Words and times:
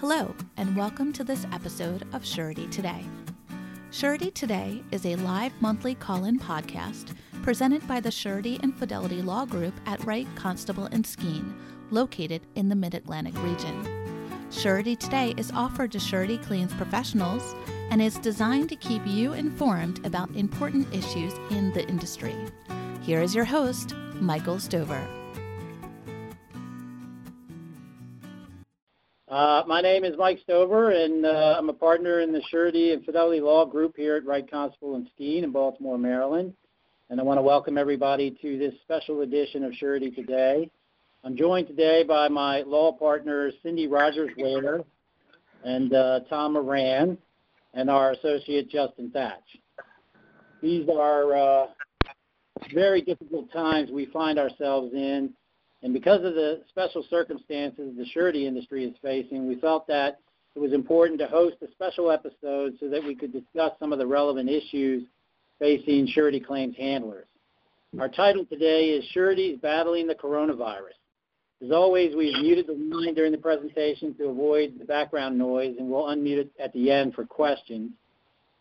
Hello, 0.00 0.32
and 0.56 0.76
welcome 0.76 1.12
to 1.12 1.24
this 1.24 1.44
episode 1.52 2.06
of 2.12 2.24
Surety 2.24 2.68
Today. 2.68 3.04
Surety 3.90 4.30
Today 4.30 4.80
is 4.92 5.04
a 5.04 5.16
live 5.16 5.52
monthly 5.60 5.96
call 5.96 6.22
in 6.22 6.38
podcast 6.38 7.16
presented 7.42 7.84
by 7.88 7.98
the 7.98 8.12
Surety 8.12 8.60
and 8.62 8.72
Fidelity 8.72 9.22
Law 9.22 9.44
Group 9.44 9.74
at 9.86 10.04
Wright 10.04 10.28
Constable 10.36 10.84
and 10.92 11.04
Skeen, 11.04 11.52
located 11.90 12.42
in 12.54 12.68
the 12.68 12.76
Mid 12.76 12.94
Atlantic 12.94 13.34
region. 13.42 13.84
Surety 14.52 14.94
Today 14.94 15.34
is 15.36 15.50
offered 15.50 15.90
to 15.90 15.98
surety 15.98 16.38
claims 16.38 16.72
professionals 16.74 17.56
and 17.90 18.00
is 18.00 18.18
designed 18.18 18.68
to 18.68 18.76
keep 18.76 19.04
you 19.04 19.32
informed 19.32 20.06
about 20.06 20.30
important 20.36 20.94
issues 20.94 21.32
in 21.50 21.72
the 21.72 21.84
industry. 21.88 22.36
Here 23.02 23.20
is 23.20 23.34
your 23.34 23.46
host, 23.46 23.96
Michael 24.20 24.60
Stover. 24.60 25.04
Uh, 29.38 29.62
my 29.68 29.80
name 29.80 30.02
is 30.02 30.16
Mike 30.18 30.40
Stover, 30.42 30.90
and 30.90 31.24
uh, 31.24 31.54
I'm 31.56 31.68
a 31.68 31.72
partner 31.72 32.18
in 32.22 32.32
the 32.32 32.42
Surety 32.50 32.92
and 32.92 33.04
Fidelity 33.04 33.40
Law 33.40 33.64
Group 33.64 33.94
here 33.96 34.16
at 34.16 34.26
Wright 34.26 34.50
Constable 34.50 34.96
and 34.96 35.08
Skeen 35.16 35.44
in 35.44 35.52
Baltimore, 35.52 35.96
Maryland. 35.96 36.54
And 37.08 37.20
I 37.20 37.22
want 37.22 37.38
to 37.38 37.42
welcome 37.42 37.78
everybody 37.78 38.36
to 38.42 38.58
this 38.58 38.74
special 38.82 39.20
edition 39.20 39.62
of 39.62 39.72
Surety 39.74 40.10
Today. 40.10 40.68
I'm 41.22 41.36
joined 41.36 41.68
today 41.68 42.02
by 42.02 42.26
my 42.26 42.62
law 42.62 42.90
partners, 42.90 43.54
Cindy 43.62 43.86
Rogers 43.86 44.30
Ware 44.36 44.80
and 45.64 45.94
uh, 45.94 46.20
Tom 46.28 46.54
Moran, 46.54 47.16
and 47.74 47.88
our 47.88 48.10
associate, 48.10 48.68
Justin 48.68 49.12
Thatch. 49.12 49.56
These 50.60 50.88
are 50.88 51.36
uh, 51.36 51.66
very 52.74 53.02
difficult 53.02 53.52
times 53.52 53.92
we 53.92 54.06
find 54.06 54.36
ourselves 54.36 54.92
in 54.94 55.32
and 55.82 55.92
because 55.92 56.24
of 56.24 56.34
the 56.34 56.62
special 56.68 57.04
circumstances 57.08 57.94
the 57.96 58.06
surety 58.06 58.46
industry 58.46 58.84
is 58.84 58.94
facing, 59.02 59.46
we 59.46 59.56
felt 59.56 59.86
that 59.86 60.18
it 60.54 60.58
was 60.58 60.72
important 60.72 61.20
to 61.20 61.28
host 61.28 61.56
a 61.62 61.70
special 61.70 62.10
episode 62.10 62.74
so 62.80 62.88
that 62.88 63.02
we 63.04 63.14
could 63.14 63.32
discuss 63.32 63.72
some 63.78 63.92
of 63.92 63.98
the 63.98 64.06
relevant 64.06 64.48
issues 64.48 65.04
facing 65.58 66.06
surety 66.08 66.40
claims 66.40 66.76
handlers. 66.76 67.28
Our 67.98 68.08
title 68.08 68.44
today 68.44 68.86
is 68.90 69.04
Sureties 69.12 69.60
Battling 69.60 70.06
the 70.06 70.14
Coronavirus. 70.14 70.98
As 71.64 71.72
always, 71.72 72.14
we've 72.14 72.38
muted 72.40 72.66
the 72.66 72.72
line 72.72 73.14
during 73.14 73.32
the 73.32 73.38
presentation 73.38 74.14
to 74.14 74.28
avoid 74.28 74.74
the 74.78 74.84
background 74.84 75.38
noise, 75.38 75.74
and 75.78 75.88
we'll 75.88 76.04
unmute 76.04 76.38
it 76.38 76.50
at 76.62 76.72
the 76.72 76.90
end 76.90 77.14
for 77.14 77.24
questions. 77.24 77.90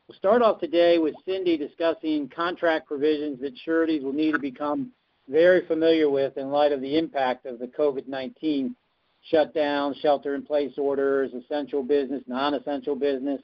We'll 0.08 0.17
start 0.17 0.42
off 0.42 0.59
today 0.59 0.97
with 0.97 1.14
Cindy 1.25 1.58
discussing 1.58 2.30
contract 2.30 2.88
provisions 2.88 3.39
that 3.42 3.52
sureties 3.66 4.03
will 4.03 4.14
need 4.14 4.31
to 4.31 4.39
become 4.39 4.92
very 5.30 5.66
familiar 5.67 6.09
with 6.09 6.38
in 6.38 6.50
light 6.50 6.72
of 6.72 6.81
the 6.81 6.97
impact 6.97 7.45
of 7.45 7.59
the 7.59 7.67
COVID-19 7.67 8.73
shutdown, 9.30 9.94
shelter-in-place 10.02 10.73
orders, 10.78 11.31
essential 11.33 11.83
business, 11.83 12.23
non-essential 12.28 12.95
business. 12.95 13.42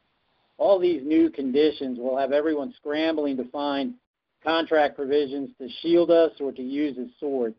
All 0.58 0.80
these 0.80 1.02
new 1.04 1.30
conditions 1.30 2.00
will 2.00 2.18
have 2.18 2.32
everyone 2.32 2.74
scrambling 2.78 3.38
to 3.38 3.50
find 3.50 3.96
contract 4.44 4.96
provisions 4.96 5.50
to 5.60 5.68
shield 5.82 6.12
us 6.12 6.32
or 6.40 6.52
to 6.52 6.62
use 6.62 6.98
as 6.98 7.08
swords. 7.20 7.56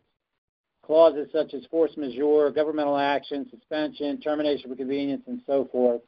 Clauses 0.83 1.27
such 1.31 1.53
as 1.53 1.65
force 1.65 1.91
majeure, 1.97 2.51
governmental 2.51 2.97
action, 2.97 3.47
suspension, 3.49 4.21
termination 4.21 4.69
for 4.69 4.75
convenience, 4.75 5.23
and 5.27 5.41
so 5.47 5.67
forth. 5.71 6.01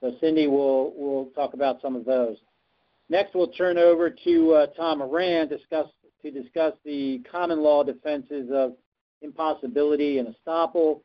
So 0.00 0.12
Cindy 0.20 0.48
will 0.48 0.92
will 0.94 1.26
talk 1.36 1.54
about 1.54 1.80
some 1.80 1.94
of 1.94 2.04
those. 2.04 2.36
Next, 3.08 3.34
we'll 3.34 3.48
turn 3.48 3.78
over 3.78 4.10
to 4.10 4.52
uh, 4.52 4.66
Tom 4.76 4.98
Moran 4.98 5.48
discuss 5.48 5.86
to 6.30 6.42
discuss 6.42 6.74
the 6.84 7.22
common 7.30 7.60
law 7.60 7.82
defenses 7.82 8.50
of 8.52 8.74
impossibility 9.22 10.18
and 10.18 10.34
estoppel. 10.34 11.00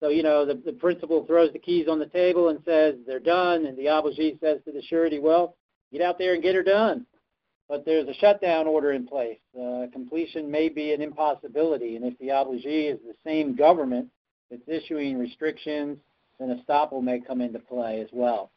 So, 0.00 0.08
you 0.08 0.22
know, 0.22 0.44
the, 0.44 0.54
the 0.54 0.72
principal 0.72 1.24
throws 1.24 1.52
the 1.52 1.58
keys 1.58 1.88
on 1.88 1.98
the 1.98 2.06
table 2.06 2.50
and 2.50 2.58
says 2.64 2.96
they're 3.06 3.18
done, 3.18 3.66
and 3.66 3.76
the 3.78 3.86
obligee 3.86 4.38
says 4.40 4.58
to 4.66 4.72
the 4.72 4.82
surety, 4.82 5.18
well, 5.18 5.56
get 5.92 6.02
out 6.02 6.18
there 6.18 6.34
and 6.34 6.42
get 6.42 6.54
her 6.54 6.62
done. 6.62 7.06
But 7.68 7.84
there's 7.84 8.06
a 8.06 8.14
shutdown 8.14 8.66
order 8.66 8.92
in 8.92 9.06
place. 9.06 9.38
Uh, 9.58 9.86
completion 9.92 10.50
may 10.50 10.68
be 10.68 10.92
an 10.92 11.00
impossibility, 11.00 11.96
and 11.96 12.04
if 12.04 12.18
the 12.18 12.28
obligee 12.28 12.92
is 12.92 12.98
the 13.06 13.14
same 13.24 13.56
government 13.56 14.08
that's 14.50 14.62
issuing 14.68 15.18
restrictions, 15.18 15.98
then 16.38 16.62
estoppel 16.62 17.02
may 17.02 17.20
come 17.20 17.40
into 17.40 17.58
play 17.58 18.00
as 18.00 18.08
well. 18.12 18.50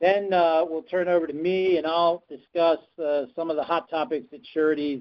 Then 0.00 0.32
uh, 0.32 0.62
we'll 0.68 0.82
turn 0.82 1.08
over 1.08 1.26
to 1.26 1.32
me, 1.32 1.78
and 1.78 1.86
I'll 1.86 2.24
discuss 2.28 2.80
uh, 3.02 3.22
some 3.34 3.48
of 3.48 3.56
the 3.56 3.62
hot 3.62 3.88
topics 3.88 4.26
that 4.32 4.40
sureties 4.52 5.00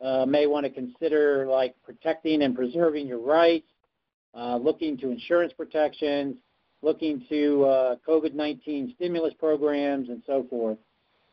uh, 0.00 0.26
may 0.26 0.46
want 0.46 0.64
to 0.64 0.70
consider 0.70 1.46
like 1.46 1.74
protecting 1.82 2.42
and 2.42 2.54
preserving 2.54 3.06
your 3.06 3.20
rights, 3.20 3.66
uh, 4.34 4.56
looking 4.56 4.96
to 4.98 5.10
insurance 5.10 5.52
protections, 5.52 6.36
looking 6.82 7.24
to 7.28 7.64
uh, 7.64 7.96
COVID-19 8.06 8.94
stimulus 8.94 9.34
programs, 9.38 10.08
and 10.08 10.22
so 10.26 10.46
forth. 10.48 10.78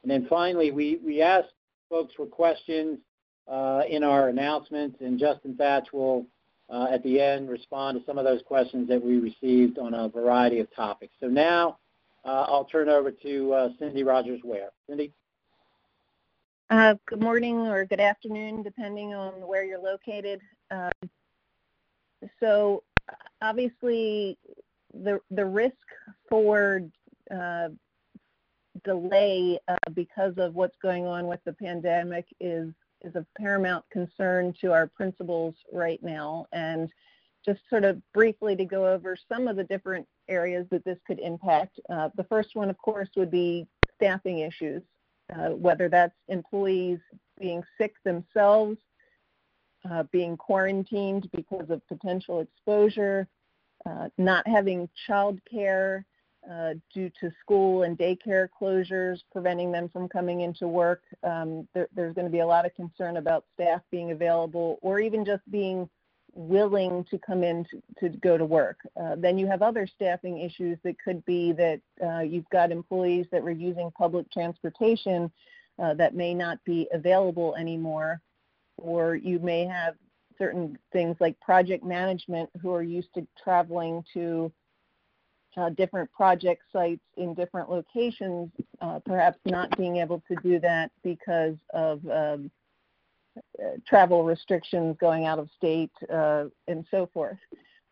And 0.02 0.12
then 0.12 0.28
finally, 0.30 0.72
we, 0.72 1.00
we 1.06 1.22
asked 1.22 1.54
folks 1.90 2.14
for 2.16 2.26
questions 2.26 3.00
uh, 3.48 3.82
in 3.90 4.04
our 4.04 4.30
announcements, 4.30 4.98
and 5.02 5.20
Justin 5.20 5.56
Thatch 5.56 5.88
will, 5.92 6.26
uh, 6.70 6.88
at 6.92 7.04
the 7.04 7.20
end, 7.20 7.50
respond 7.50 8.00
to 8.00 8.06
some 8.06 8.18
of 8.18 8.24
those 8.24 8.42
questions 8.46 8.88
that 8.88 9.04
we 9.04 9.20
received 9.20 9.78
on 9.78 9.94
a 9.94 10.08
variety 10.08 10.60
of 10.60 10.74
topics. 10.74 11.14
So 11.20 11.28
now 11.28 11.78
uh, 12.24 12.46
I'll 12.48 12.66
turn 12.66 12.88
over 12.88 13.12
to 13.12 13.74
Cindy 13.80 14.04
Rogers 14.04 14.40
Ware. 14.44 14.70
Cindy? 14.88 15.12
Uh, 16.70 16.96
good 17.08 17.22
morning 17.22 17.68
or 17.68 17.86
good 17.86 18.00
afternoon, 18.00 18.64
depending 18.64 19.14
on 19.14 19.34
where 19.48 19.64
you're 19.64 19.80
located. 19.82 20.40
Um, 20.72 20.92
so, 22.40 22.84
obviously, 23.42 24.38
the 24.94 25.20
the 25.30 25.46
risk 25.46 25.76
for 26.30 26.82
uh, 27.30 27.70
delay 28.84 29.60
uh, 29.68 29.76
because 29.94 30.34
of 30.38 30.56
what's 30.56 30.78
going 30.82 31.06
on 31.06 31.28
with 31.28 31.42
the 31.46 31.54
pandemic 31.54 32.26
is 32.40 32.70
is 33.02 33.16
of 33.16 33.26
paramount 33.38 33.84
concern 33.92 34.54
to 34.62 34.72
our 34.72 34.88
principals 34.88 35.56
right 35.72 36.02
now. 36.02 36.46
And 36.54 36.90
just 37.46 37.60
sort 37.70 37.84
of 37.84 38.02
briefly 38.14 38.56
to 38.56 38.64
go 38.64 38.88
over 38.88 39.18
some 39.30 39.50
of 39.50 39.58
the 39.58 39.66
different 39.66 40.08
areas 40.30 40.66
that 40.72 40.86
this 40.86 40.98
could 41.06 41.20
impact. 41.20 41.78
Uh, 41.90 42.10
the 42.16 42.24
first 42.24 42.56
one, 42.56 42.70
of 42.70 42.78
course, 42.78 43.10
would 43.18 43.30
be 43.30 43.68
staffing 43.96 44.40
issues. 44.40 44.82
Uh, 45.34 45.50
whether 45.50 45.88
that's 45.88 46.16
employees 46.28 47.00
being 47.40 47.64
sick 47.78 47.94
themselves, 48.04 48.78
uh, 49.90 50.04
being 50.12 50.38
quarantined 50.38 51.30
because 51.32 51.70
of 51.70 51.86
potential 51.88 52.42
exposure, 52.42 53.28
uh, 53.86 54.10
not 54.18 54.48
having 54.48 54.88
child 55.08 55.40
care 55.50 56.06
uh, 56.50 56.74
due 56.94 57.10
to 57.22 57.32
school 57.40 57.84
and 57.84 57.98
daycare 57.98 58.48
closures, 58.62 59.20
preventing 59.32 59.72
them 59.72 59.90
from 59.90 60.10
coming 60.10 60.42
into 60.42 60.68
work. 60.68 61.02
Um, 61.24 61.68
there, 61.74 61.88
there's 61.96 62.14
going 62.14 62.28
to 62.28 62.32
be 62.32 62.40
a 62.40 62.48
lot 62.48 62.66
of 62.66 62.76
concern 62.76 63.18
about 63.18 63.46
staff 63.54 63.82
being 63.92 64.12
available 64.12 64.78
or 64.82 65.00
even 65.00 65.24
just 65.26 65.50
being 65.50 65.90
willing 66.34 67.06
to 67.10 67.18
come 67.20 67.44
in 67.44 67.66
to, 67.66 67.82
to 68.00 68.18
go 68.18 68.38
to 68.38 68.46
work. 68.46 68.78
Uh, 69.00 69.16
then 69.18 69.38
you 69.38 69.48
have 69.48 69.62
other 69.62 69.88
staffing 69.88 70.40
issues 70.40 70.78
that 70.84 70.96
could 71.04 71.24
be 71.26 71.52
that 71.54 71.80
uh, 72.04 72.20
you've 72.20 72.50
got 72.50 72.72
employees 72.72 73.26
that 73.32 73.44
were 73.44 73.52
using 73.52 73.92
public 73.98 74.30
transportation 74.32 75.32
uh, 75.82 75.94
that 75.94 76.16
may 76.16 76.34
not 76.34 76.58
be 76.66 76.88
available 76.92 77.56
anymore, 77.56 78.20
or 78.78 79.16
you 79.16 79.40
may 79.40 79.66
have 79.66 79.96
certain 80.38 80.78
things 80.92 81.16
like 81.20 81.40
project 81.40 81.84
management 81.84 82.50
who 82.62 82.72
are 82.72 82.84
used 82.84 83.14
to 83.14 83.26
traveling 83.42 84.04
to 84.14 84.52
uh, 85.58 85.70
different 85.70 86.12
project 86.12 86.64
sites 86.72 87.04
in 87.18 87.34
different 87.34 87.70
locations, 87.70 88.50
uh, 88.82 89.00
perhaps 89.06 89.38
not 89.46 89.76
being 89.78 89.98
able 89.98 90.22
to 90.28 90.36
do 90.42 90.60
that 90.60 90.92
because 91.04 91.56
of 91.74 92.02
um, 92.10 92.50
travel 93.88 94.24
restrictions 94.24 94.96
going 95.00 95.26
out 95.26 95.40
of 95.40 95.50
state 95.56 95.92
uh, 96.12 96.46
and 96.68 96.86
so 96.92 97.10
forth. 97.14 97.38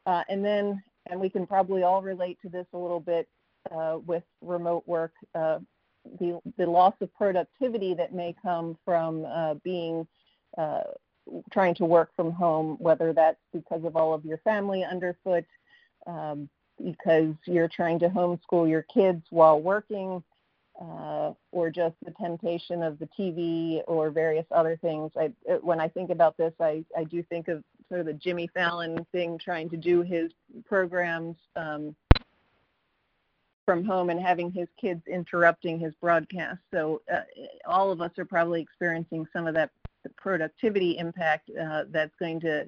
Uh, 0.05 0.23
and 0.29 0.43
then, 0.43 0.81
and 1.09 1.19
we 1.19 1.29
can 1.29 1.45
probably 1.45 1.83
all 1.83 2.01
relate 2.01 2.37
to 2.41 2.49
this 2.49 2.65
a 2.73 2.77
little 2.77 2.99
bit 2.99 3.27
uh, 3.75 3.97
with 4.05 4.23
remote 4.41 4.83
work, 4.87 5.13
uh, 5.35 5.59
the, 6.19 6.39
the 6.57 6.65
loss 6.65 6.95
of 7.01 7.13
productivity 7.13 7.93
that 7.93 8.13
may 8.13 8.35
come 8.41 8.77
from 8.85 9.25
uh, 9.25 9.53
being 9.63 10.07
trying 11.51 11.75
to 11.75 11.85
work 11.85 12.09
from 12.15 12.31
home, 12.31 12.77
whether 12.79 13.13
that's 13.13 13.39
because 13.53 13.83
of 13.83 13.95
all 13.95 14.13
of 14.13 14.25
your 14.25 14.39
family 14.39 14.83
underfoot, 14.83 15.45
um, 16.07 16.49
because 16.83 17.33
you're 17.45 17.67
trying 17.67 17.99
to 17.99 18.09
homeschool 18.09 18.67
your 18.69 18.85
kids 18.93 19.23
while 19.29 19.61
working, 19.61 20.23
uh, 20.81 21.33
or 21.51 21.69
just 21.69 21.95
the 22.03 22.11
temptation 22.19 22.81
of 22.81 22.97
the 22.97 23.07
TV 23.17 23.81
or 23.87 24.09
various 24.09 24.45
other 24.51 24.77
things. 24.77 25.11
I, 25.15 25.31
when 25.61 25.79
I 25.79 25.87
think 25.87 26.09
about 26.09 26.37
this, 26.37 26.53
I, 26.59 26.83
I 26.97 27.03
do 27.03 27.21
think 27.23 27.47
of 27.47 27.63
sort 27.87 27.99
of 27.99 28.07
the 28.07 28.13
Jimmy 28.13 28.49
Fallon 28.53 29.05
thing, 29.11 29.37
trying 29.37 29.69
to 29.69 29.77
do 29.77 30.01
his 30.01 30.31
programs 30.65 31.35
um, 31.55 31.95
from 33.65 33.83
home 33.83 34.09
and 34.09 34.19
having 34.19 34.51
his 34.51 34.67
kids 34.79 35.01
interrupting 35.07 35.79
his 35.79 35.93
broadcast. 36.01 36.59
So 36.73 37.01
uh, 37.13 37.21
all 37.67 37.91
of 37.91 38.01
us 38.01 38.11
are 38.17 38.25
probably 38.25 38.61
experiencing 38.61 39.27
some 39.31 39.45
of 39.45 39.53
that 39.53 39.69
productivity 40.17 40.97
impact 40.97 41.51
uh, 41.61 41.83
that's 41.91 42.15
going 42.19 42.39
to 42.41 42.67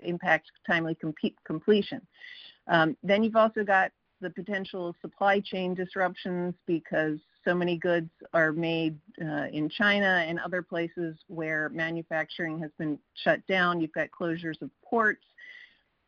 impact 0.00 0.50
timely 0.66 0.94
com- 0.94 1.14
completion. 1.44 2.00
Um, 2.68 2.96
then 3.02 3.24
you've 3.24 3.36
also 3.36 3.64
got 3.64 3.90
the 4.20 4.30
potential 4.30 4.94
supply 5.00 5.40
chain 5.40 5.74
disruptions 5.74 6.54
because 6.66 7.18
so 7.44 7.54
many 7.54 7.76
goods 7.76 8.10
are 8.32 8.52
made 8.52 8.98
uh, 9.20 9.46
in 9.52 9.68
China 9.68 10.24
and 10.26 10.38
other 10.40 10.62
places 10.62 11.16
where 11.28 11.68
manufacturing 11.70 12.58
has 12.60 12.70
been 12.78 12.98
shut 13.14 13.44
down. 13.46 13.80
You've 13.80 13.92
got 13.92 14.08
closures 14.10 14.60
of 14.62 14.70
ports. 14.84 15.24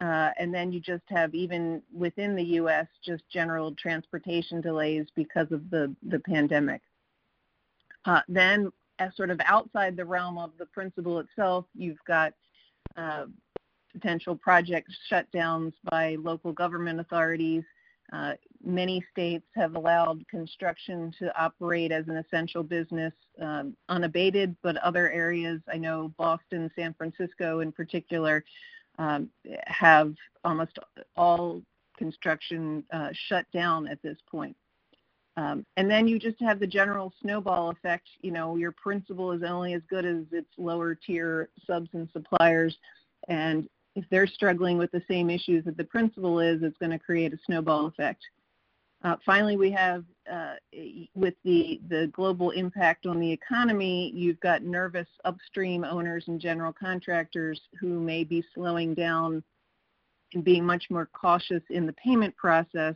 Uh, 0.01 0.31
and 0.39 0.53
then 0.53 0.73
you 0.73 0.81
just 0.81 1.05
have, 1.09 1.33
even 1.33 1.81
within 1.95 2.35
the 2.35 2.43
U.S., 2.43 2.87
just 3.05 3.23
general 3.31 3.73
transportation 3.77 4.61
delays 4.61 5.07
because 5.15 5.51
of 5.53 5.71
the, 5.71 5.95
the 6.09 6.19
pandemic. 6.19 6.83
Uh, 8.05 8.21
then, 8.29 8.73
as 8.99 9.15
sort 9.17 9.31
of 9.31 9.41
outside 9.45 9.97
the 9.97 10.05
realm 10.05 10.39
of 10.39 10.51
the 10.59 10.67
principle 10.67 11.21
itself, 11.21 11.67
you've 11.75 12.03
got 12.05 12.33
uh, 12.97 13.27
potential 13.93 14.35
project 14.35 14.91
shutdowns 15.11 15.73
by 15.89 16.17
local 16.19 16.53
government 16.53 16.99
authorities. 16.99 17.63
Uh, 18.13 18.35
many 18.63 19.03
states 19.11 19.47
have 19.55 19.75
allowed 19.75 20.27
construction 20.29 21.13
to 21.19 21.35
operate 21.41 21.91
as 21.91 22.07
an 22.09 22.17
essential 22.17 22.63
business 22.63 23.13
um, 23.41 23.75
unabated, 23.89 24.55
but 24.63 24.77
other 24.79 25.11
areas, 25.11 25.61
I 25.73 25.79
know 25.79 26.13
Boston, 26.19 26.71
San 26.77 26.93
Francisco 26.95 27.61
in 27.61 27.73
particular, 27.73 28.45
um, 28.99 29.31
have 29.65 30.15
almost 30.45 30.79
all 31.17 31.63
construction 31.97 32.85
uh, 32.93 33.09
shut 33.29 33.47
down 33.53 33.89
at 33.89 34.03
this 34.03 34.19
point. 34.31 34.57
Um, 35.39 35.65
and 35.79 35.91
then 35.91 36.07
you 36.07 36.19
just 36.19 36.39
have 36.41 36.61
the 36.61 36.67
general 36.67 37.15
snowball 37.23 37.71
effect. 37.71 38.07
You 38.21 38.33
know, 38.33 38.57
your 38.57 38.73
principal 38.73 39.33
is 39.33 39.43
only 39.43 39.73
as 39.73 39.83
good 39.89 40.05
as 40.05 40.25
its 40.31 40.51
lower 40.59 40.95
tier 40.95 41.49
subs 41.67 41.89
and 41.95 42.09
suppliers. 42.13 42.77
And 43.29 43.69
if 43.95 44.05
they're 44.11 44.27
struggling 44.27 44.79
with 44.79 44.91
the 44.91 45.03
same 45.09 45.31
issues 45.31 45.65
that 45.65 45.77
the 45.77 45.85
principal 45.85 46.41
is, 46.41 46.63
it's 46.63 46.79
going 46.79 46.93
to 46.93 46.99
create 46.99 47.33
a 47.33 47.39
snowball 47.47 47.87
effect. 47.87 48.23
Uh, 49.05 49.17
finally, 49.27 49.57
we 49.57 49.71
have, 49.71 50.05
uh, 50.33 50.55
with 51.15 51.35
the, 51.45 51.81
the 51.89 52.09
global 52.13 52.51
impact 52.51 53.05
on 53.05 53.19
the 53.19 53.31
economy, 53.31 54.13
you've 54.15 54.39
got 54.41 54.63
nervous 54.63 55.09
upstream 55.25 55.85
owners 55.85 56.25
and 56.29 56.41
general 56.41 56.73
contractors 56.73 57.61
who 57.81 57.99
may 58.01 58.23
be 58.23 58.45
slowing 58.55 58.95
down 58.95 59.43
and 60.35 60.45
being 60.45 60.65
much 60.65 60.85
more 60.89 61.09
cautious 61.13 61.63
in 61.71 61.85
the 61.85 61.93
payment 61.95 62.35
process, 62.37 62.95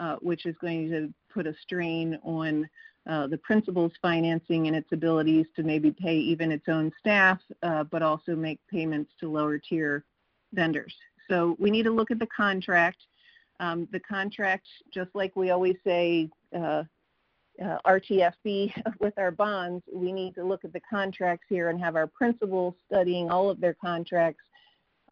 uh, 0.00 0.16
which 0.16 0.46
is 0.46 0.56
going 0.60 0.90
to 0.90 1.14
put 1.32 1.46
a 1.46 1.54
strain 1.62 2.18
on 2.24 2.68
uh, 3.08 3.28
the 3.28 3.38
principal's 3.38 3.92
financing 4.02 4.66
and 4.66 4.74
its 4.74 4.90
abilities 4.90 5.46
to 5.54 5.62
maybe 5.62 5.92
pay 5.92 6.16
even 6.16 6.50
its 6.50 6.68
own 6.68 6.90
staff, 6.98 7.38
uh, 7.62 7.84
but 7.84 8.02
also 8.02 8.34
make 8.34 8.58
payments 8.68 9.12
to 9.20 9.30
lower 9.30 9.58
tier 9.58 10.04
vendors. 10.56 10.94
So 11.30 11.56
we 11.60 11.70
need 11.70 11.84
to 11.84 11.92
look 11.92 12.10
at 12.10 12.18
the 12.18 12.26
contract. 12.26 12.98
Um, 13.60 13.86
the 13.92 14.00
contract, 14.00 14.66
just 14.92 15.10
like 15.14 15.36
we 15.36 15.50
always 15.50 15.76
say, 15.84 16.28
uh, 16.54 16.82
uh, 17.62 17.78
RTFB 17.86 18.72
with 19.00 19.14
our 19.18 19.30
bonds, 19.30 19.84
we 19.92 20.12
need 20.12 20.34
to 20.34 20.44
look 20.44 20.64
at 20.64 20.72
the 20.72 20.80
contracts 20.90 21.46
here 21.48 21.70
and 21.70 21.80
have 21.80 21.96
our 21.96 22.06
principals 22.06 22.74
studying 22.90 23.30
all 23.30 23.48
of 23.48 23.60
their 23.60 23.74
contracts 23.74 24.44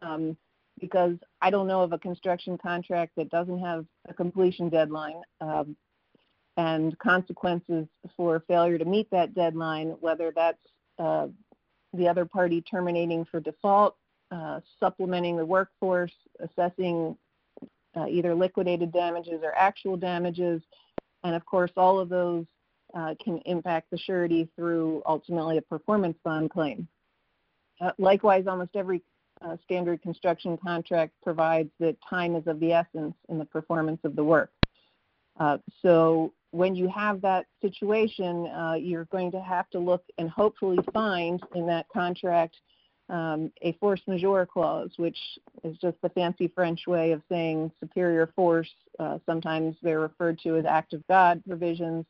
um, 0.01 0.37
because 0.79 1.15
I 1.41 1.49
don't 1.49 1.67
know 1.67 1.81
of 1.81 1.93
a 1.93 1.97
construction 1.97 2.57
contract 2.57 3.13
that 3.17 3.29
doesn't 3.29 3.59
have 3.59 3.85
a 4.07 4.13
completion 4.13 4.69
deadline 4.69 5.21
um, 5.41 5.75
and 6.57 6.97
consequences 6.99 7.87
for 8.15 8.43
failure 8.47 8.77
to 8.77 8.85
meet 8.85 9.09
that 9.11 9.33
deadline, 9.33 9.95
whether 9.99 10.31
that's 10.35 10.59
uh, 10.99 11.27
the 11.93 12.07
other 12.07 12.25
party 12.25 12.61
terminating 12.61 13.25
for 13.25 13.39
default 13.39 13.95
uh, 14.35 14.59
supplementing 14.79 15.37
the 15.37 15.45
workforce, 15.45 16.11
assessing 16.39 17.15
uh, 17.95 18.05
either 18.07 18.35
liquidated 18.35 18.91
damages 18.91 19.39
or 19.41 19.53
actual 19.55 19.95
damages, 19.95 20.61
and 21.23 21.35
of 21.35 21.45
course, 21.45 21.71
all 21.77 21.99
of 21.99 22.09
those 22.09 22.45
uh, 22.93 23.15
can 23.23 23.37
impact 23.45 23.89
the 23.91 23.97
surety 23.97 24.49
through 24.55 25.01
ultimately 25.05 25.57
a 25.57 25.61
performance 25.61 26.17
bond 26.25 26.49
claim. 26.49 26.85
Uh, 27.79 27.91
likewise, 27.97 28.45
almost 28.45 28.75
every 28.75 29.01
uh, 29.41 29.55
standard 29.63 30.01
construction 30.01 30.57
contract 30.57 31.13
provides 31.23 31.69
that 31.79 31.95
time 32.09 32.35
is 32.35 32.45
of 32.45 32.59
the 32.59 32.73
essence 32.73 33.15
in 33.29 33.37
the 33.37 33.45
performance 33.45 33.99
of 34.03 34.17
the 34.17 34.23
work. 34.23 34.51
so 35.81 36.33
when 36.51 36.75
you 36.75 36.89
have 36.89 37.21
that 37.21 37.45
situation, 37.61 38.49
you're 38.79 39.05
going 39.05 39.31
to 39.31 39.41
have 39.41 39.69
to 39.69 39.79
look 39.79 40.03
and 40.17 40.29
hopefully 40.29 40.79
find 40.93 41.41
in 41.53 41.65
that 41.67 41.85
contract 41.89 42.55
um, 43.09 43.51
a 43.61 43.73
force 43.73 44.01
majeure 44.07 44.45
clause, 44.45 44.91
which 44.97 45.17
is 45.63 45.77
just 45.77 45.97
the 46.01 46.09
fancy 46.09 46.47
French 46.47 46.87
way 46.87 47.11
of 47.11 47.21
saying 47.29 47.71
superior 47.79 48.27
force. 48.35 48.71
Uh, 48.99 49.19
sometimes 49.25 49.75
they're 49.81 49.99
referred 49.99 50.39
to 50.39 50.57
as 50.57 50.65
act 50.65 50.93
of 50.93 51.05
God 51.07 51.41
provisions, 51.47 52.05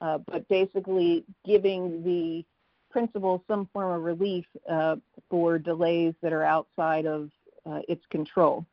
uh, 0.00 0.18
but 0.26 0.48
basically 0.48 1.24
giving 1.44 2.02
the 2.02 2.44
principal 2.90 3.42
some 3.48 3.68
form 3.72 3.92
of 3.92 4.02
relief 4.02 4.44
uh, 4.68 4.96
for 5.30 5.58
delays 5.58 6.14
that 6.22 6.32
are 6.32 6.44
outside 6.44 7.06
of 7.06 7.30
uh, 7.64 7.80
its 7.88 8.04
control. 8.10 8.66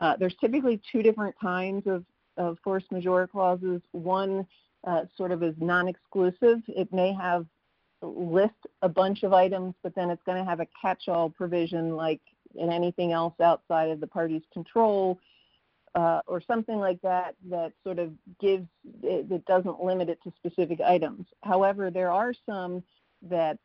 Uh, 0.00 0.16
there's 0.16 0.34
typically 0.40 0.80
two 0.92 1.02
different 1.02 1.34
kinds 1.40 1.86
of, 1.86 2.04
of 2.36 2.58
force 2.62 2.84
majeure 2.90 3.26
clauses. 3.26 3.80
One 3.92 4.46
uh, 4.84 5.02
sort 5.16 5.32
of 5.32 5.42
is 5.42 5.54
non-exclusive. 5.58 6.58
It 6.68 6.92
may 6.92 7.12
have 7.12 7.46
list 8.02 8.54
a 8.82 8.88
bunch 8.88 9.22
of 9.22 9.32
items, 9.32 9.74
but 9.82 9.94
then 9.94 10.10
it's 10.10 10.22
going 10.24 10.38
to 10.38 10.48
have 10.48 10.60
a 10.60 10.66
catch-all 10.80 11.30
provision 11.30 11.96
like 11.96 12.20
in 12.54 12.70
anything 12.70 13.12
else 13.12 13.34
outside 13.40 13.90
of 13.90 14.00
the 14.00 14.06
party's 14.06 14.42
control 14.52 15.18
uh, 15.94 16.20
or 16.26 16.40
something 16.40 16.78
like 16.78 17.00
that 17.02 17.34
that 17.50 17.72
sort 17.82 17.98
of 17.98 18.12
gives 18.40 18.66
it 19.02 19.44
doesn't 19.46 19.82
limit 19.82 20.08
it 20.08 20.18
to 20.22 20.32
specific 20.36 20.80
items. 20.80 21.26
However, 21.42 21.90
there 21.90 22.10
are 22.10 22.32
some 22.46 22.82
that 23.22 23.58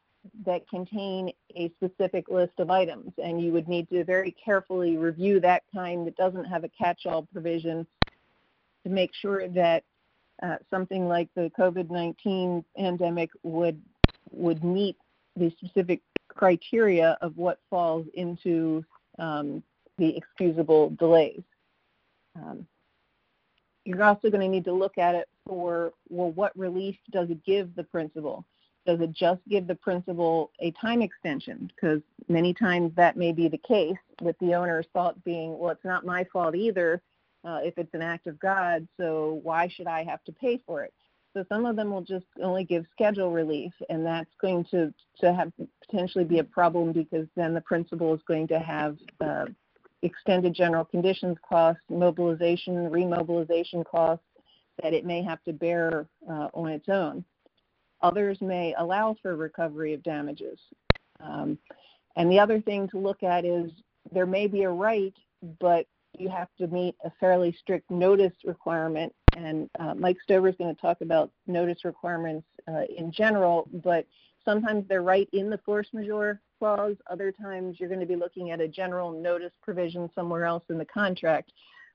that 0.46 0.68
contain 0.70 1.32
a 1.56 1.70
specific 1.76 2.30
list 2.30 2.54
of 2.58 2.70
items, 2.70 3.12
and 3.22 3.42
you 3.42 3.52
would 3.52 3.68
need 3.68 3.90
to 3.90 4.04
very 4.06 4.32
carefully 4.44 4.98
review 4.98 5.40
that 5.42 5.64
kind 5.74 6.08
that 6.08 6.16
doesn't 6.16 6.46
have 6.46 6.64
a 6.64 6.70
catch-all 6.70 7.28
provision 7.34 7.86
to 8.84 8.90
make 8.90 9.12
sure 9.14 9.48
that 9.50 9.84
uh, 10.42 10.56
something 10.70 11.08
like 11.08 11.30
the 11.36 11.52
COVID-19 11.60 12.64
pandemic 12.78 13.30
would 13.44 13.82
would 14.34 14.64
meet 14.64 14.98
the 15.36 15.52
specific 15.52 16.02
criteria 16.28 17.18
of 17.22 17.38
what 17.38 17.60
falls 17.70 18.06
into 18.14 18.84
um, 19.20 19.64
the 19.98 20.16
excusable 20.18 20.90
delays. 20.92 21.44
Um, 22.36 22.66
you're 23.86 24.04
also 24.04 24.30
going 24.30 24.42
to 24.42 24.48
need 24.48 24.66
to 24.66 24.74
look 24.74 24.98
at 24.98 25.16
it 25.16 25.28
for, 25.46 25.94
well, 26.10 26.32
what 26.32 26.58
relief 26.58 26.96
does 27.12 27.30
it 27.30 27.44
give 27.46 27.76
the 27.76 27.84
principal? 27.84 28.46
Does 28.86 29.00
it 29.00 29.12
just 29.12 29.42
give 29.48 29.68
the 29.68 29.76
principal 29.76 30.52
a 30.60 30.72
time 30.72 31.02
extension? 31.02 31.72
Because 31.74 32.02
many 32.28 32.54
times 32.54 32.92
that 32.96 33.18
may 33.18 33.32
be 33.32 33.48
the 33.48 33.58
case, 33.58 33.98
with 34.22 34.38
the 34.40 34.56
owner's 34.56 34.88
thought 34.94 35.22
being, 35.24 35.58
well, 35.58 35.72
it's 35.72 35.86
not 35.86 36.06
my 36.06 36.24
fault 36.26 36.56
either 36.56 37.02
uh, 37.46 37.60
if 37.64 37.78
it's 37.78 37.94
an 37.94 38.02
act 38.02 38.28
of 38.28 38.40
God, 38.40 38.88
so 38.98 39.40
why 39.44 39.68
should 39.68 39.88
I 39.88 40.04
have 40.04 40.24
to 40.26 40.32
pay 40.32 40.62
for 40.66 40.84
it? 40.84 40.94
So 41.34 41.44
some 41.50 41.66
of 41.66 41.76
them 41.76 41.90
will 41.90 42.02
just 42.02 42.26
only 42.42 42.64
give 42.64 42.86
schedule 42.92 43.32
relief, 43.32 43.74
and 43.90 44.06
that's 44.06 44.30
going 44.40 44.66
to, 44.66 44.94
to 45.20 45.34
have 45.34 45.52
potentially 45.84 46.26
be 46.26 46.40
a 46.40 46.44
problem 46.44 46.92
because 46.92 47.28
then 47.36 47.56
the 47.56 47.62
principal 47.62 48.14
is 48.14 48.22
going 48.28 48.48
to 48.50 48.60
have 48.60 48.98
uh, 49.20 49.46
extended 50.04 50.54
general 50.54 50.86
conditions 50.86 51.38
costs, 51.48 51.82
mobilization, 51.90 52.90
remobilization 52.90 53.84
costs 53.84 54.26
that 54.82 54.94
it 54.94 55.06
may 55.06 55.24
have 55.24 55.44
to 55.44 55.54
bear 55.54 56.06
uh, 56.30 56.50
on 56.54 56.70
its 56.70 56.88
own. 56.90 57.26
Others 58.02 58.40
may 58.42 58.76
allow 58.78 59.16
for 59.22 59.36
recovery 59.36 59.94
of 59.94 60.04
damages. 60.04 60.60
Um, 61.20 61.58
and 62.16 62.32
the 62.32 62.40
other 62.40 62.62
thing 62.62 62.88
to 62.90 63.00
look 63.00 63.24
at 63.24 63.44
is 63.44 63.72
there 64.12 64.26
may 64.26 64.46
be 64.46 64.64
a 64.64 64.70
right, 64.70 65.14
but 65.60 65.88
you 66.18 66.30
have 66.30 66.50
to 66.60 66.68
meet 66.68 66.96
a 67.04 67.12
fairly 67.20 67.56
strict 67.60 67.90
notice 67.90 68.34
requirement 68.44 69.14
and 69.36 69.70
uh, 69.80 69.94
Mike 69.96 70.18
Stover 70.24 70.50
is 70.50 70.56
going 70.56 70.74
to 70.74 70.82
talk 70.82 71.02
about 71.02 71.32
notice 71.48 71.86
requirements 71.86 72.48
uh, 72.68 72.84
in 72.96 73.12
general, 73.12 73.68
but 73.84 74.06
sometimes 74.46 74.88
they're 74.88 75.02
right 75.02 75.30
in 75.34 75.50
the 75.50 75.58
force 75.60 75.88
majeure 75.94 76.40
clause. 76.60 76.96
Other 77.10 77.32
times 77.32 77.80
you're 77.80 77.90
going 77.90 78.02
to 78.02 78.06
be 78.06 78.16
looking 78.16 78.52
at 78.52 78.62
a 78.62 78.68
general 78.68 79.12
notice 79.12 79.52
provision 79.62 80.10
somewhere 80.16 80.46
else 80.46 80.64
in 80.70 80.78
the 80.78 80.86
contract, 80.86 81.52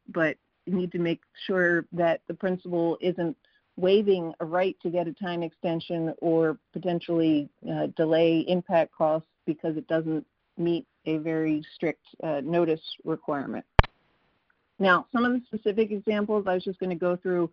but 0.09 0.37
you 0.67 0.75
need 0.75 0.93
to 0.93 0.99
make 0.99 1.23
sure 1.47 1.87
that 1.93 2.21
the 2.29 2.35
principal 2.35 2.99
isn't 3.01 3.37
waiving 3.77 4.35
a 4.41 4.45
right 4.45 4.77
to 4.83 4.91
get 4.91 5.07
a 5.07 5.13
time 5.13 5.43
extension 5.43 6.13
or 6.19 6.59
potentially 6.73 7.49
uh, 7.71 7.87
delay 7.97 8.41
impact 8.49 8.93
costs 8.93 9.29
because 9.47 9.77
it 9.77 9.87
doesn't 9.87 10.27
meet 10.59 10.87
a 11.07 11.19
very 11.19 11.63
strict 11.75 12.05
uh, 12.23 12.41
notice 12.45 12.83
requirement. 13.05 13.65
Now, 14.79 15.07
some 15.13 15.25
of 15.25 15.33
the 15.33 15.43
specific 15.47 15.91
examples 15.91 16.47
I 16.47 16.55
was 16.55 16.65
just 16.65 16.79
going 16.79 16.91
to 16.91 16.97
go 16.97 17.17
through 17.17 17.51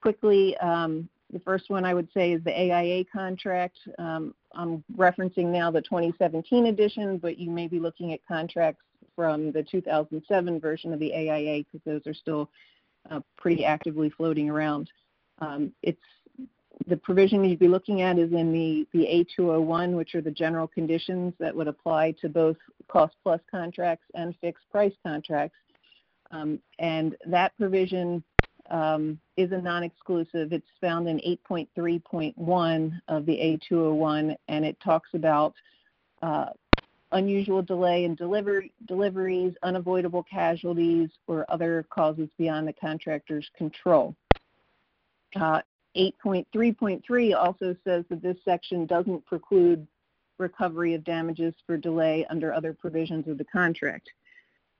quickly. 0.00 0.56
Um, 0.58 1.08
the 1.32 1.40
first 1.40 1.70
one 1.70 1.84
I 1.84 1.92
would 1.92 2.08
say 2.14 2.32
is 2.32 2.42
the 2.44 2.58
AIA 2.58 3.04
contract. 3.12 3.78
Um, 3.98 4.34
I'm 4.54 4.84
referencing 4.96 5.46
now 5.46 5.70
the 5.70 5.82
2017 5.82 6.66
edition, 6.66 7.18
but 7.18 7.38
you 7.38 7.50
may 7.50 7.66
be 7.66 7.78
looking 7.78 8.12
at 8.12 8.20
contracts 8.26 8.82
from 9.14 9.50
the 9.52 9.62
2007 9.62 10.60
version 10.60 10.92
of 10.92 11.00
the 11.00 11.12
AIA 11.12 11.64
because 11.64 11.80
those 11.84 12.06
are 12.06 12.14
still 12.14 12.50
uh, 13.10 13.20
pretty 13.36 13.64
actively 13.64 14.10
floating 14.10 14.48
around. 14.48 14.90
Um, 15.40 15.72
it's 15.82 15.98
the 16.86 16.96
provision 16.96 17.42
you'd 17.44 17.58
be 17.58 17.68
looking 17.68 18.02
at 18.02 18.18
is 18.18 18.32
in 18.32 18.52
the, 18.52 18.86
the 18.92 19.26
A201, 19.38 19.96
which 19.96 20.14
are 20.14 20.20
the 20.20 20.30
general 20.30 20.68
conditions 20.68 21.32
that 21.38 21.54
would 21.54 21.68
apply 21.68 22.12
to 22.20 22.28
both 22.28 22.56
cost 22.88 23.16
plus 23.22 23.40
contracts 23.50 24.04
and 24.14 24.34
fixed 24.40 24.68
price 24.70 24.92
contracts. 25.04 25.56
Um, 26.30 26.60
and 26.78 27.16
that 27.26 27.56
provision 27.56 28.22
um, 28.70 29.18
is 29.36 29.52
a 29.52 29.60
non-exclusive. 29.60 30.52
It's 30.52 30.66
found 30.80 31.08
in 31.08 31.18
8.3.1 31.18 33.00
of 33.08 33.26
the 33.26 33.60
A201, 33.70 34.36
and 34.48 34.64
it 34.64 34.76
talks 34.82 35.10
about 35.14 35.54
uh, 36.22 36.46
unusual 37.12 37.62
delay 37.62 38.04
in 38.04 38.14
deliver- 38.14 38.64
deliveries, 38.86 39.54
unavoidable 39.62 40.24
casualties, 40.24 41.10
or 41.26 41.46
other 41.48 41.86
causes 41.90 42.28
beyond 42.38 42.66
the 42.66 42.72
contractor's 42.72 43.48
control. 43.56 44.14
Uh, 45.34 45.60
8.3.3 45.96 47.36
also 47.36 47.74
says 47.84 48.04
that 48.10 48.22
this 48.22 48.36
section 48.44 48.86
doesn't 48.86 49.24
preclude 49.26 49.86
recovery 50.38 50.94
of 50.94 51.04
damages 51.04 51.54
for 51.66 51.76
delay 51.76 52.26
under 52.28 52.52
other 52.52 52.74
provisions 52.74 53.26
of 53.28 53.38
the 53.38 53.44
contract. 53.44 54.10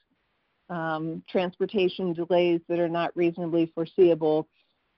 um, 0.70 1.22
transportation 1.28 2.12
delays 2.12 2.60
that 2.68 2.78
are 2.78 2.88
not 2.88 3.16
reasonably 3.16 3.70
foreseeable 3.74 4.48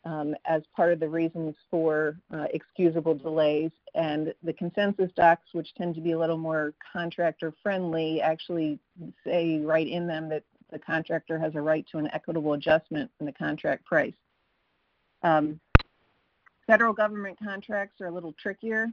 um, 0.04 0.34
as 0.44 0.62
part 0.76 0.92
of 0.92 1.00
the 1.00 1.08
reasons 1.08 1.54
for 1.70 2.18
uh, 2.32 2.46
excusable 2.52 3.14
delays. 3.14 3.70
And 3.94 4.34
the 4.42 4.52
consensus 4.52 5.10
docs, 5.16 5.48
which 5.52 5.74
tend 5.74 5.94
to 5.94 6.00
be 6.00 6.12
a 6.12 6.18
little 6.18 6.36
more 6.36 6.74
contractor 6.92 7.54
friendly, 7.62 8.20
actually 8.20 8.78
say 9.24 9.60
right 9.60 9.86
in 9.86 10.06
them 10.06 10.28
that 10.28 10.44
the 10.70 10.78
contractor 10.78 11.38
has 11.38 11.54
a 11.54 11.60
right 11.60 11.86
to 11.92 11.98
an 11.98 12.08
equitable 12.12 12.52
adjustment 12.52 13.10
in 13.20 13.26
the 13.26 13.32
contract 13.32 13.84
price. 13.84 14.14
Um, 15.22 15.60
federal 16.66 16.92
government 16.92 17.38
contracts 17.42 18.00
are 18.00 18.06
a 18.06 18.10
little 18.10 18.34
trickier 18.34 18.88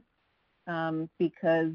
um, 0.66 1.10
because 1.18 1.72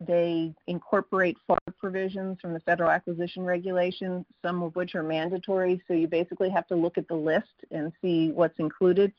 they 0.00 0.52
incorporate 0.66 1.36
FAR 1.46 1.58
provisions 1.78 2.38
from 2.40 2.52
the 2.52 2.58
Federal 2.60 2.90
Acquisition 2.90 3.44
Regulation, 3.44 4.24
some 4.42 4.62
of 4.62 4.76
which 4.76 4.94
are 4.94 5.02
mandatory. 5.02 5.82
So 5.86 5.94
you 5.94 6.06
basically 6.08 6.50
have 6.50 6.66
to 6.68 6.74
look 6.74 6.98
at 6.98 7.08
the 7.08 7.14
list 7.14 7.64
and 7.70 7.90
see 8.00 8.30
what's 8.30 8.58
included. 8.58 9.12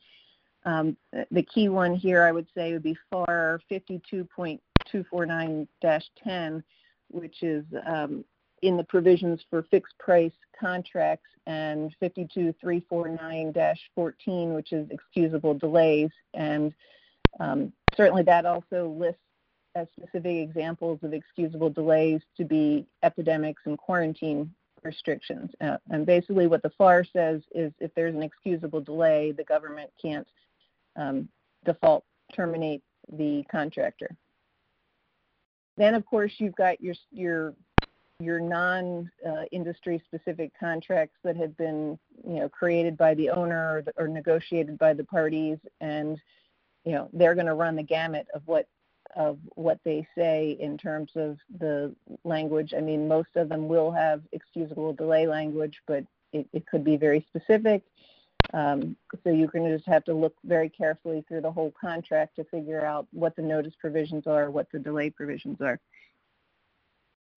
Um, 0.64 0.96
the 1.30 1.42
key 1.42 1.68
one 1.68 1.94
here, 1.94 2.24
I 2.24 2.32
would 2.32 2.48
say, 2.54 2.72
would 2.72 2.82
be 2.82 2.96
FAR 3.10 3.60
52.249-10, 3.70 6.62
which 7.08 7.42
is 7.42 7.64
um, 7.86 8.24
in 8.62 8.76
the 8.76 8.84
provisions 8.84 9.40
for 9.48 9.62
fixed 9.70 9.96
price 9.98 10.32
contracts, 10.58 11.28
and 11.46 11.94
52349-14, 12.02 14.54
which 14.54 14.72
is 14.72 14.90
excusable 14.90 15.54
delays. 15.54 16.10
And 16.34 16.74
um, 17.38 17.72
certainly 17.96 18.24
that 18.24 18.44
also 18.46 18.92
lists 18.98 19.20
as 19.76 19.86
specific 19.94 20.36
examples 20.36 20.98
of 21.02 21.12
excusable 21.12 21.68
delays 21.68 22.22
to 22.36 22.44
be 22.44 22.86
epidemics 23.02 23.62
and 23.66 23.76
quarantine 23.76 24.50
restrictions. 24.82 25.50
Uh, 25.60 25.76
and 25.90 26.06
basically, 26.06 26.46
what 26.46 26.62
the 26.62 26.72
FAR 26.78 27.04
says 27.04 27.42
is 27.54 27.72
if 27.78 27.94
there's 27.94 28.14
an 28.14 28.22
excusable 28.22 28.80
delay, 28.80 29.32
the 29.32 29.44
government 29.44 29.90
can't 30.00 30.26
um, 30.96 31.28
default 31.64 32.04
terminate 32.34 32.82
the 33.12 33.44
contractor. 33.50 34.16
Then, 35.76 35.94
of 35.94 36.06
course, 36.06 36.32
you've 36.38 36.56
got 36.56 36.80
your 36.80 36.94
your 37.12 37.54
your 38.18 38.40
non-industry 38.40 39.96
uh, 39.96 40.16
specific 40.16 40.50
contracts 40.58 41.18
that 41.22 41.36
have 41.36 41.54
been 41.58 41.98
you 42.26 42.36
know 42.36 42.48
created 42.48 42.96
by 42.96 43.12
the 43.12 43.28
owner 43.28 43.76
or, 43.76 43.82
the, 43.82 43.92
or 43.98 44.08
negotiated 44.08 44.78
by 44.78 44.94
the 44.94 45.04
parties, 45.04 45.58
and 45.82 46.18
you 46.86 46.92
know 46.92 47.10
they're 47.12 47.34
going 47.34 47.46
to 47.46 47.54
run 47.54 47.76
the 47.76 47.82
gamut 47.82 48.26
of 48.32 48.40
what 48.46 48.66
of 49.16 49.38
what 49.54 49.80
they 49.84 50.06
say 50.16 50.56
in 50.60 50.76
terms 50.76 51.10
of 51.16 51.38
the 51.58 51.94
language. 52.24 52.74
I 52.76 52.80
mean, 52.80 53.08
most 53.08 53.30
of 53.34 53.48
them 53.48 53.66
will 53.66 53.90
have 53.90 54.22
excusable 54.32 54.92
delay 54.92 55.26
language, 55.26 55.80
but 55.86 56.04
it, 56.32 56.46
it 56.52 56.66
could 56.66 56.84
be 56.84 56.96
very 56.96 57.26
specific. 57.28 57.82
Um, 58.52 58.96
so 59.24 59.30
you're 59.30 59.48
going 59.48 59.64
to 59.64 59.76
just 59.76 59.88
have 59.88 60.04
to 60.04 60.14
look 60.14 60.34
very 60.44 60.68
carefully 60.68 61.24
through 61.26 61.40
the 61.40 61.50
whole 61.50 61.72
contract 61.80 62.36
to 62.36 62.44
figure 62.44 62.84
out 62.84 63.08
what 63.10 63.34
the 63.34 63.42
notice 63.42 63.74
provisions 63.80 64.26
are, 64.26 64.50
what 64.50 64.70
the 64.70 64.78
delay 64.78 65.10
provisions 65.10 65.58
are. 65.60 65.80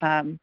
Um, 0.01 0.39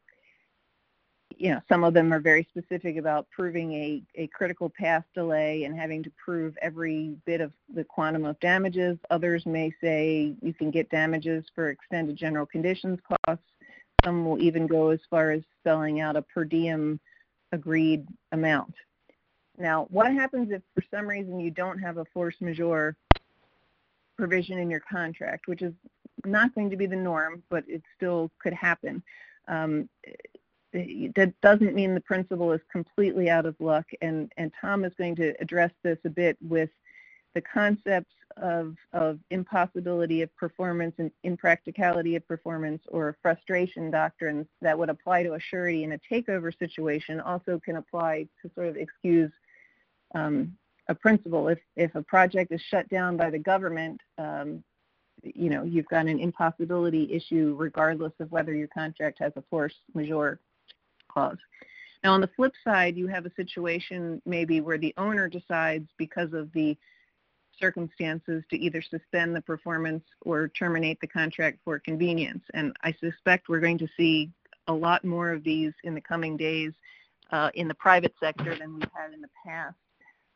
you 1.37 1.51
know, 1.51 1.61
some 1.69 1.85
of 1.85 1.93
them 1.93 2.13
are 2.13 2.21
very 2.21 2.49
specific 2.51 2.97
about 2.97 3.29
proving 3.31 3.73
a, 3.73 4.03
a 4.15 4.27
critical 4.29 4.71
path 4.71 5.05
delay 5.15 5.65
and 5.65 5.79
having 5.79 6.03
to 6.03 6.11
prove 6.23 6.57
every 6.63 7.15
bit 7.27 7.43
of 7.43 7.53
the 7.75 7.85
quantum 7.85 8.25
of 8.25 8.41
damages. 8.41 8.97
Others 9.11 9.45
may 9.45 9.71
say 9.81 10.35
you 10.41 10.55
can 10.55 10.71
get 10.71 10.89
damages 10.89 11.45
for 11.55 11.69
extended 11.69 12.17
general 12.17 12.47
conditions 12.47 12.99
costs. 13.27 13.45
Some 14.03 14.25
will 14.25 14.41
even 14.41 14.67
go 14.67 14.89
as 14.89 15.01
far 15.11 15.31
as 15.31 15.43
spelling 15.61 16.01
out 16.01 16.17
a 16.17 16.23
per 16.23 16.45
diem 16.45 16.99
agreed 17.53 18.07
amount. 18.33 18.75
Now, 19.59 19.87
what 19.91 20.13
happens 20.13 20.51
if 20.51 20.63
for 20.75 20.85
some 20.91 21.07
reason 21.07 21.39
you 21.39 21.51
don't 21.51 21.79
have 21.79 21.99
a 21.99 22.05
force 22.07 22.37
majeure 22.41 22.97
provision 24.17 24.59
in 24.59 24.71
your 24.71 24.81
contract, 24.81 25.49
which 25.49 25.61
is 25.61 25.75
not 26.25 26.55
going 26.55 26.71
to 26.71 26.77
be 26.77 26.87
the 26.87 26.97
norm, 26.97 27.43
but 27.51 27.65
it 27.69 27.83
still 27.95 28.31
could 28.39 28.55
happen. 28.55 29.03
Um, 29.49 29.89
that 31.15 31.33
doesn't 31.43 31.75
mean 31.75 31.95
the 31.95 32.01
principal 32.01 32.53
is 32.53 32.61
completely 32.71 33.31
out 33.31 33.47
of 33.47 33.57
luck, 33.61 33.87
and, 34.03 34.31
and 34.37 34.53
Tom 34.61 34.85
is 34.85 34.93
going 34.95 35.17
to 35.17 35.35
address 35.41 35.71
this 35.83 35.99
a 36.05 36.11
bit 36.11 36.37
with 36.41 36.71
the 37.35 37.41
concepts 37.41 38.15
of, 38.39 38.75
of 38.93 39.19
impossibility 39.31 40.23
of 40.23 40.35
performance 40.37 40.95
and 40.99 41.11
impracticality 41.23 42.17
of 42.17 42.27
performance 42.27 42.83
or 42.89 43.17
frustration 43.23 43.91
doctrines 43.91 44.47
that 44.63 44.79
would 44.79 44.89
apply 44.89 45.23
to 45.23 45.35
a 45.35 45.41
surety 45.41 45.85
in 45.85 45.93
a 45.93 46.01
takeover 46.11 46.57
situation 46.59 47.21
also 47.21 47.61
can 47.65 47.77
apply 47.77 48.27
to 48.41 48.51
sort 48.55 48.69
of 48.69 48.77
excuse 48.77 49.31
um, 50.15 50.57
a 50.89 50.95
principal. 50.95 51.49
If, 51.49 51.59
if 51.77 51.95
a 51.95 52.03
project 52.03 52.53
is 52.53 52.61
shut 52.61 52.89
down 52.89 53.17
by 53.17 53.31
the 53.31 53.39
government, 53.39 54.01
um, 54.19 54.63
you 55.23 55.51
know, 55.51 55.63
you've 55.63 55.89
got 55.89 56.07
an 56.07 56.19
impossibility 56.19 57.13
issue 57.13 57.55
regardless 57.59 58.13
of 58.21 58.31
whether 58.31 58.55
your 58.55 58.69
contract 58.69 59.19
has 59.21 59.33
a 59.37 59.43
force 59.51 59.75
majeure 59.95 60.41
clause. 61.17 61.39
Now, 62.05 62.13
on 62.13 62.21
the 62.21 62.31
flip 62.37 62.53
side, 62.63 62.97
you 62.97 63.07
have 63.07 63.25
a 63.25 63.33
situation 63.35 64.21
maybe 64.27 64.61
where 64.61 64.77
the 64.77 64.95
owner 64.99 65.29
decides 65.29 65.89
because 65.97 66.35
of 66.35 66.53
the 66.53 66.77
circumstances 67.59 68.45
to 68.51 68.57
either 68.59 68.83
suspend 68.83 69.35
the 69.35 69.41
performance 69.41 70.05
or 70.21 70.49
terminate 70.49 71.01
the 71.01 71.07
contract 71.07 71.59
for 71.65 71.79
convenience. 71.79 72.45
And 72.53 72.77
I 72.83 72.95
suspect 73.01 73.49
we're 73.49 73.61
going 73.61 73.79
to 73.79 73.89
see 73.97 74.31
a 74.69 74.75
lot 74.75 75.05
more 75.05 75.31
of 75.31 75.43
these 75.43 75.73
in 75.85 75.95
the 75.95 76.01
coming 76.03 76.37
days 76.37 76.73
uh, 77.33 77.51
in 77.55 77.67
the 77.67 77.75
private 77.75 78.15
sector 78.21 78.55
than 78.55 78.75
we've 78.75 78.91
had 78.95 79.15
in 79.15 79.23
the 79.23 79.31
past 79.45 79.77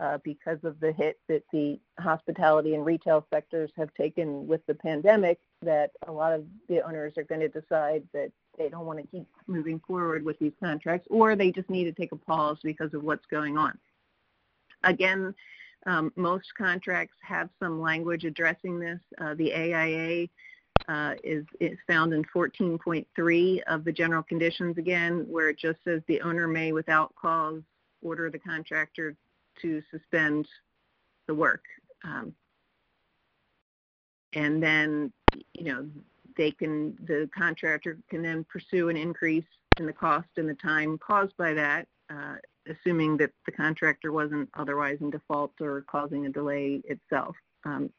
uh, 0.00 0.16
because 0.24 0.58
of 0.64 0.80
the 0.80 0.92
hit 0.92 1.20
that 1.28 1.42
the 1.52 1.78
hospitality 1.98 2.74
and 2.74 2.86
retail 2.86 3.26
sectors 3.32 3.70
have 3.76 3.92
taken 3.94 4.46
with 4.46 4.64
the 4.66 4.74
pandemic 4.74 5.38
that 5.60 5.90
a 6.08 6.12
lot 6.12 6.32
of 6.32 6.46
the 6.68 6.80
owners 6.80 7.12
are 7.18 7.24
going 7.24 7.40
to 7.40 7.48
decide 7.48 8.02
that 8.14 8.32
they 8.60 8.68
don't 8.68 8.86
want 8.86 8.98
to 9.00 9.06
keep 9.06 9.26
moving 9.46 9.80
forward 9.88 10.22
with 10.24 10.38
these 10.38 10.52
contracts, 10.62 11.08
or 11.10 11.34
they 11.34 11.50
just 11.50 11.70
need 11.70 11.84
to 11.84 11.92
take 11.92 12.12
a 12.12 12.16
pause 12.16 12.58
because 12.62 12.92
of 12.94 13.02
what's 13.02 13.26
going 13.26 13.56
on. 13.56 13.76
Again, 14.84 15.34
Um, 15.86 16.12
most 16.14 16.48
contracts 16.58 17.16
have 17.22 17.48
some 17.58 17.80
language 17.80 18.24
addressing 18.26 18.78
this. 18.78 19.00
Uh, 19.18 19.34
the 19.34 19.50
AIA 19.54 20.28
uh, 20.88 21.14
is, 21.24 21.46
is 21.58 21.78
found 21.86 22.12
in 22.12 22.22
14.3 22.36 23.62
of 23.66 23.84
the 23.84 23.92
general 23.92 24.22
conditions 24.22 24.76
again, 24.76 25.24
where 25.26 25.48
it 25.48 25.58
just 25.58 25.78
says 25.84 26.02
the 26.06 26.20
owner 26.20 26.46
may, 26.46 26.72
without 26.72 27.14
cause, 27.14 27.62
order 28.02 28.28
the 28.28 28.38
contractor 28.38 29.16
to 29.62 29.82
suspend 29.90 30.46
the 31.26 31.34
work. 31.34 31.64
Um, 32.04 32.34
and 34.34 34.62
then, 34.62 35.12
you 35.54 35.64
know, 35.64 35.88
they 36.36 36.50
can, 36.50 36.96
the 37.04 37.28
contractor 37.36 37.98
can 38.08 38.22
then 38.22 38.44
pursue 38.44 38.88
an 38.88 38.96
increase 38.96 39.44
in 39.78 39.86
the 39.86 39.92
cost 39.92 40.28
and 40.36 40.48
the 40.48 40.54
time 40.54 40.98
caused 40.98 41.36
by 41.36 41.54
that, 41.54 41.86
uh, 42.10 42.36
assuming 42.68 43.16
that 43.16 43.32
the 43.46 43.52
contractor 43.52 44.12
wasn't 44.12 44.48
otherwise 44.54 44.98
in 45.00 45.10
default 45.10 45.52
or 45.60 45.82
causing 45.82 46.26
a 46.26 46.30
delay 46.30 46.82
itself. 46.84 47.36
Um, 47.64 47.90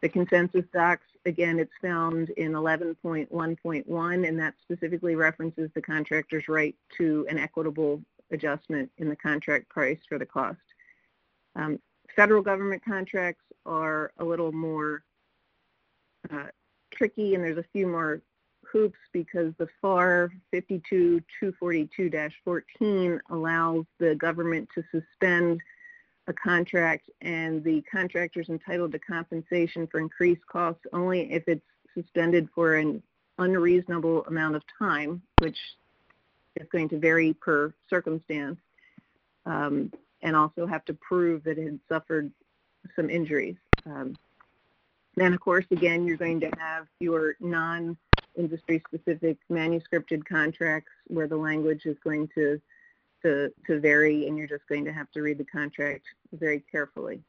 the 0.00 0.08
consensus 0.08 0.64
docs, 0.72 1.06
again, 1.26 1.60
it's 1.60 1.72
found 1.80 2.30
in 2.30 2.52
11.1.1, 2.52 4.28
and 4.28 4.38
that 4.38 4.54
specifically 4.60 5.14
references 5.14 5.70
the 5.74 5.82
contractor's 5.82 6.48
right 6.48 6.74
to 6.96 7.24
an 7.30 7.38
equitable 7.38 8.02
adjustment 8.32 8.90
in 8.98 9.08
the 9.08 9.16
contract 9.16 9.68
price 9.68 10.00
for 10.08 10.18
the 10.18 10.26
cost. 10.26 10.58
Um, 11.54 11.78
federal 12.16 12.42
government 12.42 12.84
contracts 12.84 13.44
are 13.64 14.12
a 14.18 14.24
little 14.24 14.50
more 14.50 15.04
uh, 16.30 16.46
tricky, 16.92 17.34
and 17.34 17.42
there's 17.42 17.58
a 17.58 17.64
few 17.72 17.86
more 17.86 18.20
hoops 18.72 18.98
because 19.12 19.52
the 19.58 19.68
FAR 19.80 20.32
52242-14 20.54 23.20
allows 23.30 23.84
the 23.98 24.14
government 24.14 24.68
to 24.74 24.84
suspend 24.90 25.60
a 26.28 26.32
contract 26.32 27.10
and 27.20 27.64
the 27.64 27.82
contractor 27.82 28.40
is 28.40 28.48
entitled 28.48 28.92
to 28.92 28.98
compensation 28.98 29.86
for 29.88 30.00
increased 30.00 30.46
costs 30.46 30.80
only 30.92 31.32
if 31.32 31.42
it's 31.48 31.66
suspended 31.94 32.48
for 32.54 32.76
an 32.76 33.02
unreasonable 33.38 34.24
amount 34.26 34.54
of 34.54 34.62
time, 34.78 35.20
which 35.40 35.58
is 36.56 36.68
going 36.70 36.88
to 36.88 36.98
vary 36.98 37.34
per 37.34 37.74
circumstance, 37.90 38.58
um, 39.46 39.92
and 40.22 40.36
also 40.36 40.66
have 40.66 40.84
to 40.84 40.94
prove 40.94 41.42
that 41.44 41.58
it 41.58 41.64
had 41.64 41.80
suffered 41.88 42.30
some 42.94 43.10
injuries. 43.10 43.56
Um, 43.84 44.14
then, 45.16 45.34
of 45.34 45.40
course, 45.40 45.66
again, 45.70 46.06
you're 46.06 46.16
going 46.16 46.40
to 46.40 46.50
have 46.58 46.86
your 47.00 47.36
non-industry 47.40 48.82
specific 48.88 49.38
manuscripted 49.50 50.24
contracts 50.24 50.92
where 51.08 51.28
the 51.28 51.36
language 51.36 51.84
is 51.84 51.96
going 52.02 52.28
to, 52.34 52.60
to, 53.22 53.52
to 53.66 53.80
vary 53.80 54.26
and 54.26 54.38
you're 54.38 54.46
just 54.46 54.66
going 54.68 54.84
to 54.84 54.92
have 54.92 55.10
to 55.12 55.20
read 55.20 55.38
the 55.38 55.44
contract 55.44 56.04
very 56.32 56.62
carefully. 56.70 57.20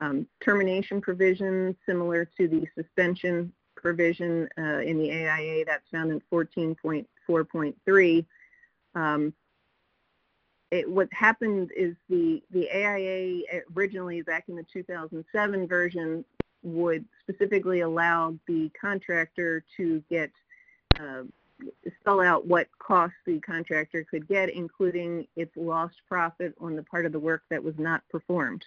Um, 0.00 0.26
termination 0.44 1.00
provisions 1.00 1.76
similar 1.86 2.24
to 2.36 2.48
the 2.48 2.66
suspension 2.74 3.52
provision 3.76 4.48
uh, 4.58 4.80
in 4.80 4.98
the 4.98 5.10
AIA 5.10 5.64
that's 5.64 5.88
found 5.90 6.10
in 6.10 6.20
14.4.3. 6.32 8.26
Um, 8.94 9.32
it, 10.70 10.90
what 10.90 11.08
happened 11.12 11.70
is 11.76 11.94
the, 12.08 12.42
the 12.50 12.68
AIA 12.70 13.42
originally 13.76 14.22
back 14.22 14.44
in 14.48 14.56
the 14.56 14.64
2007 14.72 15.68
version 15.68 16.24
would 16.64 17.04
specifically 17.20 17.80
allow 17.80 18.36
the 18.48 18.70
contractor 18.80 19.62
to 19.76 20.02
get 20.10 20.30
uh, 20.98 21.22
spell 22.00 22.20
out 22.20 22.46
what 22.46 22.66
costs 22.78 23.16
the 23.26 23.38
contractor 23.40 24.04
could 24.10 24.26
get, 24.26 24.48
including 24.48 25.26
its 25.36 25.52
lost 25.56 25.96
profit 26.08 26.54
on 26.60 26.74
the 26.74 26.82
part 26.82 27.06
of 27.06 27.12
the 27.12 27.18
work 27.18 27.42
that 27.50 27.62
was 27.62 27.74
not 27.78 28.02
performed. 28.10 28.64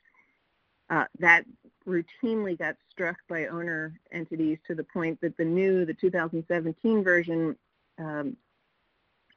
Uh, 0.89 1.06
that 1.20 1.44
routinely 1.86 2.58
got 2.58 2.75
struck 2.89 3.18
by 3.27 3.48
owner 3.48 4.00
entities 4.12 4.58
to 4.66 4.74
the 4.74 4.84
point 4.84 5.20
that 5.20 5.36
the 5.36 5.44
new, 5.44 5.86
the 5.86 5.94
2017 5.94 7.04
version, 7.04 7.56
um, 8.00 8.38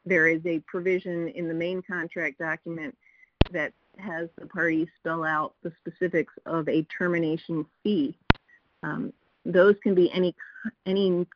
there 0.04 0.28
is 0.28 0.44
a 0.46 0.60
provision 0.60 1.28
in 1.28 1.48
the 1.48 1.54
main 1.54 1.82
contract 1.82 2.38
document 2.38 2.96
that 3.50 3.72
has 3.98 4.28
the 4.38 4.46
parties 4.46 4.86
spell 4.98 5.24
out 5.24 5.54
the 5.62 5.72
specifics 5.80 6.32
of 6.46 6.68
a 6.68 6.82
termination 6.84 7.66
fee 7.82 8.16
um, 8.82 9.12
those 9.44 9.76
can 9.82 9.94
be 9.94 10.10
any 10.12 10.34
any 10.86 11.26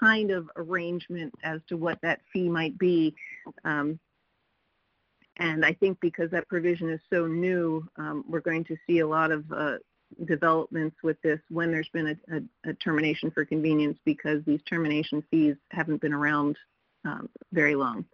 kind 0.00 0.30
of 0.30 0.50
arrangement 0.56 1.32
as 1.42 1.60
to 1.68 1.76
what 1.76 2.00
that 2.02 2.20
fee 2.32 2.48
might 2.48 2.76
be. 2.78 3.14
Um, 3.64 3.98
and 5.36 5.64
I 5.64 5.72
think 5.72 5.98
because 6.00 6.30
that 6.30 6.48
provision 6.48 6.90
is 6.90 7.00
so 7.10 7.26
new, 7.26 7.86
um, 7.96 8.24
we're 8.28 8.40
going 8.40 8.64
to 8.64 8.76
see 8.86 9.00
a 9.00 9.06
lot 9.06 9.32
of 9.32 9.50
uh, 9.52 9.78
developments 10.24 10.96
with 11.02 11.20
this 11.22 11.40
when 11.48 11.72
there's 11.72 11.88
been 11.88 12.08
a, 12.08 12.36
a, 12.36 12.70
a, 12.70 12.74
termination 12.74 13.32
for 13.32 13.44
convenience 13.44 13.98
because 14.04 14.44
these 14.44 14.60
termination 14.62 15.24
fees 15.30 15.56
haven't 15.70 16.00
been 16.00 16.12
around 16.12 16.56
um, 17.04 17.28
very 17.52 17.74
long. 17.74 18.04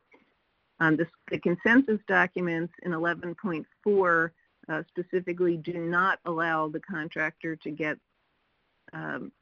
Um, 0.81 0.97
this, 0.97 1.09
the 1.31 1.39
consensus 1.39 2.01
documents 2.09 2.73
in 2.85 2.93
11.4 2.93 4.31
uh, 4.69 4.83
specifically 4.89 5.59
do 5.59 5.75
not 5.75 6.21
allow 6.25 6.69
the 6.69 6.81
contractor 6.81 7.55
to 7.57 7.71
get 7.71 7.99
um, 8.93 9.33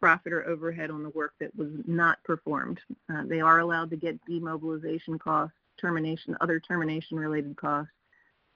profit 0.00 0.32
or 0.32 0.46
overhead 0.46 0.90
on 0.90 1.02
the 1.02 1.10
work 1.10 1.34
that 1.40 1.54
was 1.56 1.70
not 1.86 2.22
performed. 2.24 2.78
Uh, 3.10 3.22
they 3.24 3.40
are 3.40 3.60
allowed 3.60 3.88
to 3.90 3.96
get 3.96 4.22
demobilization 4.26 5.18
costs, 5.18 5.56
termination, 5.80 6.36
other 6.42 6.60
termination 6.60 7.18
related 7.18 7.56
costs 7.56 7.92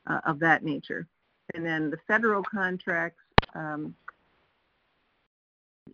uh, 0.09 0.21
of 0.27 0.39
that 0.41 0.63
nature. 0.63 1.07
And 1.55 1.65
then 1.65 1.89
the 1.91 1.97
federal 2.07 2.43
contracts, 2.43 3.23
um, 3.55 3.95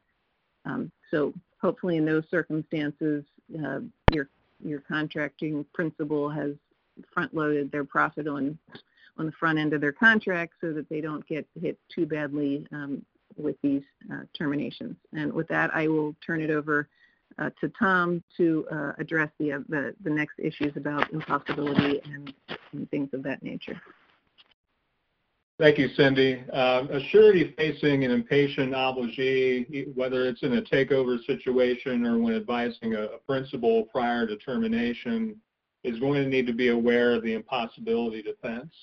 Um, 0.65 0.91
so 1.09 1.33
hopefully 1.61 1.97
in 1.97 2.05
those 2.05 2.25
circumstances, 2.29 3.23
uh, 3.63 3.79
your 4.07 4.29
your 4.61 4.81
contracting 4.81 5.65
principal 5.73 6.29
has 6.29 6.51
front-loaded 7.13 7.71
their 7.71 7.85
profit 7.85 8.27
on 8.27 8.57
on 9.17 9.25
the 9.25 9.31
front 9.33 9.57
end 9.57 9.73
of 9.73 9.81
their 9.81 9.91
contract 9.91 10.53
so 10.61 10.73
that 10.73 10.87
they 10.89 11.01
don't 11.01 11.25
get 11.27 11.47
hit 11.59 11.77
too 11.93 12.05
badly 12.05 12.65
um, 12.71 13.05
with 13.39 13.55
these 13.61 13.83
uh, 14.11 14.21
terminations. 14.37 14.95
And 15.13 15.33
with 15.33 15.47
that, 15.47 15.71
I 15.73 15.87
will 15.87 16.15
turn 16.25 16.41
it 16.41 16.49
over 16.49 16.87
uh, 17.37 17.49
to 17.61 17.69
Tom 17.69 18.23
to 18.37 18.67
uh, 18.71 18.91
address 18.97 19.29
the, 19.39 19.53
uh, 19.53 19.59
the, 19.69 19.95
the 20.03 20.09
next 20.09 20.39
issues 20.39 20.75
about 20.75 21.11
impossibility 21.13 22.01
and, 22.03 22.33
and, 22.73 22.89
things 22.89 23.09
of 23.13 23.23
that 23.23 23.41
nature. 23.43 23.79
Thank 25.57 25.77
you, 25.77 25.89
Cindy. 25.89 26.41
Um, 26.51 26.89
a 26.89 27.01
surety 27.09 27.53
facing 27.57 28.05
an 28.05 28.11
impatient 28.11 28.73
obligee, 28.73 29.93
whether 29.95 30.27
it's 30.27 30.41
in 30.43 30.57
a 30.57 30.61
takeover 30.61 31.23
situation 31.25 32.05
or 32.05 32.17
when 32.17 32.35
advising 32.35 32.95
a, 32.95 33.03
a 33.03 33.17
principal 33.19 33.83
prior 33.83 34.25
to 34.25 34.37
termination, 34.37 35.35
is 35.83 35.99
going 35.99 36.23
to 36.23 36.29
need 36.29 36.47
to 36.47 36.53
be 36.53 36.69
aware 36.69 37.13
of 37.13 37.23
the 37.23 37.33
impossibility 37.33 38.21
defense. 38.21 38.73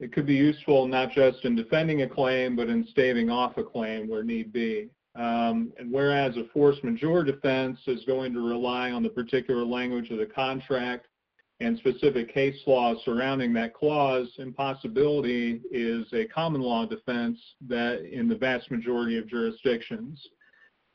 It 0.00 0.12
could 0.12 0.26
be 0.26 0.34
useful 0.34 0.86
not 0.86 1.12
just 1.12 1.44
in 1.44 1.54
defending 1.54 2.02
a 2.02 2.08
claim, 2.08 2.56
but 2.56 2.68
in 2.68 2.86
staving 2.90 3.30
off 3.30 3.58
a 3.58 3.62
claim 3.62 4.08
where 4.08 4.24
need 4.24 4.52
be. 4.52 4.88
Um, 5.14 5.72
and 5.78 5.92
whereas 5.92 6.36
a 6.36 6.44
force 6.52 6.76
majeure 6.82 7.22
defense 7.22 7.78
is 7.86 8.04
going 8.06 8.32
to 8.32 8.40
rely 8.40 8.92
on 8.92 9.02
the 9.02 9.10
particular 9.10 9.64
language 9.64 10.10
of 10.10 10.18
the 10.18 10.26
contract 10.26 11.06
and 11.60 11.76
specific 11.78 12.32
case 12.32 12.56
law 12.66 12.94
surrounding 13.04 13.52
that 13.52 13.74
clause, 13.74 14.28
impossibility 14.38 15.60
is 15.70 16.06
a 16.14 16.24
common 16.26 16.62
law 16.62 16.86
defense 16.86 17.38
that 17.68 18.02
in 18.10 18.28
the 18.28 18.34
vast 18.34 18.70
majority 18.70 19.18
of 19.18 19.28
jurisdictions. 19.28 20.18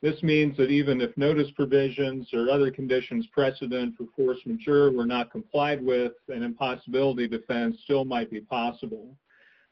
This 0.06 0.22
means 0.22 0.56
that 0.58 0.70
even 0.70 1.02
if 1.02 1.18
notice 1.18 1.50
provisions 1.56 2.30
or 2.32 2.52
other 2.52 2.70
conditions 2.70 3.26
precedent 3.32 3.96
for 3.98 4.06
force 4.16 4.38
majeure 4.46 4.92
were 4.92 5.08
not 5.08 5.32
complied 5.32 5.84
with, 5.84 6.12
an 6.28 6.44
impossibility 6.44 7.28
defense 7.28 7.80
still 7.86 8.06
might 8.06 8.30
be 8.30 8.40
possible. 8.40 9.18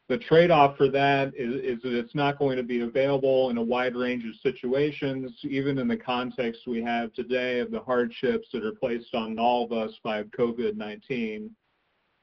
The 0.09 0.17
trade-off 0.17 0.75
for 0.75 0.89
that 0.89 1.33
is, 1.35 1.53
is, 1.77 1.83
that 1.83 1.93
it's 1.93 2.15
not 2.15 2.39
going 2.39 2.57
to 2.57 2.63
be 2.63 2.81
available 2.81 3.51
in 3.51 3.59
a 3.59 3.63
wide 3.63 3.95
range 3.95 4.25
of 4.25 4.33
situations, 4.41 5.31
even 5.43 5.77
in 5.77 5.87
the 5.87 5.97
context 5.97 6.61
we 6.65 6.81
have 6.81 7.13
today 7.13 7.59
of 7.59 7.69
the 7.69 7.81
hardships 7.81 8.47
that 8.53 8.65
are 8.65 8.73
placed 8.73 9.13
on 9.13 9.37
all 9.37 9.65
of 9.65 9.71
us 9.71 9.91
by 10.03 10.23
COVID-19. 10.23 11.51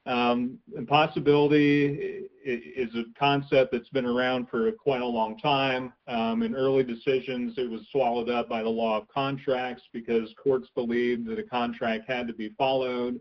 Um, 0.05 0.57
impossibility 0.75 2.25
is 2.43 2.95
a 2.95 3.03
concept 3.17 3.71
that's 3.71 3.89
been 3.89 4.05
around 4.05 4.49
for 4.49 4.71
quite 4.71 5.01
a 5.01 5.05
long 5.05 5.37
time. 5.37 5.93
Um, 6.07 6.41
in 6.41 6.55
early 6.55 6.83
decisions, 6.83 7.53
it 7.57 7.69
was 7.69 7.81
swallowed 7.91 8.29
up 8.29 8.49
by 8.49 8.63
the 8.63 8.69
law 8.69 8.97
of 8.97 9.07
contracts 9.09 9.83
because 9.93 10.33
courts 10.41 10.69
believed 10.73 11.27
that 11.27 11.37
a 11.37 11.43
contract 11.43 12.05
had 12.07 12.27
to 12.27 12.33
be 12.33 12.49
followed. 12.57 13.19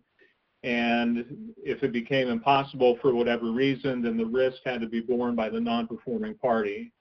And 0.62 1.52
if 1.58 1.82
it 1.82 1.92
became 1.92 2.28
impossible 2.28 2.98
for 3.00 3.14
whatever 3.14 3.50
reason, 3.50 4.02
then 4.02 4.16
the 4.16 4.26
risk 4.26 4.58
had 4.64 4.80
to 4.80 4.88
be 4.88 5.00
borne 5.00 5.34
by 5.34 5.50
the 5.50 5.60
non-performing 5.60 6.36
party. 6.36 6.92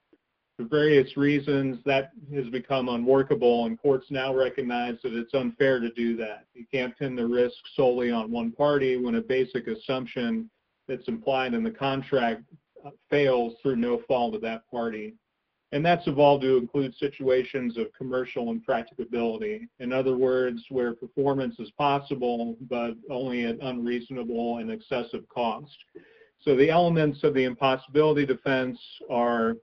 For 0.60 0.66
various 0.66 1.16
reasons, 1.16 1.78
that 1.86 2.10
has 2.34 2.46
become 2.50 2.90
unworkable, 2.90 3.64
and 3.64 3.80
courts 3.80 4.08
now 4.10 4.34
recognize 4.34 4.98
that 5.02 5.14
it's 5.14 5.32
unfair 5.32 5.80
to 5.80 5.90
do 5.92 6.16
that. 6.18 6.44
You 6.52 6.66
can't 6.70 6.94
pin 6.98 7.16
the 7.16 7.26
risk 7.26 7.56
solely 7.74 8.10
on 8.10 8.30
one 8.30 8.52
party 8.52 8.98
when 8.98 9.14
a 9.14 9.22
basic 9.22 9.68
assumption 9.68 10.50
that's 10.86 11.08
implied 11.08 11.54
in 11.54 11.64
the 11.64 11.70
contract 11.70 12.42
uh, 12.84 12.90
fails 13.08 13.54
through 13.62 13.76
no 13.76 14.02
fault 14.06 14.34
of 14.34 14.42
that 14.42 14.70
party. 14.70 15.14
And 15.72 15.82
that's 15.82 16.06
evolved 16.06 16.42
to 16.42 16.58
include 16.58 16.94
situations 16.96 17.78
of 17.78 17.86
commercial 17.96 18.50
impracticability. 18.50 19.66
In 19.78 19.94
other 19.94 20.14
words, 20.14 20.62
where 20.68 20.92
performance 20.92 21.58
is 21.58 21.70
possible, 21.78 22.58
but 22.68 22.96
only 23.08 23.46
at 23.46 23.56
unreasonable 23.62 24.58
and 24.58 24.70
excessive 24.70 25.26
cost. 25.30 25.74
So 26.42 26.54
the 26.54 26.68
elements 26.68 27.24
of 27.24 27.32
the 27.32 27.44
impossibility 27.44 28.26
defense 28.26 28.78
are 29.08 29.56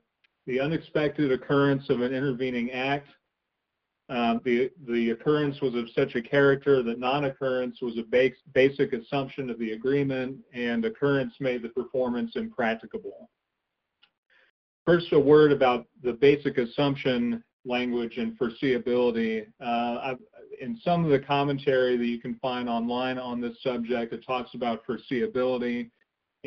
the 0.48 0.60
unexpected 0.60 1.32
occurrence 1.32 1.90
of 1.90 2.02
an 2.02 2.14
intervening 2.14 2.72
act. 2.72 3.10
Uh, 4.10 4.36
the, 4.46 4.72
the 4.88 5.10
occurrence 5.10 5.60
was 5.62 5.76
of 5.76 5.86
such 5.94 6.16
a 6.16 6.22
character 6.22 6.82
that 6.82 6.98
non-occurrence 6.98 7.82
was 7.82 7.98
a 7.98 8.04
base, 8.04 8.36
basic 8.54 8.94
assumption 8.94 9.50
of 9.50 9.60
the 9.60 9.74
agreement 9.74 10.38
and 10.54 10.86
occurrence 10.86 11.34
made 11.42 11.62
the 11.62 11.70
performance 11.70 12.32
impracticable. 12.38 13.30
First, 14.86 15.12
a 15.12 15.20
word 15.20 15.52
about 15.52 15.86
the 16.02 16.14
basic 16.14 16.58
assumption 16.58 17.44
language 17.66 18.16
and 18.16 18.40
foreseeability. 18.40 19.46
Uh, 19.60 20.14
in 20.62 20.80
some 20.82 21.04
of 21.04 21.12
the 21.12 21.20
commentary 21.20 21.98
that 21.98 22.06
you 22.06 22.22
can 22.22 22.36
find 22.36 22.70
online 22.70 23.18
on 23.18 23.42
this 23.42 23.62
subject, 23.62 24.14
it 24.14 24.26
talks 24.26 24.54
about 24.54 24.86
foreseeability. 24.88 25.90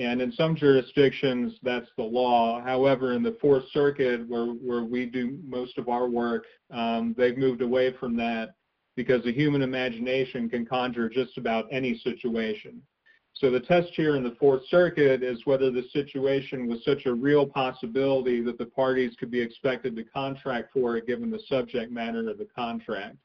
And 0.01 0.23
in 0.23 0.33
some 0.33 0.57
jurisdictions, 0.57 1.59
that's 1.63 1.91
the 1.99 2.03
law. 2.03 2.63
However, 2.63 3.13
in 3.13 3.23
the 3.23 3.37
Fourth 3.39 3.65
Circuit, 3.71 4.27
where, 4.27 4.47
where 4.47 4.83
we 4.83 5.05
do 5.05 5.39
most 5.47 5.77
of 5.77 5.91
our 5.91 6.09
work, 6.09 6.45
um, 6.71 7.15
they've 7.19 7.37
moved 7.37 7.61
away 7.61 7.93
from 8.01 8.17
that 8.17 8.55
because 8.97 9.23
the 9.25 9.33
human 9.33 9.61
imagination 9.61 10.49
can 10.49 10.65
conjure 10.65 11.11
just 11.11 11.37
about 11.37 11.67
any 11.71 11.99
situation. 11.99 12.81
So 13.35 13.51
the 13.51 13.61
test 13.61 13.91
here 13.93 14.17
in 14.17 14.25
the 14.25 14.37
Fourth 14.41 14.63
Circuit 14.71 15.23
is 15.23 15.45
whether 15.45 15.71
the 15.71 15.85
situation 15.93 16.67
was 16.67 16.83
such 16.83 17.05
a 17.05 17.13
real 17.13 17.47
possibility 17.47 18.41
that 18.41 18.57
the 18.57 18.67
parties 18.67 19.15
could 19.21 19.31
be 19.31 19.41
expected 19.41 19.95
to 19.97 20.05
contract 20.05 20.73
for 20.73 20.97
it 20.97 21.07
given 21.07 21.31
the 21.31 21.43
subject 21.47 21.93
matter 21.93 22.31
of 22.31 22.39
the 22.39 22.49
contract. 22.57 23.17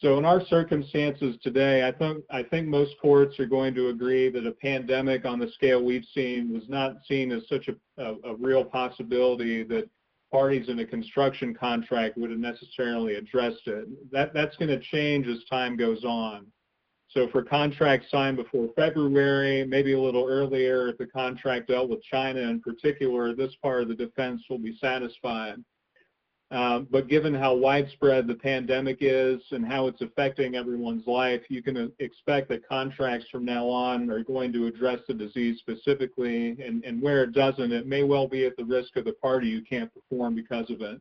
So 0.00 0.16
in 0.16 0.24
our 0.24 0.42
circumstances 0.46 1.36
today, 1.42 1.86
I 1.86 1.92
think, 1.92 2.24
I 2.30 2.42
think 2.42 2.66
most 2.66 2.94
courts 3.02 3.38
are 3.38 3.46
going 3.46 3.74
to 3.74 3.88
agree 3.88 4.30
that 4.30 4.46
a 4.46 4.52
pandemic 4.52 5.26
on 5.26 5.38
the 5.38 5.50
scale 5.52 5.84
we've 5.84 6.06
seen 6.14 6.50
was 6.50 6.62
not 6.68 6.96
seen 7.06 7.30
as 7.30 7.46
such 7.48 7.68
a, 7.68 8.02
a, 8.02 8.14
a 8.30 8.34
real 8.36 8.64
possibility 8.64 9.62
that 9.64 9.90
parties 10.32 10.70
in 10.70 10.78
a 10.78 10.86
construction 10.86 11.54
contract 11.54 12.16
would 12.16 12.30
have 12.30 12.38
necessarily 12.38 13.16
addressed 13.16 13.66
it. 13.66 13.88
That, 14.10 14.32
that's 14.32 14.56
going 14.56 14.70
to 14.70 14.80
change 14.80 15.26
as 15.26 15.44
time 15.50 15.76
goes 15.76 16.02
on. 16.02 16.46
So 17.08 17.28
for 17.28 17.42
contracts 17.42 18.06
signed 18.10 18.36
before 18.36 18.68
February, 18.76 19.66
maybe 19.66 19.92
a 19.92 20.00
little 20.00 20.26
earlier, 20.26 20.88
if 20.88 20.96
the 20.96 21.06
contract 21.06 21.68
dealt 21.68 21.90
with 21.90 22.02
China 22.04 22.40
in 22.40 22.60
particular, 22.60 23.34
this 23.34 23.54
part 23.60 23.82
of 23.82 23.88
the 23.88 23.96
defense 23.96 24.40
will 24.48 24.60
be 24.60 24.78
satisfied. 24.80 25.56
Uh, 26.50 26.80
but 26.90 27.06
given 27.06 27.32
how 27.32 27.54
widespread 27.54 28.26
the 28.26 28.34
pandemic 28.34 28.98
is 29.00 29.40
and 29.52 29.64
how 29.64 29.86
it's 29.86 30.00
affecting 30.00 30.56
everyone's 30.56 31.06
life, 31.06 31.42
you 31.48 31.62
can 31.62 31.92
expect 32.00 32.48
that 32.48 32.68
contracts 32.68 33.26
from 33.30 33.44
now 33.44 33.68
on 33.68 34.10
are 34.10 34.24
going 34.24 34.52
to 34.52 34.66
address 34.66 34.98
the 35.06 35.14
disease 35.14 35.60
specifically, 35.60 36.60
and, 36.60 36.84
and 36.84 37.00
where 37.00 37.22
it 37.22 37.32
doesn't, 37.32 37.70
it 37.70 37.86
may 37.86 38.02
well 38.02 38.26
be 38.26 38.46
at 38.46 38.56
the 38.56 38.64
risk 38.64 38.96
of 38.96 39.04
the 39.04 39.12
party 39.12 39.52
who 39.52 39.62
can't 39.62 39.92
perform 39.94 40.34
because 40.34 40.68
of 40.70 40.80
it. 40.80 41.00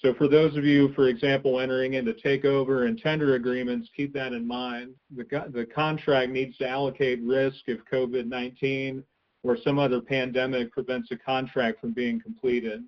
So 0.00 0.12
for 0.14 0.26
those 0.26 0.56
of 0.56 0.64
you, 0.64 0.92
for 0.94 1.06
example, 1.06 1.60
entering 1.60 1.94
into 1.94 2.12
takeover 2.12 2.88
and 2.88 2.98
tender 2.98 3.36
agreements, 3.36 3.88
keep 3.96 4.12
that 4.14 4.32
in 4.32 4.46
mind. 4.46 4.94
The, 5.14 5.24
the 5.52 5.66
contract 5.72 6.32
needs 6.32 6.58
to 6.58 6.68
allocate 6.68 7.22
risk 7.22 7.60
if 7.68 7.78
COVID-19 7.90 9.04
or 9.44 9.56
some 9.62 9.78
other 9.78 10.00
pandemic 10.00 10.72
prevents 10.72 11.12
a 11.12 11.16
contract 11.16 11.80
from 11.80 11.92
being 11.92 12.20
completed. 12.20 12.82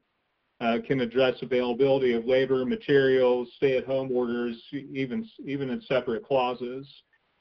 Uh, 0.58 0.78
can 0.86 1.00
address 1.00 1.34
availability 1.42 2.14
of 2.14 2.24
labor, 2.24 2.64
materials, 2.64 3.46
stay-at-home 3.56 4.10
orders, 4.10 4.56
even, 4.72 5.28
even 5.44 5.68
in 5.68 5.82
separate 5.82 6.24
clauses. 6.24 6.88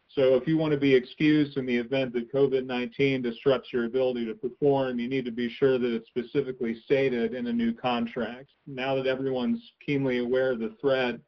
So 0.09 0.35
if 0.35 0.47
you 0.47 0.57
want 0.57 0.71
to 0.71 0.77
be 0.77 0.93
excused 0.93 1.57
in 1.57 1.65
the 1.65 1.75
event 1.75 2.13
that 2.13 2.31
COVID-19 2.31 3.23
disrupts 3.23 3.73
your 3.73 3.85
ability 3.85 4.25
to 4.25 4.33
perform, 4.33 4.99
you 4.99 5.09
need 5.09 5.25
to 5.25 5.31
be 5.31 5.49
sure 5.49 5.77
that 5.77 5.93
it's 5.93 6.07
specifically 6.07 6.79
stated 6.85 7.33
in 7.33 7.47
a 7.47 7.53
new 7.53 7.73
contract. 7.73 8.49
Now 8.67 8.95
that 8.95 9.07
everyone's 9.07 9.61
keenly 9.85 10.19
aware 10.19 10.51
of 10.51 10.59
the 10.59 10.75
threat, 10.79 11.19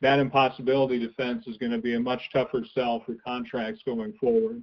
that 0.00 0.18
impossibility 0.18 0.98
defense 0.98 1.46
is 1.46 1.56
going 1.56 1.72
to 1.72 1.78
be 1.78 1.94
a 1.94 2.00
much 2.00 2.22
tougher 2.32 2.64
sell 2.74 3.02
for 3.06 3.14
contracts 3.24 3.82
going 3.86 4.12
forward. 4.14 4.62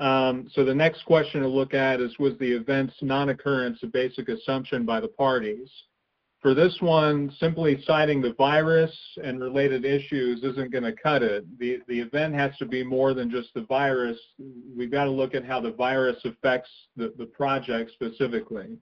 Um, 0.00 0.48
so 0.54 0.64
the 0.64 0.74
next 0.74 1.04
question 1.04 1.42
to 1.42 1.48
look 1.48 1.74
at 1.74 2.00
is, 2.00 2.18
was 2.18 2.32
the 2.38 2.50
event's 2.50 2.94
non-occurrence 3.02 3.78
a 3.82 3.86
basic 3.86 4.28
assumption 4.30 4.86
by 4.86 4.98
the 4.98 5.08
parties? 5.08 5.70
For 6.40 6.54
this 6.54 6.74
one, 6.80 7.30
simply 7.38 7.82
citing 7.86 8.22
the 8.22 8.32
virus 8.32 8.90
and 9.22 9.42
related 9.42 9.84
issues 9.84 10.42
isn't 10.42 10.72
going 10.72 10.84
to 10.84 10.94
cut 10.94 11.22
it. 11.22 11.44
The, 11.58 11.80
the 11.86 12.00
event 12.00 12.34
has 12.34 12.56
to 12.56 12.64
be 12.64 12.82
more 12.82 13.12
than 13.12 13.30
just 13.30 13.52
the 13.54 13.66
virus. 13.66 14.18
We've 14.74 14.90
got 14.90 15.04
to 15.04 15.10
look 15.10 15.34
at 15.34 15.44
how 15.44 15.60
the 15.60 15.72
virus 15.72 16.16
affects 16.24 16.70
the, 16.96 17.12
the 17.18 17.26
project 17.26 17.90
specifically. 17.90 18.78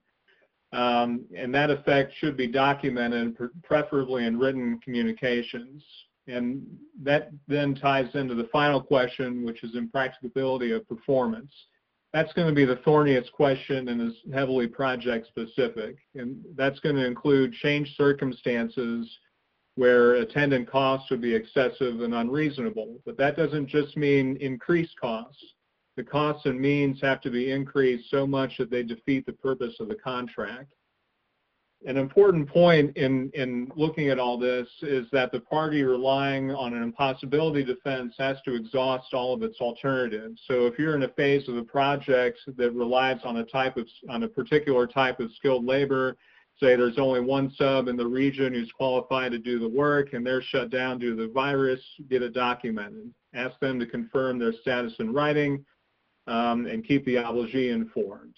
Um, 0.71 1.25
and 1.35 1.53
that 1.53 1.69
effect 1.69 2.13
should 2.17 2.37
be 2.37 2.47
documented, 2.47 3.35
preferably 3.63 4.25
in 4.25 4.39
written 4.39 4.79
communications. 4.79 5.83
And 6.29 6.65
that 7.01 7.31
then 7.47 7.75
ties 7.75 8.13
into 8.13 8.35
the 8.35 8.49
final 8.51 8.81
question, 8.81 9.43
which 9.43 9.63
is 9.63 9.75
impracticability 9.75 10.71
of 10.71 10.87
performance 10.87 11.51
that's 12.13 12.33
going 12.33 12.47
to 12.47 12.53
be 12.53 12.65
the 12.65 12.77
thorniest 12.77 13.31
question 13.33 13.89
and 13.89 14.01
is 14.01 14.15
heavily 14.33 14.67
project 14.67 15.27
specific. 15.27 15.97
And 16.15 16.43
that's 16.55 16.79
going 16.79 16.95
to 16.95 17.05
include 17.05 17.53
changed 17.53 17.95
circumstances 17.95 19.07
where 19.75 20.15
attendant 20.15 20.69
costs 20.69 21.09
would 21.11 21.21
be 21.21 21.35
excessive 21.35 22.01
and 22.01 22.13
unreasonable. 22.13 22.97
But 23.05 23.17
that 23.17 23.37
doesn't 23.37 23.67
just 23.67 23.95
mean 23.95 24.37
increased 24.41 24.99
costs. 24.99 25.43
The 25.97 26.03
costs 26.03 26.45
and 26.45 26.59
means 26.59 26.99
have 27.01 27.21
to 27.21 27.29
be 27.29 27.51
increased 27.51 28.09
so 28.09 28.25
much 28.25 28.57
that 28.57 28.71
they 28.71 28.83
defeat 28.83 29.25
the 29.25 29.33
purpose 29.33 29.75
of 29.79 29.87
the 29.87 29.95
contract 29.95 30.73
an 31.85 31.95
important 31.95 32.49
point 32.49 32.95
in, 32.97 33.31
in 33.33 33.71
looking 33.75 34.09
at 34.09 34.19
all 34.19 34.37
this 34.37 34.67
is 34.81 35.07
that 35.11 35.31
the 35.31 35.39
party 35.39 35.83
relying 35.83 36.51
on 36.51 36.73
an 36.73 36.83
impossibility 36.83 37.63
defense 37.63 38.13
has 38.17 38.37
to 38.43 38.53
exhaust 38.53 39.13
all 39.13 39.33
of 39.33 39.43
its 39.43 39.61
alternatives. 39.61 40.41
So 40.45 40.65
if 40.65 40.77
you're 40.77 40.95
in 40.95 41.03
a 41.03 41.09
phase 41.09 41.47
of 41.47 41.55
a 41.55 41.63
project 41.63 42.39
that 42.57 42.71
relies 42.73 43.19
on 43.23 43.37
a 43.37 43.45
type 43.45 43.77
of 43.77 43.87
on 44.09 44.23
a 44.23 44.27
particular 44.27 44.87
type 44.87 45.21
of 45.21 45.31
skilled 45.37 45.65
labor, 45.65 46.17
say 46.59 46.75
there's 46.75 46.99
only 46.99 47.21
one 47.21 47.49
sub 47.51 47.87
in 47.87 47.95
the 47.95 48.05
region 48.05 48.53
who's 48.53 48.71
qualified 48.73 49.31
to 49.31 49.39
do 49.39 49.57
the 49.57 49.69
work 49.69 50.11
and 50.11 50.25
they're 50.25 50.41
shut 50.41 50.69
down 50.69 50.99
due 50.99 51.15
to 51.15 51.27
the 51.27 51.31
virus, 51.31 51.79
get 52.09 52.21
it 52.21 52.33
documented. 52.33 53.13
Ask 53.33 53.57
them 53.59 53.79
to 53.79 53.85
confirm 53.85 54.37
their 54.37 54.53
status 54.53 54.93
in 54.99 55.13
writing 55.13 55.63
um, 56.27 56.65
and 56.65 56.85
keep 56.85 57.05
the 57.05 57.15
obligee 57.15 57.71
informed. 57.71 58.35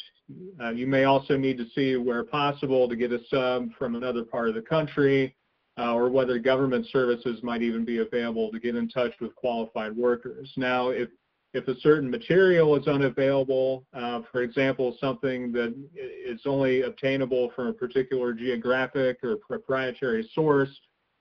Uh, 0.61 0.69
you 0.69 0.87
may 0.87 1.05
also 1.05 1.37
need 1.37 1.57
to 1.57 1.65
see 1.75 1.95
where 1.95 2.23
possible 2.23 2.87
to 2.87 2.95
get 2.95 3.11
a 3.11 3.19
sub 3.29 3.69
from 3.77 3.95
another 3.95 4.23
part 4.23 4.49
of 4.49 4.55
the 4.55 4.61
country 4.61 5.35
uh, 5.77 5.93
or 5.93 6.09
whether 6.09 6.37
government 6.39 6.85
services 6.91 7.41
might 7.43 7.61
even 7.61 7.85
be 7.85 7.99
available 7.99 8.51
to 8.51 8.59
get 8.59 8.75
in 8.75 8.89
touch 8.89 9.13
with 9.19 9.35
qualified 9.35 9.95
workers. 9.95 10.51
Now, 10.57 10.89
if, 10.89 11.09
if 11.53 11.67
a 11.67 11.79
certain 11.79 12.09
material 12.09 12.75
is 12.75 12.87
unavailable, 12.87 13.85
uh, 13.93 14.21
for 14.31 14.41
example, 14.41 14.97
something 14.99 15.51
that 15.53 15.73
is 15.95 16.41
only 16.45 16.83
obtainable 16.83 17.51
from 17.55 17.67
a 17.67 17.73
particular 17.73 18.33
geographic 18.33 19.23
or 19.23 19.37
proprietary 19.37 20.29
source, 20.33 20.69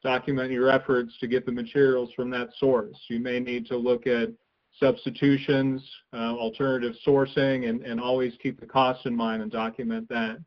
document 0.02 0.50
your 0.50 0.70
efforts 0.70 1.16
to 1.20 1.26
get 1.26 1.44
the 1.46 1.52
materials 1.52 2.10
from 2.14 2.30
that 2.30 2.50
source. 2.58 2.96
You 3.08 3.20
may 3.20 3.38
need 3.40 3.66
to 3.66 3.76
look 3.76 4.06
at 4.06 4.30
substitutions, 4.78 5.82
uh, 6.12 6.34
alternative 6.34 6.94
sourcing, 7.06 7.68
and, 7.68 7.82
and 7.82 8.00
always 8.00 8.32
keep 8.42 8.60
the 8.60 8.66
cost 8.66 9.06
in 9.06 9.14
mind 9.14 9.42
and 9.42 9.50
document 9.50 10.08
that. 10.08 10.38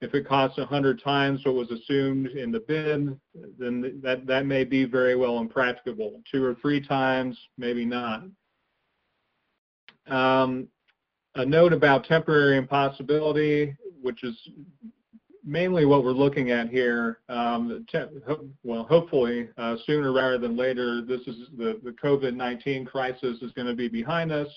If 0.00 0.14
it 0.14 0.28
costs 0.28 0.58
100 0.58 1.02
times 1.02 1.40
what 1.44 1.54
was 1.54 1.70
assumed 1.70 2.28
in 2.28 2.52
the 2.52 2.60
bid, 2.60 3.18
then 3.58 4.00
that, 4.02 4.26
that 4.26 4.44
may 4.44 4.64
be 4.64 4.84
very 4.84 5.16
well 5.16 5.38
impracticable. 5.38 6.20
Two 6.30 6.44
or 6.44 6.54
three 6.56 6.80
times, 6.80 7.38
maybe 7.56 7.86
not. 7.86 8.24
Um, 10.06 10.68
a 11.36 11.44
note 11.44 11.72
about 11.72 12.04
temporary 12.04 12.58
impossibility, 12.58 13.74
which 14.02 14.22
is 14.24 14.36
mainly 15.44 15.84
what 15.84 16.04
we're 16.04 16.12
looking 16.12 16.50
at 16.50 16.68
here. 16.68 17.18
Um, 17.28 17.86
well, 18.62 18.84
hopefully 18.84 19.48
uh, 19.58 19.76
sooner 19.86 20.12
rather 20.12 20.38
than 20.38 20.56
later, 20.56 21.02
this 21.02 21.20
is 21.22 21.36
the, 21.56 21.80
the 21.84 21.90
COVID-19 21.90 22.86
crisis 22.86 23.42
is 23.42 23.52
going 23.52 23.66
to 23.66 23.74
be 23.74 23.88
behind 23.88 24.32
us, 24.32 24.48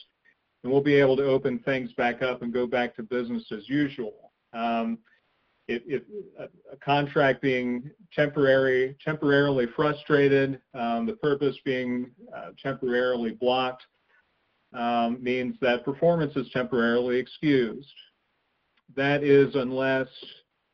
and 0.63 0.71
we'll 0.71 0.81
be 0.81 0.95
able 0.95 1.17
to 1.17 1.25
open 1.25 1.59
things 1.59 1.91
back 1.93 2.21
up 2.21 2.41
and 2.41 2.53
go 2.53 2.65
back 2.65 2.95
to 2.95 3.03
business 3.03 3.43
as 3.51 3.67
usual. 3.67 4.31
Um, 4.53 4.99
if, 5.67 5.81
if 5.85 6.03
a 6.71 6.77
contract 6.77 7.41
being 7.41 7.91
temporary, 8.13 8.95
temporarily 9.03 9.65
frustrated, 9.75 10.61
um, 10.73 11.05
the 11.05 11.17
purpose 11.21 11.57
being 11.65 12.11
uh, 12.35 12.51
temporarily 12.61 13.31
blocked, 13.31 13.83
um, 14.73 15.21
means 15.21 15.55
that 15.61 15.83
performance 15.83 16.35
is 16.35 16.49
temporarily 16.51 17.17
excused. 17.17 17.91
That 18.95 19.23
is 19.23 19.55
unless 19.55 20.07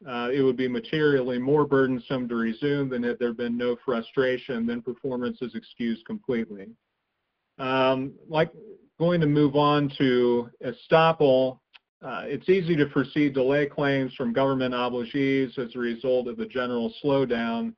it 0.07 0.41
would 0.41 0.57
be 0.57 0.67
materially 0.67 1.39
more 1.39 1.65
burdensome 1.65 2.27
to 2.27 2.35
resume 2.35 2.89
than 2.89 3.03
if 3.03 3.19
there 3.19 3.29
had 3.29 3.37
been 3.37 3.57
no 3.57 3.75
frustration, 3.85 4.65
then 4.65 4.81
performance 4.81 5.37
is 5.41 5.55
excused 5.55 6.05
completely. 6.05 6.67
Um, 7.59 8.13
like 8.27 8.51
going 8.99 9.21
to 9.21 9.27
move 9.27 9.55
on 9.55 9.91
to 9.97 10.49
estoppel, 10.65 11.59
uh, 12.03 12.23
it's 12.25 12.49
easy 12.49 12.75
to 12.75 12.89
foresee 12.89 13.29
delay 13.29 13.65
claims 13.65 14.13
from 14.15 14.33
government 14.33 14.73
obligees 14.73 15.57
as 15.57 15.75
a 15.75 15.79
result 15.79 16.27
of 16.27 16.37
the 16.37 16.45
general 16.45 16.93
slowdown 17.03 17.73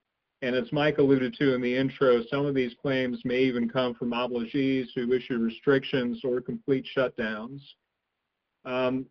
and 0.46 0.56
as 0.56 0.72
Mike 0.72 1.00
alluded 1.00 1.34
to 1.40 1.56
in 1.56 1.62
the 1.62 1.76
intro, 1.76 2.22
some 2.30 2.46
of 2.46 2.54
these 2.54 2.76
claims 2.80 3.20
may 3.26 3.40
even 3.40 3.70
come 3.70 3.96
from 3.96 4.12
obligees 4.12 4.86
who 4.94 5.12
issue 5.14 5.38
restrictions 5.38 6.22
or 6.24 6.40
complete 6.42 6.86
shutdowns. 6.96 7.62
Um, 8.66 9.08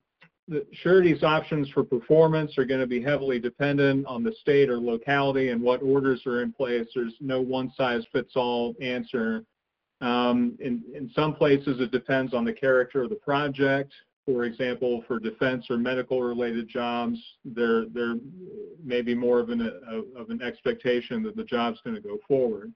the 0.49 0.67
surety's 0.73 1.23
options 1.23 1.69
for 1.71 1.83
performance 1.83 2.59
are 2.59 2.65
going 2.65 2.81
to 2.81 2.87
be 2.87 3.03
heavily 3.03 3.39
dependent 3.39 4.07
on 4.07 4.23
the 4.23 4.33
state 4.41 4.69
or 4.69 4.79
locality 4.79 5.51
and 5.51 5.63
what 5.63 5.83
orders 5.83 6.23
are 6.27 6.43
in 6.43 6.53
place. 6.53 6.87
There's 6.95 7.15
no 7.21 7.41
one-size-fits-all 7.41 8.75
answer. 8.81 9.45
Um, 10.01 10.57
in, 10.61 10.83
in 10.95 11.11
some 11.15 11.35
places, 11.35 11.81
it 11.81 11.91
depends 11.91 12.35
on 12.35 12.45
the 12.45 12.53
character 12.53 13.03
of 13.03 13.11
the 13.11 13.17
project 13.17 13.93
for 14.25 14.45
example, 14.45 15.05
for 15.07 15.19
defense 15.19 15.67
or 15.69 15.77
medical 15.77 16.23
related 16.23 16.69
jobs, 16.69 17.19
there, 17.45 17.87
there 17.87 18.15
may 18.83 19.03
be 19.03 19.15
more 19.15 19.39
of 19.39 19.51
an, 19.51 19.61
a, 19.61 20.19
of 20.19 20.31
an 20.31 20.41
expectation 20.43 21.23
that 21.25 21.37
the 21.37 21.45
job's 21.45 21.81
going 21.85 21.97
to 21.97 22.03
go 22.03 22.19
forward. 22.27 22.73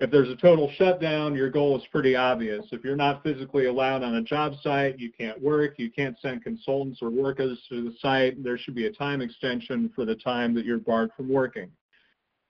If 0.00 0.10
there's 0.10 0.28
a 0.28 0.36
total 0.36 0.70
shutdown, 0.76 1.36
your 1.36 1.50
goal 1.50 1.78
is 1.78 1.86
pretty 1.92 2.16
obvious. 2.16 2.66
If 2.72 2.82
you're 2.82 2.96
not 2.96 3.22
physically 3.22 3.66
allowed 3.66 4.02
on 4.02 4.16
a 4.16 4.22
job 4.22 4.54
site, 4.60 4.98
you 4.98 5.10
can't 5.12 5.40
work, 5.40 5.74
you 5.78 5.90
can't 5.90 6.16
send 6.20 6.42
consultants 6.42 7.00
or 7.00 7.10
workers 7.10 7.58
to 7.68 7.84
the 7.84 7.94
site, 8.00 8.42
there 8.42 8.58
should 8.58 8.74
be 8.74 8.86
a 8.86 8.92
time 8.92 9.20
extension 9.20 9.90
for 9.94 10.04
the 10.04 10.16
time 10.16 10.52
that 10.54 10.64
you're 10.64 10.78
barred 10.78 11.10
from 11.16 11.28
working. 11.28 11.70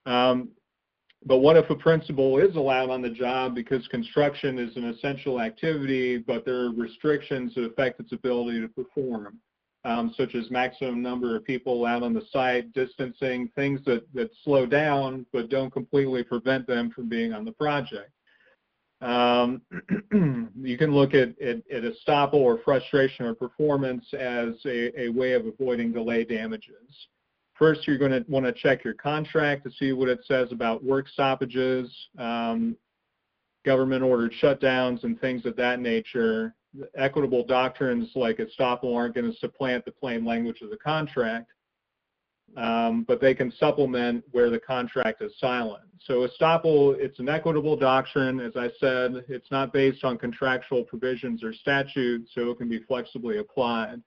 Um, 0.07 0.49
but 1.27 1.39
what 1.39 1.57
if 1.57 1.69
a 1.71 1.75
principal 1.75 2.39
is 2.39 2.57
allowed 2.57 2.91
on 2.91 3.03
the 3.03 3.11
job 3.11 3.55
because 3.55 3.87
construction 3.89 4.59
is 4.59 4.77
an 4.77 4.85
essential 4.85 5.41
activity, 5.41 6.19
but 6.19 6.45
there 6.45 6.67
are 6.67 6.73
restrictions 6.73 7.55
that 7.55 7.65
affect 7.65 8.01
its 8.01 8.13
ability 8.13 8.61
to 8.61 8.69
perform, 8.69 9.39
um, 9.85 10.15
such 10.17 10.35
as 10.35 10.51
maximum 10.51 11.03
number 11.03 11.37
of 11.37 11.45
people 11.45 11.85
out 11.85 12.03
on 12.03 12.15
the 12.15 12.25
site, 12.33 12.73
distancing, 12.73 13.51
things 13.55 13.81
that, 13.85 14.05
that 14.15 14.31
slow 14.43 14.67
down 14.67 15.27
but 15.33 15.51
don't 15.51 15.73
completely 15.73 16.23
prevent 16.23 16.67
them 16.67 16.91
from 16.91 17.09
being 17.09 17.33
on 17.33 17.45
the 17.45 17.53
project. 17.53 18.11
Um, 19.03 19.61
you 20.63 20.79
can 20.79 20.95
look 20.95 21.13
at, 21.13 21.39
at, 21.41 21.57
at 21.71 21.83
estoppel 21.83 22.35
or 22.35 22.61
frustration 22.65 23.27
or 23.27 23.35
performance 23.35 24.07
as 24.15 24.55
a, 24.65 24.99
a 24.99 25.09
way 25.11 25.33
of 25.33 25.47
avoiding 25.47 25.93
delay 25.93 26.25
damages. 26.25 27.09
First, 27.55 27.87
you're 27.87 27.99
going 27.99 28.11
to 28.13 28.25
want 28.29 28.47
to 28.47 28.53
check 28.53 28.83
your 28.83 28.95
contract 28.95 29.65
to 29.65 29.71
see 29.79 29.93
what 29.93 30.09
it 30.09 30.21
says 30.27 30.49
about 30.51 30.83
work 30.83 31.09
stoppages, 31.09 31.95
um, 32.19 32.77
government-ordered 33.65 34.33
shutdowns, 34.43 35.05
and 35.05 35.21
things 35.21 35.45
of 35.45 35.55
that 35.57 35.81
nature. 35.81 36.55
Equitable 36.97 37.45
doctrines 37.45 38.11
like 38.15 38.39
estoppel 38.39 38.97
aren't 38.97 39.15
going 39.15 39.31
to 39.31 39.39
supplant 39.39 39.85
the 39.85 39.93
plain 39.93 40.25
language 40.25 40.61
of 40.61 40.71
the 40.71 40.77
contract, 40.77 41.53
um, 42.57 43.05
but 43.07 43.21
they 43.21 43.35
can 43.35 43.53
supplement 43.59 44.25
where 44.33 44.51
the 44.51 44.59
contract 44.59 45.23
is 45.23 45.33
silent. 45.39 45.85
So 46.01 46.27
estoppel, 46.27 46.97
it's 46.99 47.19
an 47.19 47.29
equitable 47.29 47.77
doctrine. 47.77 48.41
As 48.41 48.53
I 48.57 48.71
said, 48.81 49.25
it's 49.29 49.51
not 49.51 49.73
based 49.73 50.05
on 50.05 50.19
contractual 50.19 50.85
provisions 50.85 51.43
or 51.45 51.55
statutes, 51.55 52.33
so 52.35 52.51
it 52.51 52.59
can 52.59 52.69
be 52.69 52.81
flexibly 52.81 53.39
applied. 53.39 54.03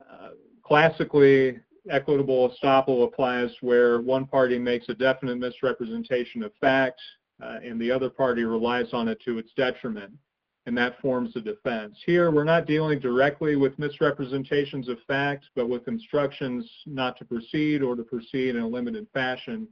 Uh, 0.00 0.30
classically, 0.62 1.58
equitable 1.90 2.50
estoppel 2.50 3.04
applies 3.04 3.50
where 3.60 4.00
one 4.00 4.26
party 4.26 4.58
makes 4.58 4.88
a 4.88 4.94
definite 4.94 5.38
misrepresentation 5.38 6.42
of 6.42 6.52
fact 6.60 7.00
uh, 7.42 7.58
and 7.64 7.80
the 7.80 7.90
other 7.90 8.10
party 8.10 8.44
relies 8.44 8.92
on 8.92 9.08
it 9.08 9.20
to 9.24 9.38
its 9.38 9.50
detriment, 9.56 10.12
and 10.66 10.76
that 10.76 11.00
forms 11.00 11.32
the 11.32 11.40
defense. 11.40 11.96
Here, 12.04 12.30
we're 12.30 12.44
not 12.44 12.66
dealing 12.66 12.98
directly 12.98 13.54
with 13.54 13.78
misrepresentations 13.78 14.88
of 14.88 14.98
fact, 15.06 15.46
but 15.54 15.68
with 15.68 15.86
instructions 15.86 16.68
not 16.86 17.16
to 17.18 17.24
proceed 17.24 17.82
or 17.82 17.94
to 17.94 18.02
proceed 18.02 18.56
in 18.56 18.62
a 18.62 18.68
limited 18.68 19.06
fashion. 19.14 19.68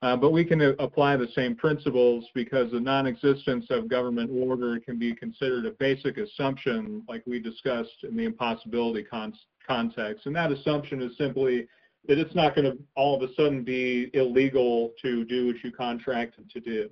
Uh, 0.00 0.16
but 0.16 0.30
we 0.30 0.44
can 0.44 0.62
uh, 0.62 0.72
apply 0.78 1.16
the 1.16 1.26
same 1.34 1.56
principles 1.56 2.24
because 2.32 2.70
the 2.70 2.78
non-existence 2.78 3.66
of 3.70 3.88
government 3.88 4.30
order 4.32 4.78
can 4.78 4.96
be 4.96 5.12
considered 5.12 5.66
a 5.66 5.72
basic 5.72 6.18
assumption 6.18 7.02
like 7.08 7.22
we 7.26 7.40
discussed 7.40 8.04
in 8.04 8.16
the 8.16 8.24
impossibility 8.24 9.02
con 9.02 9.32
context. 9.66 10.26
And 10.26 10.36
that 10.36 10.52
assumption 10.52 11.02
is 11.02 11.16
simply 11.18 11.66
that 12.06 12.18
it's 12.18 12.34
not 12.34 12.54
going 12.54 12.64
to 12.64 12.78
all 12.94 13.20
of 13.20 13.28
a 13.28 13.34
sudden 13.34 13.64
be 13.64 14.08
illegal 14.14 14.92
to 15.02 15.24
do 15.24 15.48
what 15.48 15.56
you 15.64 15.72
contracted 15.72 16.48
to 16.50 16.60
do. 16.60 16.88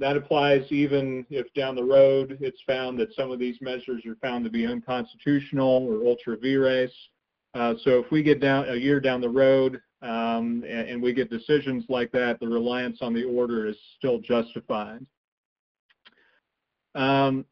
That 0.00 0.16
applies 0.16 0.64
even 0.70 1.26
if 1.28 1.52
down 1.52 1.76
the 1.76 1.84
road 1.84 2.38
it's 2.40 2.60
found 2.66 2.98
that 2.98 3.14
some 3.14 3.30
of 3.30 3.38
these 3.38 3.60
measures 3.60 4.04
are 4.06 4.16
found 4.16 4.44
to 4.44 4.50
be 4.50 4.66
unconstitutional 4.66 5.86
or 5.86 6.06
ultra 6.08 6.38
vires. 6.38 6.90
Uh, 7.52 7.74
so 7.84 7.98
if 7.98 8.10
we 8.10 8.22
get 8.22 8.40
down 8.40 8.66
a 8.70 8.76
year 8.76 8.98
down 8.98 9.20
the 9.20 9.28
road 9.28 9.80
um, 10.02 10.64
and, 10.66 10.88
and, 10.88 11.02
we 11.02 11.12
get 11.12 11.28
decisions 11.28 11.84
like 11.88 12.10
that, 12.12 12.40
the 12.40 12.48
reliance 12.48 12.98
on 13.02 13.12
the 13.12 13.24
order 13.24 13.66
is 13.66 13.76
still 13.98 14.18
justified. 14.20 15.04
Um, 16.94 17.44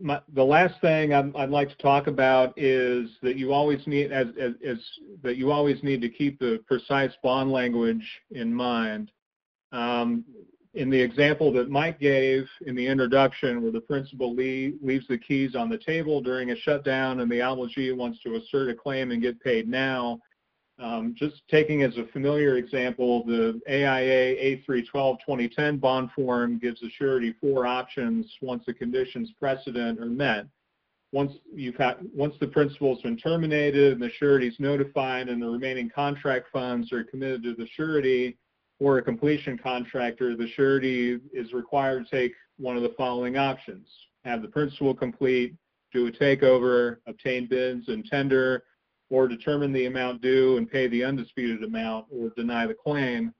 my, 0.00 0.20
the 0.34 0.42
last 0.42 0.80
thing 0.80 1.14
i 1.14 1.20
would 1.20 1.50
like 1.50 1.68
to 1.68 1.76
talk 1.76 2.08
about 2.08 2.52
is 2.56 3.08
that 3.22 3.36
you 3.36 3.52
always 3.52 3.86
need 3.86 4.10
as, 4.10 4.26
as, 4.40 4.54
as, 4.66 4.78
that 5.22 5.36
you 5.36 5.52
always 5.52 5.82
need 5.84 6.00
to 6.00 6.08
keep 6.08 6.38
the 6.40 6.60
precise 6.66 7.12
bond 7.22 7.52
language 7.52 8.04
in 8.32 8.52
mind. 8.52 9.12
Um, 9.70 10.24
in 10.76 10.90
the 10.90 11.00
example 11.00 11.50
that 11.50 11.70
Mike 11.70 11.98
gave 11.98 12.46
in 12.66 12.76
the 12.76 12.86
introduction 12.86 13.62
where 13.62 13.72
the 13.72 13.80
principal 13.80 14.34
leave, 14.34 14.74
leaves 14.82 15.08
the 15.08 15.16
keys 15.16 15.56
on 15.56 15.70
the 15.70 15.78
table 15.78 16.20
during 16.20 16.50
a 16.50 16.56
shutdown 16.56 17.20
and 17.20 17.30
the 17.30 17.38
obligee 17.38 17.96
wants 17.96 18.20
to 18.22 18.36
assert 18.36 18.68
a 18.68 18.74
claim 18.74 19.10
and 19.10 19.22
get 19.22 19.40
paid 19.40 19.66
now, 19.66 20.20
um, 20.78 21.14
just 21.16 21.36
taking 21.50 21.82
as 21.82 21.96
a 21.96 22.04
familiar 22.12 22.58
example, 22.58 23.24
the 23.24 23.58
AIA 23.66 24.60
A312 24.68 25.18
2010 25.24 25.78
bond 25.78 26.10
form 26.14 26.58
gives 26.58 26.82
the 26.82 26.90
surety 26.90 27.34
four 27.40 27.66
options 27.66 28.30
once 28.42 28.62
the 28.66 28.74
conditions 28.74 29.32
precedent 29.38 29.98
are 29.98 30.04
met. 30.04 30.44
Once 31.10 31.32
you've 31.54 31.76
had, 31.76 31.96
once 32.14 32.34
the 32.38 32.48
principal 32.48 32.94
has 32.94 33.02
been 33.02 33.16
terminated 33.16 33.94
and 33.94 34.02
the 34.02 34.10
surety 34.18 34.48
is 34.48 34.60
notified 34.60 35.30
and 35.30 35.40
the 35.40 35.48
remaining 35.48 35.88
contract 35.88 36.48
funds 36.52 36.92
are 36.92 37.04
committed 37.04 37.42
to 37.42 37.54
the 37.54 37.66
surety 37.74 38.36
or 38.78 38.98
a 38.98 39.02
completion 39.02 39.58
contractor, 39.58 40.36
the 40.36 40.48
surety 40.54 41.18
is 41.32 41.52
required 41.52 42.06
to 42.06 42.10
take 42.10 42.32
one 42.58 42.76
of 42.76 42.82
the 42.82 42.94
following 42.96 43.36
options. 43.36 43.88
Have 44.24 44.42
the 44.42 44.48
principal 44.48 44.94
complete, 44.94 45.54
do 45.92 46.06
a 46.08 46.12
takeover, 46.12 46.98
obtain 47.06 47.46
bids 47.46 47.88
and 47.88 48.04
tender, 48.04 48.64
or 49.08 49.28
determine 49.28 49.72
the 49.72 49.86
amount 49.86 50.20
due 50.20 50.56
and 50.56 50.70
pay 50.70 50.88
the 50.88 51.04
undisputed 51.04 51.62
amount 51.62 52.06
or 52.10 52.30
deny 52.36 52.66
the 52.66 52.74
claim. 52.74 53.32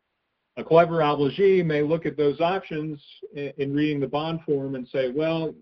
A 0.56 0.64
clever 0.64 1.00
obligee 1.00 1.64
may 1.64 1.82
look 1.82 2.06
at 2.06 2.16
those 2.16 2.40
options 2.40 3.02
in 3.34 3.74
reading 3.74 4.00
the 4.00 4.06
bond 4.06 4.40
form 4.46 4.74
and 4.74 4.88
say, 4.88 5.10
well, 5.10 5.54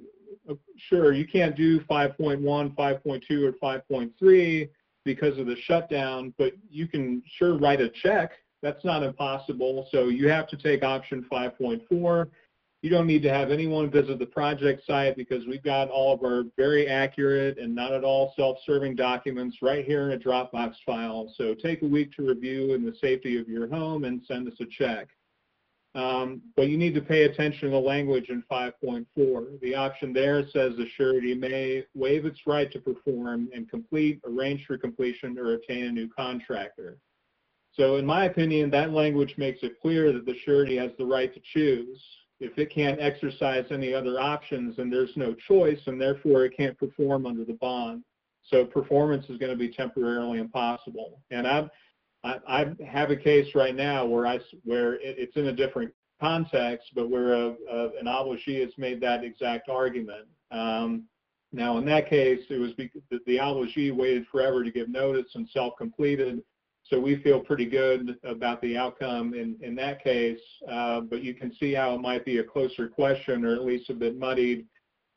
sure, 0.89 1.13
you 1.13 1.27
can't 1.27 1.57
do 1.57 1.81
5.1, 1.81 2.43
5.2, 2.77 3.43
or 3.43 3.53
5.3 3.53 4.69
because 5.05 5.39
of 5.39 5.47
the 5.47 5.57
shutdown, 5.65 6.33
but 6.39 6.53
you 6.71 6.87
can 6.87 7.23
sure 7.39 7.59
write 7.59 7.81
a 7.81 7.89
check. 7.89 8.33
That's 8.65 8.85
not 8.85 9.05
impossible. 9.05 9.87
So 9.93 10.09
you 10.09 10.29
have 10.29 10.49
to 10.49 10.57
take 10.57 10.83
option 10.83 11.25
5.4 11.31 12.27
you 12.85 12.91
don't 12.91 13.07
need 13.07 13.23
to 13.23 13.33
have 13.33 13.51
anyone 13.51 13.91
visit 13.91 14.19
the 14.19 14.27
project 14.27 14.85
site 14.87 15.17
because 15.17 15.47
we've 15.47 15.63
got 15.63 15.89
all 15.89 16.13
of 16.13 16.23
our 16.23 16.45
very 16.59 16.87
accurate 16.87 17.57
and 17.57 17.75
not 17.75 17.93
at 17.93 18.05
all 18.05 18.35
self-serving 18.37 18.95
documents 18.95 19.63
right 19.63 19.87
here 19.87 20.03
in 20.03 20.13
a 20.13 20.23
Dropbox 20.23 20.75
file. 20.85 21.33
So 21.35 21.55
take 21.55 21.81
a 21.81 21.87
week 21.87 22.13
to 22.17 22.29
review 22.29 22.75
in 22.75 22.85
the 22.85 22.95
safety 23.01 23.39
of 23.39 23.49
your 23.49 23.71
home 23.71 24.05
and 24.05 24.21
send 24.29 24.47
us 24.49 24.61
a 24.61 24.67
check. 24.67 25.09
Um, 25.95 26.43
but 26.57 26.69
you 26.69 26.77
need 26.77 26.93
to 26.97 27.01
pay 27.01 27.23
attention 27.23 27.71
to 27.71 27.71
the 27.71 27.81
language 27.81 28.29
in 28.29 28.45
5.4. 28.53 29.61
The 29.63 29.75
option 29.75 30.13
there 30.13 30.47
says 30.51 30.77
the 30.77 30.87
surety 30.95 31.35
may 31.35 31.87
waive 31.95 32.27
its 32.27 32.41
right 32.47 32.71
to 32.71 32.81
perform 32.81 33.49
and 33.55 33.67
complete, 33.67 34.21
arrange 34.27 34.67
for 34.67 34.77
completion, 34.77 35.39
or 35.39 35.55
obtain 35.55 35.87
a 35.87 35.91
new 35.91 36.11
contractor. 36.15 36.99
So 37.77 37.97
in 37.97 38.07
my 38.07 38.27
opinion, 38.27 38.71
that 38.71 38.93
language 38.93 39.35
makes 39.37 39.63
it 39.63 39.81
clear 39.81 40.13
that 40.13 40.27
the 40.27 40.37
surety 40.45 40.77
has 40.77 40.93
the 40.97 41.07
right 41.07 41.33
to 41.35 41.41
choose 41.53 42.01
if 42.41 42.59
it 42.59 42.73
can't 42.73 43.01
exercise 43.01 43.65
any 43.71 43.95
other 43.95 44.21
options, 44.21 44.77
then 44.77 44.91
there's 44.91 45.17
no 45.17 45.35
choice, 45.35 45.81
and 45.87 46.01
therefore 46.01 46.45
it 46.45 46.57
can't 46.57 46.79
perform 46.79 47.27
under 47.27 47.45
the 47.45 47.55
bond. 47.55 48.03
So 48.43 48.65
performance 48.65 49.25
is 49.29 49.39
going 49.39 49.53
to 49.53 49.57
be 49.59 49.73
temporarily 49.73 50.39
impossible. 50.39 51.23
And 51.31 51.47
I'm, 51.47 51.71
I, 52.25 52.37
I 52.47 52.75
have 52.87 53.11
a 53.11 53.17
case 53.17 53.55
right 53.55 53.75
now 53.75 54.05
where 54.05 54.27
I 54.27 54.41
where 54.65 54.95
it, 54.95 55.17
it's 55.19 55.37
in 55.37 55.47
a 55.47 55.53
different 55.53 55.93
context, 56.21 56.91
but 56.95 57.09
where 57.09 57.33
a, 57.35 57.55
a, 57.71 57.91
an 57.99 58.07
obligee 58.07 58.61
has 58.61 58.73
made 58.77 59.01
that 59.01 59.25
exact 59.25 59.69
argument. 59.69 60.27
Um, 60.51 61.05
now, 61.53 61.79
in 61.79 61.85
that 61.87 62.11
case, 62.11 62.41
it 62.51 62.59
was 62.59 62.73
because 62.73 63.03
the, 63.11 63.21
the 63.27 63.39
obligee 63.39 63.95
waited 63.95 64.27
forever 64.31 64.65
to 64.65 64.71
give 64.71 64.89
notice 64.89 65.27
and 65.35 65.49
self-completed 65.51 66.43
so 66.85 67.01
we 67.01 67.17
feel 67.17 67.41
pretty 67.41 67.65
good 67.65 68.19
about 68.25 68.61
the 68.61 68.77
outcome 68.77 69.33
in, 69.33 69.57
in 69.63 69.75
that 69.77 70.05
case, 70.05 70.41
uh, 70.71 71.01
but 71.01 71.23
you 71.23 71.35
can 71.35 71.55
see 71.55 71.73
how 71.73 71.95
it 71.95 72.01
might 72.01 72.25
be 72.25 72.39
a 72.39 72.45
closer 72.45 72.89
question 72.89 73.45
or 73.45 73.55
at 73.55 73.65
least 73.65 73.89
a 73.89 73.95
bit 73.95 74.19
muddied 74.19 74.67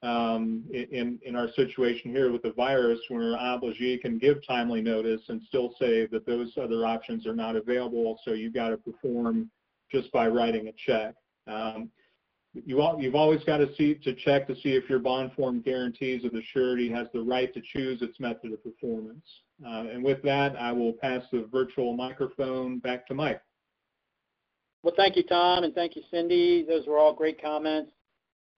um, 0.02 0.64
in, 0.72 1.20
in 1.26 1.36
our 1.36 1.52
situation 1.54 2.12
here 2.12 2.32
with 2.32 2.44
the 2.44 2.54
virus 2.54 3.00
where 3.10 3.36
obligee 3.36 4.00
can 4.00 4.18
give 4.18 4.46
timely 4.48 4.82
notice 4.82 5.22
and 5.28 5.42
still 5.48 5.74
say 5.80 6.06
that 6.08 6.26
those 6.26 6.54
other 6.62 6.86
options 6.86 7.28
are 7.28 7.36
not 7.36 7.56
available, 7.56 8.18
so 8.24 8.32
you've 8.32 8.54
got 8.54 8.70
to 8.70 8.78
perform 8.78 9.50
just 9.92 10.12
by 10.12 10.28
writing 10.28 10.68
a 10.68 10.74
check. 10.86 11.16
Um, 11.48 11.90
you 12.54 12.82
all, 12.82 13.02
you've 13.02 13.16
always 13.16 13.44
got 13.44 13.58
to 13.58 13.74
see 13.76 13.96
to 13.96 14.14
check 14.14 14.48
to 14.48 14.56
see 14.56 14.76
if 14.76 14.90
your 14.90 15.00
bond 15.00 15.32
form 15.34 15.62
guarantees 15.62 16.24
that 16.24 16.34
the 16.34 16.44
surety 16.54 16.90
has 16.90 17.08
the 17.14 17.22
right 17.22 17.54
to 17.54 17.62
choose 17.62 18.02
its 18.02 18.20
method 18.20 18.54
of 18.54 18.64
performance. 18.64 19.26
Uh, 19.66 19.86
and 19.92 20.04
with 20.04 20.22
that, 20.24 20.56
I 20.56 20.72
will 20.72 20.94
pass 20.94 21.24
the 21.32 21.48
virtual 21.52 21.96
microphone 21.96 22.80
back 22.80 23.08
to 23.08 23.14
Mike. 23.14 23.42
Well, 24.84 24.94
thank 24.96 25.16
you, 25.16 25.24
Tom, 25.24 25.64
and 25.64 25.74
thank 25.74 25.96
you, 25.96 26.04
Cindy. 26.12 26.64
Those 26.68 26.86
were 26.88 27.00
all 27.00 27.14
great 27.14 27.42
comments. 27.42 27.92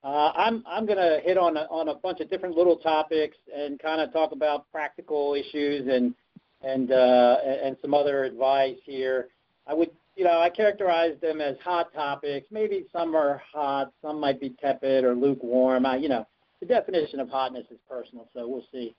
Uh, 0.04 0.32
I'm 0.36 0.64
I'm 0.68 0.86
going 0.86 0.98
to 0.98 1.20
hit 1.24 1.38
on 1.38 1.58
a, 1.58 1.62
on 1.70 1.90
a 1.90 1.96
bunch 1.96 2.20
of 2.22 2.30
different 2.30 2.56
little 2.56 2.78
topics 2.78 3.38
and 3.54 3.80
kind 3.80 4.00
of 4.00 4.14
talk 4.14 4.32
about 4.32 4.70
practical 4.72 5.36
issues 5.36 5.88
and 5.90 6.14
and 6.62 6.92
uh, 6.92 7.38
and 7.64 7.76
some 7.82 7.94
other 7.94 8.24
advice 8.24 8.78
here. 8.86 9.28
I 9.68 9.74
would 9.74 9.90
you 10.20 10.26
know, 10.26 10.42
I 10.42 10.50
characterize 10.50 11.16
them 11.22 11.40
as 11.40 11.56
hot 11.64 11.94
topics. 11.94 12.46
Maybe 12.52 12.86
some 12.92 13.16
are 13.16 13.42
hot, 13.54 13.94
some 14.02 14.20
might 14.20 14.42
be 14.42 14.50
tepid 14.50 15.06
or 15.06 15.16
lukewarm. 15.16 15.86
I, 15.86 15.96
you 15.96 16.10
know, 16.10 16.28
the 16.60 16.66
definition 16.66 17.22
of 17.22 17.30
hotness 17.30 17.66
is 17.72 17.78
personal, 17.90 18.28
so 18.34 18.46
we'll 18.46 18.66
see. 18.70 18.94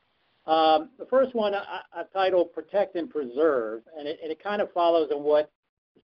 Um, 0.46 0.90
the 0.98 1.06
first 1.08 1.34
one 1.34 1.54
I, 1.54 1.82
titled 2.12 2.52
Protect 2.52 2.96
and 2.96 3.10
Preserve, 3.10 3.82
and 3.96 4.08
it, 4.08 4.18
and 4.22 4.32
it 4.32 4.42
kind 4.42 4.62
of 4.62 4.72
follows 4.72 5.10
on 5.14 5.22
what 5.22 5.50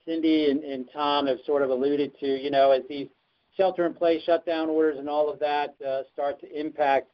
Cindy 0.04 0.50
and, 0.50 0.62
and 0.62 0.88
Tom 0.92 1.26
have 1.26 1.38
sort 1.46 1.62
of 1.62 1.70
alluded 1.70 2.12
to, 2.20 2.26
you 2.26 2.50
know, 2.50 2.70
as 2.70 2.82
these 2.88 3.08
shelter-in-place 3.56 4.22
shutdown 4.24 4.68
orders 4.68 4.98
and 4.98 5.08
all 5.08 5.32
of 5.32 5.38
that 5.40 5.74
uh, 5.86 6.02
start 6.12 6.38
to 6.40 6.58
impact, 6.60 7.08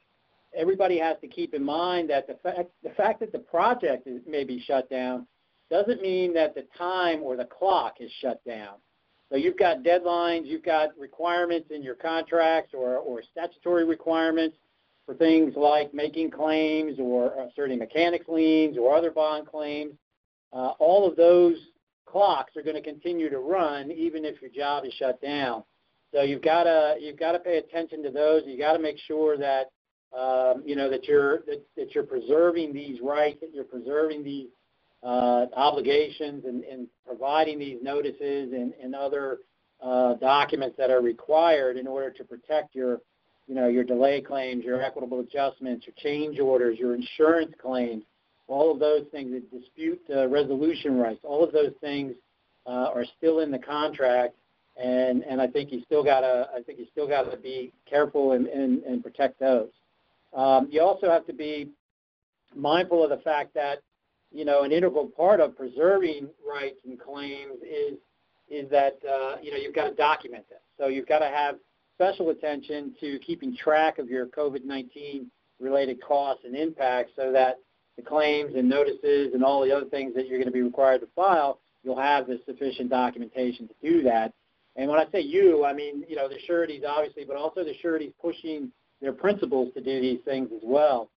everybody 0.55 0.99
has 0.99 1.17
to 1.21 1.29
keep 1.29 1.55
in 1.55 1.65
mind 1.65 2.11
that 2.11 2.27
the 2.27 2.35
fact, 2.43 2.71
the 2.83 2.91
fact 2.91 3.21
that 3.21 3.33
the 3.33 3.39
project 3.39 4.07
is, 4.07 4.21
may 4.27 4.45
be 4.45 4.61
shut 4.61 4.91
down 4.91 5.27
doesn't 5.71 6.03
mean 6.03 6.35
that 6.35 6.55
the 6.55 6.67
time 6.77 7.23
or 7.23 7.37
the 7.37 7.45
clock 7.45 7.95
is 8.01 8.11
shut 8.21 8.45
down. 8.45 8.75
So 9.31 9.37
you've 9.39 9.57
got 9.57 9.83
deadlines, 9.83 10.43
you've 10.45 10.65
got 10.65 10.91
requirements 10.99 11.69
in 11.71 11.83
your 11.83 11.95
contracts 11.95 12.75
or, 12.75 12.99
or 12.99 13.23
statutory 13.31 13.87
requirements 13.87 14.57
for 15.07 15.15
things 15.15 15.55
like 15.57 15.93
making 15.93 16.31
claims 16.31 16.99
or 16.99 17.33
asserting 17.43 17.79
mechanics 17.79 18.27
liens 18.29 18.77
or 18.79 18.97
other 18.97 19.11
bond 19.11 19.47
claims. 19.47 19.95
Uh, 20.53 20.73
all 20.79 21.09
of 21.09 21.17
those 21.17 21.57
clocks 22.07 22.57
are 22.57 22.63
going 22.63 22.77
to 22.77 22.83
continue 22.83 23.31
to 23.31 23.39
run 23.39 23.91
even 23.91 24.25
if 24.25 24.41
your 24.41 24.51
job 24.51 24.85
is 24.85 24.93
shut 24.95 25.21
down. 25.21 25.65
So 26.13 26.23
you've 26.23 26.43
got 26.43 26.65
to 26.65 26.97
you've 27.01 27.19
got 27.19 27.33
to 27.33 27.39
pay 27.39 27.57
attention 27.57 28.03
to 28.03 28.11
those. 28.11 28.43
You 28.47 28.59
got 28.59 28.75
to 28.75 28.79
make 28.79 28.99
sure 29.07 29.39
that 29.39 29.71
um, 30.17 30.63
you 30.67 30.77
know 30.77 30.91
that 30.91 31.05
you're 31.05 31.39
that, 31.47 31.65
that 31.77 31.95
you're 31.95 32.05
preserving 32.05 32.75
these 32.75 33.01
rights, 33.01 33.41
that 33.41 33.55
you're 33.55 33.65
preserving 33.65 34.23
these 34.23 34.49
uh, 35.03 35.47
obligations 35.57 36.45
and, 36.45 36.65
and, 36.65 36.87
providing 37.05 37.59
these 37.59 37.79
notices 37.83 38.53
and, 38.53 38.73
and 38.81 38.95
other 38.95 39.39
uh, 39.83 40.15
documents 40.15 40.77
that 40.79 40.91
are 40.91 41.03
required 41.03 41.77
in 41.77 41.87
order 41.87 42.11
to 42.11 42.25
protect 42.25 42.75
your, 42.75 43.01
you 43.53 43.61
know, 43.61 43.69
your 43.69 43.85
delay 43.85 44.23
claims, 44.23 44.65
your 44.65 44.81
equitable 44.81 45.21
adjustments, 45.21 45.85
your 45.87 45.95
change 45.99 46.41
orders, 46.41 46.79
your 46.79 46.95
insurance 46.95 47.53
claims, 47.61 48.03
all 48.49 48.73
of 48.73 48.79
those 48.79 49.05
things, 49.13 49.31
the 49.31 49.59
dispute 49.59 50.01
uh, 50.09 50.27
resolution 50.27 50.99
rights, 50.99 51.21
all 51.23 51.45
of 51.45 51.53
those 51.53 51.73
things 51.83 52.15
uh, 52.67 52.89
are 52.95 53.05
still 53.19 53.41
in 53.41 53.51
the 53.51 53.59
contract, 53.59 54.35
and 54.83 55.23
and 55.25 55.39
I 55.39 55.49
think 55.49 55.71
you 55.71 55.83
still 55.85 56.03
gotta 56.03 56.49
I 56.57 56.63
think 56.63 56.79
you 56.79 56.87
still 56.93 57.07
gotta 57.07 57.37
be 57.37 57.75
careful 57.85 58.33
and 58.33 58.47
and, 58.47 58.83
and 58.85 59.03
protect 59.03 59.39
those. 59.39 59.69
Um, 60.35 60.69
you 60.71 60.81
also 60.81 61.11
have 61.11 61.27
to 61.27 61.35
be 61.35 61.69
mindful 62.57 63.05
of 63.05 63.11
the 63.11 63.23
fact 63.23 63.53
that 63.53 63.83
you 64.31 64.47
know, 64.47 64.63
an 64.63 64.73
integral 64.73 65.09
part 65.09 65.41
of 65.41 65.55
preserving 65.59 66.31
rights 66.51 66.79
and 66.87 66.99
claims 66.99 67.61
is 67.63 67.99
is 68.49 68.71
that 68.71 68.99
uh, 69.07 69.37
you 69.43 69.51
know 69.51 69.59
you've 69.59 69.75
got 69.75 69.91
to 69.91 69.95
document 69.95 70.49
them. 70.49 70.61
So 70.79 70.87
you've 70.87 71.07
got 71.07 71.19
to 71.19 71.29
have 71.29 71.57
special 71.95 72.31
attention 72.31 72.95
to 73.01 73.19
keeping 73.21 73.57
track 73.57 73.99
of 73.99 74.09
your 74.09 74.27
COVID-19 74.27 75.27
related 75.61 76.03
costs 76.03 76.45
and 76.45 76.57
impacts, 76.57 77.13
so 77.17 77.33
that 77.33 77.59
the 77.97 78.03
claims 78.03 78.55
and 78.57 78.69
notices 78.69 79.35
and 79.35 79.45
all 79.45 79.63
the 79.63 79.73
other 79.75 79.87
things 79.87 80.15
that 80.15 80.27
you're 80.27 80.39
going 80.39 80.47
to 80.47 80.53
be 80.53 80.63
required 80.63 81.01
to 81.01 81.09
file, 81.15 81.61
you'll 81.83 82.01
have 82.01 82.27
the 82.27 82.41
sufficient 82.47 82.91
documentation 82.91 83.69
to 83.69 83.75
do 83.83 84.03
that. 84.03 84.33
And 84.77 84.89
when 84.89 84.99
I 84.99 85.07
say 85.13 85.21
you, 85.21 85.65
I 85.65 85.73
mean 85.73 86.05
you 86.09 86.17
know 86.17 86.29
the 86.29 86.39
sureties 86.47 86.83
obviously, 86.89 87.25
but 87.25 87.37
also 87.37 87.65
the 87.65 87.75
sureties 87.83 88.13
pushing 88.21 88.73
their 89.01 89.13
principals 89.13 89.73
to 89.75 89.81
do 89.81 90.01
these 90.01 90.21
things 90.25 90.49
as 90.55 90.63
well. 90.63 91.11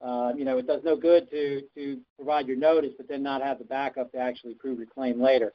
Uh, 0.00 0.32
you 0.36 0.44
know, 0.44 0.58
it 0.58 0.66
does 0.66 0.80
no 0.84 0.96
good 0.96 1.30
to, 1.30 1.62
to 1.76 1.98
provide 2.16 2.48
your 2.48 2.56
notice 2.56 2.90
but 2.96 3.08
then 3.08 3.22
not 3.22 3.42
have 3.42 3.58
the 3.58 3.64
backup 3.64 4.10
to 4.12 4.18
actually 4.18 4.54
prove 4.54 4.78
your 4.78 4.86
claim 4.86 5.20
later. 5.20 5.52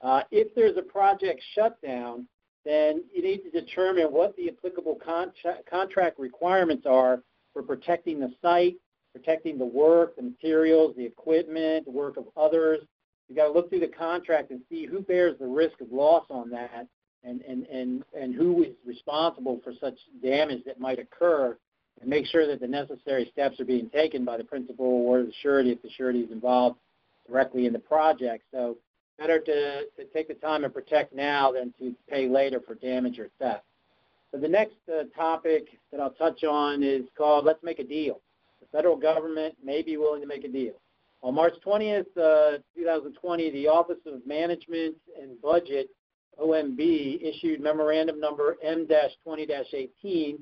Uh, 0.00 0.22
if 0.30 0.54
there's 0.54 0.76
a 0.76 0.82
project 0.82 1.42
shutdown, 1.54 2.26
then 2.64 3.04
you 3.14 3.22
need 3.22 3.42
to 3.42 3.50
determine 3.50 4.06
what 4.06 4.36
the 4.36 4.48
applicable 4.48 4.96
contra- 5.04 5.58
contract 5.68 6.18
requirements 6.18 6.86
are 6.86 7.22
for 7.52 7.62
protecting 7.62 8.20
the 8.20 8.32
site, 8.42 8.76
protecting 9.12 9.58
the 9.58 9.64
work, 9.64 10.16
the 10.16 10.22
materials, 10.22 10.94
the 10.96 11.04
equipment, 11.04 11.84
the 11.84 11.90
work 11.90 12.16
of 12.16 12.26
others. 12.36 12.80
You've 13.28 13.38
got 13.38 13.46
to 13.46 13.52
look 13.52 13.70
through 13.70 13.80
the 13.80 13.88
contract 13.88 14.50
and 14.50 14.60
see 14.68 14.86
who 14.86 15.00
bears 15.00 15.38
the 15.38 15.46
risk 15.46 15.80
of 15.80 15.92
loss 15.92 16.24
on 16.30 16.50
that 16.50 16.86
and, 17.24 17.40
and, 17.42 17.66
and, 17.66 18.02
and 18.18 18.34
who 18.34 18.64
is 18.64 18.72
responsible 18.86 19.60
for 19.62 19.72
such 19.80 19.98
damage 20.22 20.64
that 20.64 20.80
might 20.80 20.98
occur 20.98 21.56
and 22.00 22.08
make 22.08 22.26
sure 22.26 22.46
that 22.46 22.60
the 22.60 22.66
necessary 22.66 23.28
steps 23.32 23.60
are 23.60 23.64
being 23.64 23.90
taken 23.90 24.24
by 24.24 24.36
the 24.36 24.44
principal 24.44 24.86
or 24.86 25.22
the 25.22 25.32
surety 25.42 25.70
if 25.70 25.82
the 25.82 25.90
surety 25.96 26.20
is 26.20 26.30
involved 26.30 26.78
directly 27.28 27.66
in 27.66 27.72
the 27.72 27.78
project. 27.78 28.44
So 28.52 28.76
better 29.20 29.38
to, 29.38 29.82
to 29.96 30.04
take 30.14 30.28
the 30.28 30.34
time 30.34 30.64
and 30.64 30.72
protect 30.72 31.14
now 31.14 31.52
than 31.52 31.72
to 31.78 31.94
pay 32.08 32.26
later 32.26 32.58
for 32.66 32.74
damage 32.74 33.18
or 33.18 33.28
theft. 33.38 33.64
So 34.32 34.38
the 34.38 34.48
next 34.48 34.76
uh, 34.88 35.04
topic 35.14 35.66
that 35.92 36.00
I'll 36.00 36.10
touch 36.10 36.42
on 36.42 36.82
is 36.82 37.02
called 37.16 37.44
Let's 37.44 37.62
Make 37.62 37.80
a 37.80 37.84
Deal. 37.84 38.20
The 38.60 38.66
federal 38.72 38.96
government 38.96 39.54
may 39.62 39.82
be 39.82 39.98
willing 39.98 40.22
to 40.22 40.26
make 40.26 40.44
a 40.44 40.48
deal. 40.48 40.74
On 41.22 41.34
March 41.34 41.54
20th, 41.66 42.06
uh, 42.16 42.58
2020, 42.74 43.50
the 43.50 43.68
Office 43.68 43.98
of 44.06 44.26
Management 44.26 44.96
and 45.20 45.40
Budget, 45.42 45.90
OMB, 46.40 47.22
issued 47.22 47.60
memorandum 47.60 48.18
number 48.18 48.56
M-20-18 48.62 50.38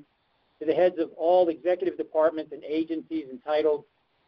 to 0.59 0.65
the 0.65 0.73
heads 0.73 0.95
of 0.99 1.09
all 1.17 1.49
executive 1.49 1.97
departments 1.97 2.53
and 2.53 2.63
agencies 2.63 3.25
entitled 3.29 3.83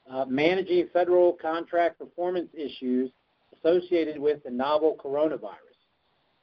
uh, 0.09 0.25
Managing 0.25 0.87
Federal 0.91 1.33
Contract 1.33 1.97
Performance 1.99 2.49
Issues 2.53 3.11
Associated 3.63 4.19
with 4.19 4.43
the 4.43 4.51
Novel 4.51 4.97
Coronavirus. 5.03 5.57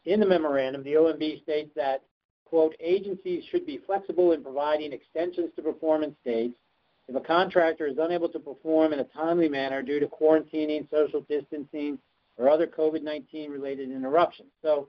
In 0.05 0.21
the 0.21 0.27
memorandum, 0.27 0.83
the 0.85 0.95
OMB 0.95 1.43
states 1.43 1.71
that, 1.77 2.03
quote, 2.45 2.75
agencies 2.81 3.45
should 3.51 3.67
be 3.67 3.81
flexible 3.85 4.33
in 4.33 4.43
providing 4.43 4.93
extensions 4.93 5.51
to 5.57 5.63
performance 5.63 6.15
dates 6.25 6.57
if 7.09 7.17
a 7.17 7.21
contractor 7.21 7.87
is 7.87 7.97
unable 7.99 8.29
to 8.29 8.39
perform 8.39 8.93
in 8.93 9.01
a 9.01 9.05
timely 9.05 9.49
manner 9.49 9.83
due 9.83 9.99
to 9.99 10.07
quarantining, 10.07 10.89
social 10.91 11.23
distancing, 11.29 11.99
or 12.37 12.49
other 12.49 12.67
COVID-19 12.67 13.51
related 13.51 13.91
interruptions. 13.91 14.51
So, 14.63 14.89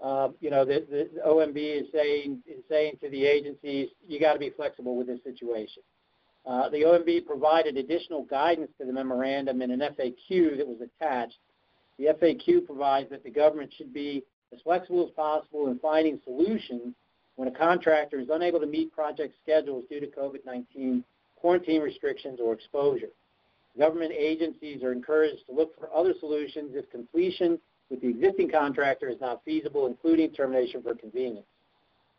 uh, 0.00 0.30
you 0.40 0.50
know, 0.50 0.64
the, 0.64 0.84
the 0.90 1.20
OMB 1.26 1.56
is 1.56 1.86
saying 1.92 2.42
is 2.46 2.62
saying 2.68 2.98
to 3.02 3.10
the 3.10 3.24
agencies, 3.24 3.88
you 4.06 4.18
got 4.18 4.32
to 4.32 4.38
be 4.38 4.50
flexible 4.50 4.96
with 4.96 5.06
this 5.06 5.20
situation. 5.22 5.82
Uh, 6.46 6.68
the 6.70 6.82
OMB 6.82 7.26
provided 7.26 7.76
additional 7.76 8.24
guidance 8.24 8.70
to 8.78 8.86
the 8.86 8.92
memorandum 8.92 9.62
in 9.62 9.70
an 9.70 9.80
FAQ 9.80 10.56
that 10.56 10.66
was 10.66 10.78
attached. 10.80 11.38
The 12.00 12.06
FAQ 12.06 12.64
provides 12.64 13.10
that 13.10 13.22
the 13.22 13.30
government 13.30 13.70
should 13.76 13.92
be 13.92 14.24
as 14.54 14.60
flexible 14.62 15.04
as 15.04 15.10
possible 15.10 15.68
in 15.68 15.78
finding 15.80 16.18
solutions 16.24 16.94
when 17.36 17.46
a 17.46 17.50
contractor 17.50 18.18
is 18.18 18.30
unable 18.32 18.58
to 18.58 18.66
meet 18.66 18.90
project 18.90 19.34
schedules 19.42 19.84
due 19.90 20.00
to 20.00 20.06
COVID-19 20.06 21.04
quarantine 21.36 21.82
restrictions, 21.82 22.38
or 22.42 22.54
exposure. 22.54 23.10
Government 23.78 24.12
agencies 24.12 24.82
are 24.82 24.92
encouraged 24.92 25.44
to 25.46 25.52
look 25.54 25.78
for 25.78 25.94
other 25.94 26.14
solutions 26.20 26.70
if 26.74 26.90
completion 26.90 27.58
with 27.90 28.00
the 28.00 28.08
existing 28.08 28.50
contractor 28.50 29.08
is 29.10 29.20
not 29.20 29.44
feasible, 29.44 29.86
including 29.86 30.32
termination 30.32 30.82
for 30.82 30.94
convenience. 30.94 31.46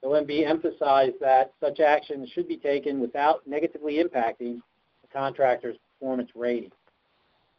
The 0.03 0.09
OMB 0.09 0.47
emphasized 0.47 1.15
that 1.21 1.53
such 1.59 1.79
actions 1.79 2.29
should 2.29 2.47
be 2.47 2.57
taken 2.57 2.99
without 2.99 3.47
negatively 3.47 4.03
impacting 4.03 4.61
the 5.01 5.07
contractor's 5.11 5.77
performance 5.99 6.29
rating. 6.35 6.71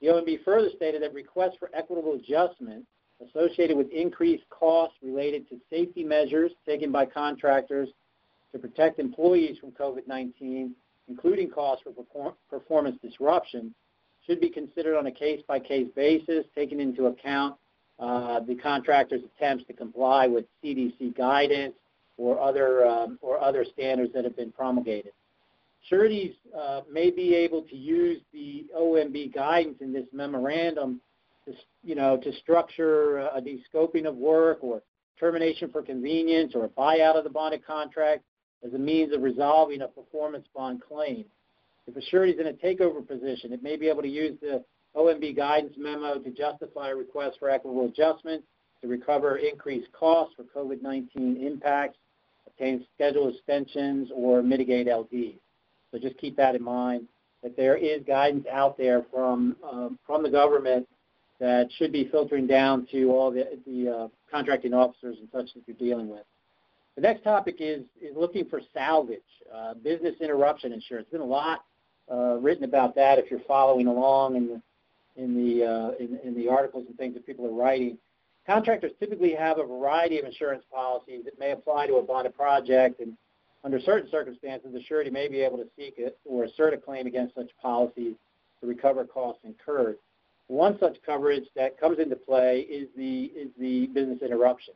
The 0.03 0.09
OMB 0.09 0.45
further 0.45 0.69
stated 0.77 1.03
that 1.03 1.15
requests 1.15 1.57
for 1.59 1.71
equitable 1.73 2.15
adjustment 2.15 2.85
associated 3.27 3.77
with 3.77 3.91
increased 3.91 4.45
costs 4.51 4.97
related 5.03 5.49
to 5.49 5.61
safety 5.71 6.05
measures 6.05 6.53
taken 6.67 6.93
by 6.93 7.07
contractors 7.07 7.89
to 8.53 8.59
protect 8.59 8.99
employees 8.99 9.57
from 9.59 9.71
COVID-19 9.71 10.73
including 11.09 11.51
costs 11.51 11.85
for 11.85 12.35
performance 12.49 12.97
disruption, 13.03 13.75
should 14.27 14.41
be 14.41 14.49
considered 14.49 14.97
on 14.97 15.07
a 15.07 15.13
case-by-case 15.13 15.89
basis, 15.97 16.45
taking 16.55 16.81
into 16.81 17.07
account 17.07 17.57
uh, 17.99 18.41
the 18.41 18.55
contractor's 18.55 19.23
attempts 19.37 19.65
to 19.67 19.73
comply 19.73 20.27
with 20.27 20.45
CDC 20.63 21.17
guidance 21.17 21.75
or 22.17 22.41
other 22.41 22.87
um, 22.87 23.19
or 23.21 23.41
other 23.41 23.65
standards 23.65 24.13
that 24.13 24.25
have 24.25 24.37
been 24.37 24.53
promulgated. 24.53 25.13
Sureties 25.89 26.35
uh, 26.59 26.83
may 26.91 27.11
be 27.11 27.35
able 27.35 27.63
to 27.63 27.77
use 27.77 28.21
the 28.33 28.67
OMB 28.79 29.35
guidance 29.35 29.79
in 29.81 29.93
this 29.93 30.07
memorandum 30.13 31.01
to, 31.45 31.53
you 31.83 31.95
know, 31.95 32.17
to 32.17 32.33
structure 32.37 33.19
a 33.19 33.41
descoping 33.41 34.07
of 34.07 34.15
work 34.15 34.59
or 34.63 34.83
termination 35.19 35.71
for 35.71 35.83
convenience 35.83 36.53
or 36.55 36.65
a 36.65 36.69
buyout 36.69 37.17
of 37.17 37.25
the 37.25 37.31
bonded 37.31 37.67
contract 37.67 38.23
as 38.65 38.73
a 38.75 38.79
means 38.79 39.13
of 39.13 39.23
resolving 39.23 39.83
a 39.83 39.89
performance 39.89 40.47
bond 40.55 40.81
claim. 40.81 41.25
If 41.87 41.97
a 41.97 42.03
surety 42.03 42.33
is 42.33 42.41
in 42.41 42.47
a 42.47 42.53
takeover 42.53 43.07
position, 43.07 43.53
it 43.53 43.63
may 43.63 43.77
be 43.77 43.89
able 43.89 44.03
to 44.03 44.09
use 44.09 44.39
the 44.41 44.65
OMB 44.97 45.37
guidance 45.37 45.75
memo 45.77 46.19
to 46.19 46.31
justify 46.31 46.91
a 46.91 46.97
request 46.97 47.39
for 47.41 47.51
equitable 47.51 47.87
adjustment 47.87 48.45
to 48.83 48.89
recover 48.89 49.37
increased 49.39 49.91
costs 49.93 50.35
for 50.37 50.45
COVID-19 50.45 51.45
impacts, 51.45 51.99
obtain 52.47 52.85
schedule 52.95 53.29
extensions, 53.29 54.11
or 54.15 54.43
mitigate 54.43 54.87
LDs. 54.87 55.39
So 55.93 55.99
just 55.99 56.19
keep 56.19 56.37
that 56.37 56.55
in 56.55 56.63
mind 56.63 57.07
that 57.43 57.57
there 57.57 57.77
is 57.77 58.03
guidance 58.07 58.47
out 58.51 58.79
there 58.79 59.05
from 59.13 59.57
um, 59.71 59.99
from 60.07 60.23
the 60.23 60.31
government 60.31 60.89
that 61.39 61.69
should 61.77 61.93
be 61.93 62.09
filtering 62.11 62.47
down 62.47 62.87
to 62.93 63.11
all 63.11 63.31
the, 63.31 63.59
the 63.67 63.91
uh, 63.91 64.09
contracting 64.31 64.73
officers 64.73 65.17
and 65.19 65.29
such 65.33 65.53
that 65.55 65.63
you're 65.67 65.77
dealing 65.77 66.09
with. 66.09 66.23
The 66.95 67.03
next 67.03 67.25
topic 67.25 67.57
is, 67.59 67.83
is 68.01 68.15
looking 68.17 68.45
for 68.45 68.61
salvage, 68.73 69.21
uh, 69.53 69.75
business 69.75 70.15
interruption 70.21 70.73
insurance. 70.73 71.09
There's 71.11 71.21
been 71.21 71.29
a 71.29 71.31
lot 71.31 71.65
uh, 72.11 72.37
written 72.37 72.65
about 72.65 72.95
that 72.95 73.19
if 73.19 73.31
you're 73.31 73.41
following 73.49 73.89
along 73.89 74.37
in 74.37 74.47
the, 74.47 74.63
in, 75.17 75.35
the, 75.35 75.65
uh, 75.65 75.91
in, 75.99 76.21
in 76.23 76.35
the 76.37 76.49
articles 76.49 76.85
and 76.87 76.97
things 76.97 77.15
that 77.15 77.27
people 77.27 77.47
are 77.47 77.53
writing. 77.53 77.99
Contractors 78.47 78.93
typically 79.01 79.35
have 79.35 79.59
a 79.59 79.65
variety 79.65 80.19
of 80.19 80.27
insurance 80.27 80.65
policies 80.73 81.25
that 81.25 81.39
may 81.39 81.53
apply 81.53 81.87
to 81.87 81.95
a 81.95 82.03
bonded 82.03 82.37
project, 82.37 83.01
and 83.01 83.17
under 83.65 83.81
certain 83.81 84.11
circumstances, 84.11 84.73
the 84.73 84.83
surety 84.83 85.11
may 85.11 85.29
be 85.29 85.41
able 85.41 85.59
to 85.59 85.67
seek 85.77 85.95
it 85.99 86.19
or 86.25 86.45
assert 86.45 86.75
a 86.75 86.77
claim 86.77 87.07
against 87.07 87.35
such 87.35 87.51
policies 87.61 88.15
to 88.61 88.67
recover 88.67 89.05
costs 89.05 89.43
incurred. 89.45 89.97
One 90.49 90.79
such 90.79 90.97
coverage 91.07 91.45
that 91.55 91.79
comes 91.79 91.99
into 91.99 92.17
play 92.17 92.61
is 92.61 92.89
the, 92.97 93.25
is 93.37 93.49
the 93.59 93.87
business 93.89 94.21
interruption. 94.23 94.75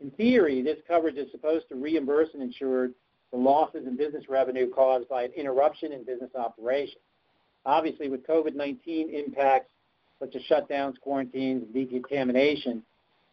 In 0.00 0.10
theory, 0.10 0.60
this 0.60 0.78
coverage 0.86 1.16
is 1.16 1.30
supposed 1.30 1.68
to 1.68 1.76
reimburse 1.76 2.28
an 2.34 2.42
insured 2.42 2.94
for 3.30 3.40
losses 3.40 3.86
in 3.86 3.96
business 3.96 4.24
revenue 4.28 4.70
caused 4.70 5.08
by 5.08 5.24
an 5.24 5.32
interruption 5.36 5.92
in 5.92 6.04
business 6.04 6.30
operations. 6.34 7.02
Obviously, 7.64 8.08
with 8.08 8.26
COVID-19 8.26 9.12
impacts 9.12 9.70
such 10.20 10.34
as 10.34 10.42
shutdowns, 10.50 10.98
quarantines, 11.00 11.62
and 11.62 11.74
decontamination, 11.74 12.82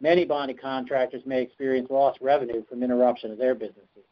many 0.01 0.25
bonded 0.25 0.59
contractors 0.61 1.23
may 1.25 1.41
experience 1.41 1.89
lost 1.89 2.19
revenue 2.21 2.63
from 2.67 2.83
interruption 2.83 3.31
of 3.31 3.37
their 3.37 3.55
businesses. 3.55 4.03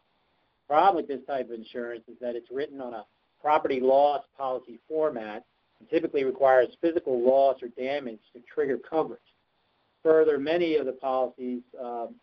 The 0.71 0.77
problem 0.77 0.95
with 1.03 1.09
this 1.09 1.19
type 1.27 1.49
of 1.49 1.51
insurance 1.51 2.03
is 2.07 2.15
that 2.21 2.37
it's 2.37 2.49
written 2.49 2.79
on 2.79 2.93
a 2.93 3.03
property 3.41 3.81
loss 3.81 4.23
policy 4.37 4.79
format 4.87 5.43
and 5.81 5.89
typically 5.89 6.23
requires 6.23 6.69
physical 6.79 7.21
loss 7.21 7.57
or 7.61 7.67
damage 7.77 8.21
to 8.31 8.39
trigger 8.55 8.77
coverage. 8.77 9.19
Further, 10.01 10.37
many 10.37 10.77
of 10.77 10.85
the 10.85 10.93
policies 10.93 11.59
um, 11.77 12.15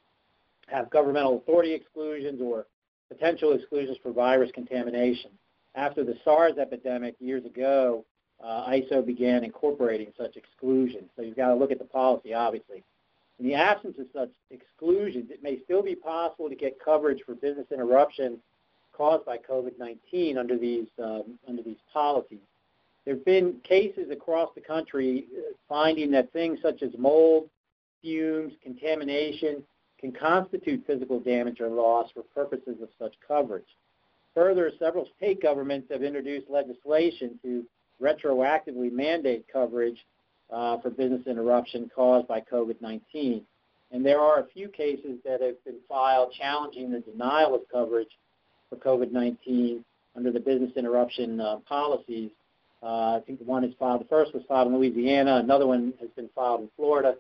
have 0.66 0.88
governmental 0.88 1.36
authority 1.36 1.74
exclusions 1.74 2.40
or 2.40 2.64
potential 3.10 3.52
exclusions 3.52 3.98
for 4.02 4.12
virus 4.12 4.50
contamination. 4.54 5.30
After 5.74 6.02
the 6.02 6.14
SARS 6.24 6.56
epidemic 6.58 7.16
years 7.20 7.44
ago, 7.44 8.06
uh, 8.42 8.70
ISO 8.70 9.04
began 9.04 9.44
incorporating 9.44 10.10
such 10.16 10.38
exclusions. 10.38 11.10
So 11.16 11.22
you've 11.22 11.36
got 11.36 11.48
to 11.48 11.54
look 11.54 11.70
at 11.70 11.78
the 11.78 11.84
policy, 11.84 12.32
obviously. 12.32 12.82
In 13.38 13.46
the 13.46 13.54
absence 13.54 13.96
of 13.98 14.06
such 14.12 14.30
exclusions, 14.50 15.30
it 15.30 15.42
may 15.42 15.60
still 15.64 15.82
be 15.82 15.94
possible 15.94 16.48
to 16.48 16.56
get 16.56 16.82
coverage 16.84 17.22
for 17.24 17.34
business 17.34 17.66
interruption 17.72 18.38
caused 18.92 19.24
by 19.24 19.38
COVID-19 19.38 20.36
under 20.36 20.58
these 20.58 20.88
um, 21.02 21.38
under 21.48 21.62
these 21.62 21.78
policies. 21.92 22.40
There 23.04 23.14
have 23.14 23.24
been 23.24 23.60
cases 23.62 24.10
across 24.10 24.50
the 24.54 24.60
country 24.60 25.26
uh, 25.36 25.52
finding 25.68 26.10
that 26.10 26.32
things 26.32 26.58
such 26.60 26.82
as 26.82 26.90
mold, 26.98 27.48
fumes, 28.02 28.52
contamination, 28.62 29.62
can 30.00 30.12
constitute 30.12 30.84
physical 30.86 31.20
damage 31.20 31.60
or 31.60 31.68
loss 31.68 32.10
for 32.12 32.22
purposes 32.22 32.76
of 32.82 32.88
such 32.98 33.14
coverage. 33.26 33.76
Further, 34.34 34.70
several 34.78 35.08
state 35.16 35.40
governments 35.40 35.88
have 35.90 36.02
introduced 36.02 36.50
legislation 36.50 37.38
to 37.42 37.64
retroactively 38.00 38.92
mandate 38.92 39.46
coverage 39.52 40.04
uh, 40.50 40.78
for 40.78 40.90
business 40.90 41.26
interruption 41.26 41.90
caused 41.94 42.26
by 42.28 42.40
COVID-19. 42.40 43.42
And 43.90 44.04
there 44.04 44.20
are 44.20 44.40
a 44.40 44.46
few 44.46 44.68
cases 44.68 45.18
that 45.24 45.40
have 45.40 45.62
been 45.64 45.78
filed 45.88 46.32
challenging 46.38 46.90
the 46.90 47.00
denial 47.00 47.54
of 47.54 47.62
coverage 47.72 48.10
for 48.68 48.76
COVID-19 48.76 49.82
under 50.16 50.32
the 50.32 50.40
business 50.40 50.70
interruption 50.76 51.40
uh, 51.40 51.56
policies. 51.66 52.30
Uh, 52.82 53.16
I 53.16 53.22
think 53.26 53.40
one 53.40 53.64
is 53.64 53.74
filed, 53.78 54.00
the 54.00 54.06
first 54.06 54.34
was 54.34 54.42
filed 54.46 54.68
in 54.68 54.76
Louisiana, 54.76 55.36
another 55.36 55.66
one 55.66 55.94
has 56.00 56.10
been 56.10 56.28
filed 56.34 56.60
in 56.60 56.68
Florida, 56.76 57.14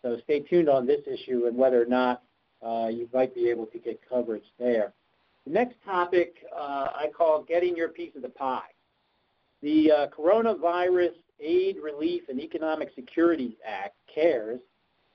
so 0.00 0.16
stay 0.24 0.40
tuned 0.40 0.68
on 0.68 0.86
this 0.86 1.00
issue 1.06 1.46
and 1.46 1.56
whether 1.56 1.82
or 1.82 1.86
not 1.86 2.22
uh, 2.64 2.88
you 2.88 3.08
might 3.12 3.34
be 3.34 3.50
able 3.50 3.66
to 3.66 3.78
get 3.78 4.00
coverage 4.08 4.44
there. 4.58 4.92
The 5.46 5.52
next 5.52 5.76
topic 5.84 6.36
uh, 6.54 6.88
I 6.94 7.06
call 7.16 7.42
getting 7.42 7.76
your 7.76 7.88
piece 7.88 8.14
of 8.16 8.22
the 8.22 8.28
pie. 8.28 8.60
The 9.60 9.90
uh, 9.90 10.06
Coronavirus 10.16 11.12
Aid, 11.42 11.76
Relief, 11.82 12.22
and 12.28 12.40
Economic 12.40 12.90
Security 12.94 13.56
Act, 13.66 13.94
CARES, 14.12 14.60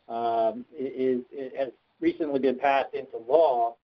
um, 0.10 0.66
is, 0.78 1.22
has 1.58 1.70
recently 2.00 2.40
been 2.40 2.58
passed 2.58 2.94
into 2.94 3.18
law, 3.18 3.76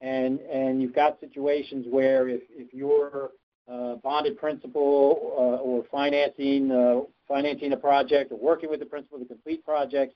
and, 0.00 0.40
and 0.40 0.80
you've 0.80 0.94
got 0.94 1.18
situations 1.20 1.86
where 1.90 2.28
if, 2.28 2.42
if 2.50 2.72
you're 2.72 3.30
uh, 3.70 3.96
bonded 3.96 4.38
principal 4.38 5.34
uh, 5.36 5.62
or 5.62 5.84
financing 5.90 6.70
uh, 6.70 7.00
financing 7.26 7.72
a 7.72 7.76
project 7.76 8.32
or 8.32 8.38
working 8.38 8.70
with 8.70 8.80
the 8.80 8.86
principal 8.86 9.18
to 9.18 9.26
complete 9.26 9.62
projects, 9.64 10.14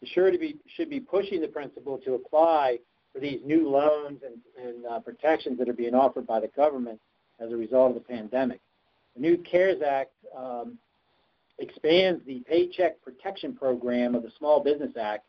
the 0.00 0.08
surety 0.08 0.36
be, 0.36 0.56
should 0.76 0.90
be 0.90 0.98
pushing 0.98 1.40
the 1.40 1.46
principal 1.46 1.98
to 1.98 2.14
apply 2.14 2.78
for 3.12 3.20
these 3.20 3.40
new 3.44 3.68
loans 3.68 4.20
and, 4.26 4.66
and 4.66 4.84
uh, 4.86 4.98
protections 4.98 5.58
that 5.58 5.68
are 5.68 5.74
being 5.74 5.94
offered 5.94 6.26
by 6.26 6.40
the 6.40 6.48
government 6.48 7.00
as 7.38 7.52
a 7.52 7.56
result 7.56 7.90
of 7.90 7.94
the 7.94 8.08
pandemic. 8.08 8.60
The 9.14 9.22
new 9.22 9.38
CARES 9.38 9.80
Act 9.86 10.12
um, 10.36 10.78
expands 11.58 12.24
the 12.26 12.40
Paycheck 12.48 13.02
Protection 13.02 13.54
Program 13.54 14.14
of 14.14 14.22
the 14.22 14.32
Small 14.38 14.62
Business 14.62 14.92
Act 15.00 15.24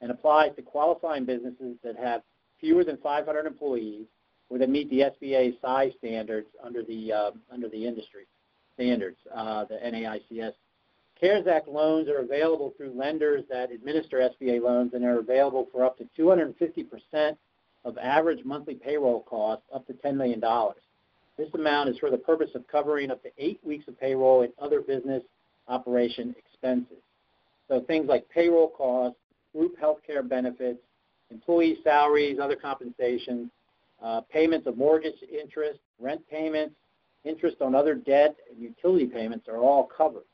and 0.00 0.10
applies 0.10 0.54
to 0.56 0.62
qualifying 0.62 1.24
businesses 1.24 1.76
that 1.82 1.96
have 1.96 2.22
fewer 2.60 2.84
than 2.84 2.96
500 2.98 3.46
employees 3.46 4.06
or 4.50 4.58
that 4.58 4.70
meet 4.70 4.88
the 4.90 5.00
SBA 5.00 5.60
size 5.60 5.92
standards 5.98 6.48
under 6.64 6.82
the 6.82 7.12
uh, 7.12 7.30
under 7.52 7.68
the 7.68 7.86
industry 7.86 8.26
standards, 8.74 9.18
uh, 9.34 9.64
the 9.64 9.74
NAICS 9.74 10.54
CARES 11.20 11.46
Act 11.48 11.66
loans 11.66 12.08
are 12.08 12.18
available 12.18 12.72
through 12.76 12.92
lenders 12.96 13.42
that 13.50 13.72
administer 13.72 14.18
SBA 14.18 14.62
loans 14.62 14.94
and 14.94 15.04
are 15.04 15.18
available 15.18 15.66
for 15.72 15.84
up 15.84 15.98
to 15.98 16.08
250% 16.16 17.36
of 17.84 17.98
average 17.98 18.44
monthly 18.44 18.74
payroll 18.74 19.22
costs 19.22 19.64
up 19.74 19.86
to 19.88 19.94
$10 19.94 20.14
million. 20.14 20.40
This 21.36 21.48
amount 21.54 21.88
is 21.88 21.98
for 21.98 22.10
the 22.10 22.18
purpose 22.18 22.50
of 22.54 22.66
covering 22.68 23.10
up 23.10 23.22
to 23.24 23.30
eight 23.38 23.60
weeks 23.64 23.88
of 23.88 23.98
payroll 23.98 24.42
and 24.42 24.52
other 24.60 24.80
business 24.80 25.22
operation 25.68 26.34
expenses. 26.38 27.02
So 27.68 27.80
things 27.80 28.08
like 28.08 28.28
payroll 28.30 28.68
costs, 28.68 29.18
group 29.54 29.78
health 29.78 29.98
care 30.06 30.22
benefits, 30.22 30.80
employee 31.30 31.78
salaries, 31.84 32.38
other 32.40 32.56
compensations, 32.56 33.50
uh, 34.02 34.20
payments 34.32 34.66
of 34.66 34.76
mortgage 34.76 35.16
interest, 35.30 35.80
rent 35.98 36.22
payments, 36.30 36.74
interest 37.24 37.56
on 37.60 37.74
other 37.74 37.94
debt, 37.94 38.36
and 38.50 38.62
utility 38.62 39.06
payments 39.06 39.48
are 39.48 39.58
all 39.58 39.84
covered. 39.84 40.24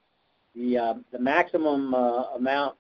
The, 0.54 0.78
uh, 0.78 0.94
the 1.10 1.18
maximum 1.18 1.94
uh, 1.94 2.34
amount 2.34 2.76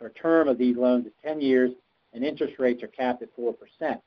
or 0.00 0.10
term 0.10 0.48
of 0.48 0.58
these 0.58 0.76
loans 0.76 1.06
is 1.06 1.12
10 1.24 1.40
years, 1.40 1.70
and 2.12 2.24
interest 2.24 2.54
rates 2.58 2.82
are 2.82 2.88
capped 2.88 3.22
at 3.22 3.34
4%. 3.36 3.54
There's 3.80 4.00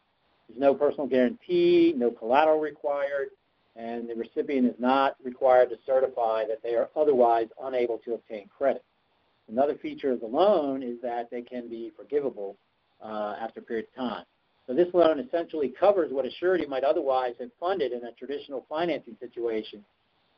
no 0.57 0.75
personal 0.75 1.07
guarantee, 1.07 1.93
no 1.95 2.11
collateral 2.11 2.59
required, 2.59 3.29
and 3.75 4.09
the 4.09 4.15
recipient 4.15 4.67
is 4.67 4.79
not 4.79 5.15
required 5.23 5.69
to 5.69 5.77
certify 5.85 6.45
that 6.47 6.63
they 6.63 6.75
are 6.75 6.89
otherwise 6.95 7.47
unable 7.63 7.97
to 7.99 8.13
obtain 8.13 8.47
credit. 8.57 8.83
Another 9.49 9.75
feature 9.75 10.11
of 10.11 10.21
the 10.21 10.25
loan 10.25 10.81
is 10.81 10.99
that 11.01 11.29
they 11.29 11.41
can 11.41 11.69
be 11.69 11.91
forgivable 11.95 12.55
uh, 13.03 13.35
after 13.39 13.59
a 13.59 13.63
period 13.63 13.87
of 13.89 13.95
time. 13.95 14.25
So 14.67 14.73
this 14.73 14.87
loan 14.93 15.19
essentially 15.19 15.69
covers 15.79 16.11
what 16.11 16.25
a 16.25 16.31
surety 16.39 16.65
might 16.65 16.83
otherwise 16.83 17.35
have 17.39 17.51
funded 17.59 17.91
in 17.91 18.03
a 18.05 18.11
traditional 18.13 18.65
financing 18.67 19.15
situation. 19.19 19.83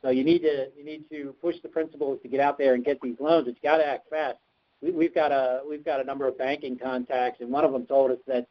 So 0.02 0.10
you 0.10 0.22
need 0.22 0.40
to 0.40 0.68
you 0.76 0.84
need 0.84 1.04
to 1.10 1.34
push 1.40 1.56
the 1.62 1.68
principals 1.68 2.20
to 2.22 2.28
get 2.28 2.40
out 2.40 2.58
there 2.58 2.74
and 2.74 2.84
get 2.84 3.00
these 3.00 3.16
loans. 3.18 3.48
It's 3.48 3.58
got 3.62 3.78
to 3.78 3.86
act 3.86 4.10
fast. 4.10 4.36
We, 4.82 4.92
we've 4.92 5.14
got 5.14 5.32
a 5.32 5.62
we've 5.68 5.84
got 5.84 6.00
a 6.00 6.04
number 6.04 6.28
of 6.28 6.38
banking 6.38 6.78
contacts, 6.78 7.40
and 7.40 7.50
one 7.50 7.64
of 7.64 7.72
them 7.72 7.86
told 7.86 8.10
us 8.10 8.18
that 8.26 8.46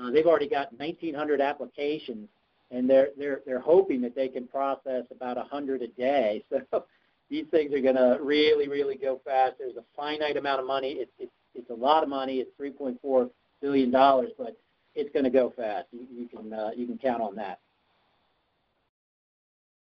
uh, 0.00 0.10
they've 0.10 0.26
already 0.26 0.48
got 0.48 0.78
1,900 0.78 1.40
applications, 1.40 2.28
and 2.72 2.88
they're 2.88 3.08
they're 3.16 3.40
they're 3.46 3.60
hoping 3.60 4.00
that 4.02 4.16
they 4.16 4.28
can 4.28 4.48
process 4.48 5.04
about 5.14 5.36
100 5.36 5.82
a 5.82 5.88
day. 5.88 6.44
So 6.70 6.84
these 7.30 7.46
things 7.50 7.72
are 7.72 7.80
going 7.80 7.96
to 7.96 8.18
really 8.20 8.68
really 8.68 8.96
go 8.96 9.20
fast. 9.24 9.54
There's 9.58 9.76
a 9.76 9.84
finite 9.96 10.36
amount 10.36 10.60
of 10.60 10.66
money. 10.66 10.92
It's 10.98 11.12
it's 11.18 11.32
it's 11.54 11.70
a 11.70 11.74
lot 11.74 12.02
of 12.02 12.08
money. 12.08 12.38
It's 12.38 12.50
3.4 12.60 13.30
billion 13.60 13.90
dollars, 13.90 14.32
but 14.36 14.56
it's 14.94 15.10
going 15.12 15.24
to 15.24 15.30
go 15.30 15.52
fast. 15.56 15.86
You, 15.92 16.06
you 16.14 16.28
can 16.28 16.52
uh, 16.52 16.70
you 16.76 16.86
can 16.86 16.98
count 16.98 17.22
on 17.22 17.36
that. 17.36 17.60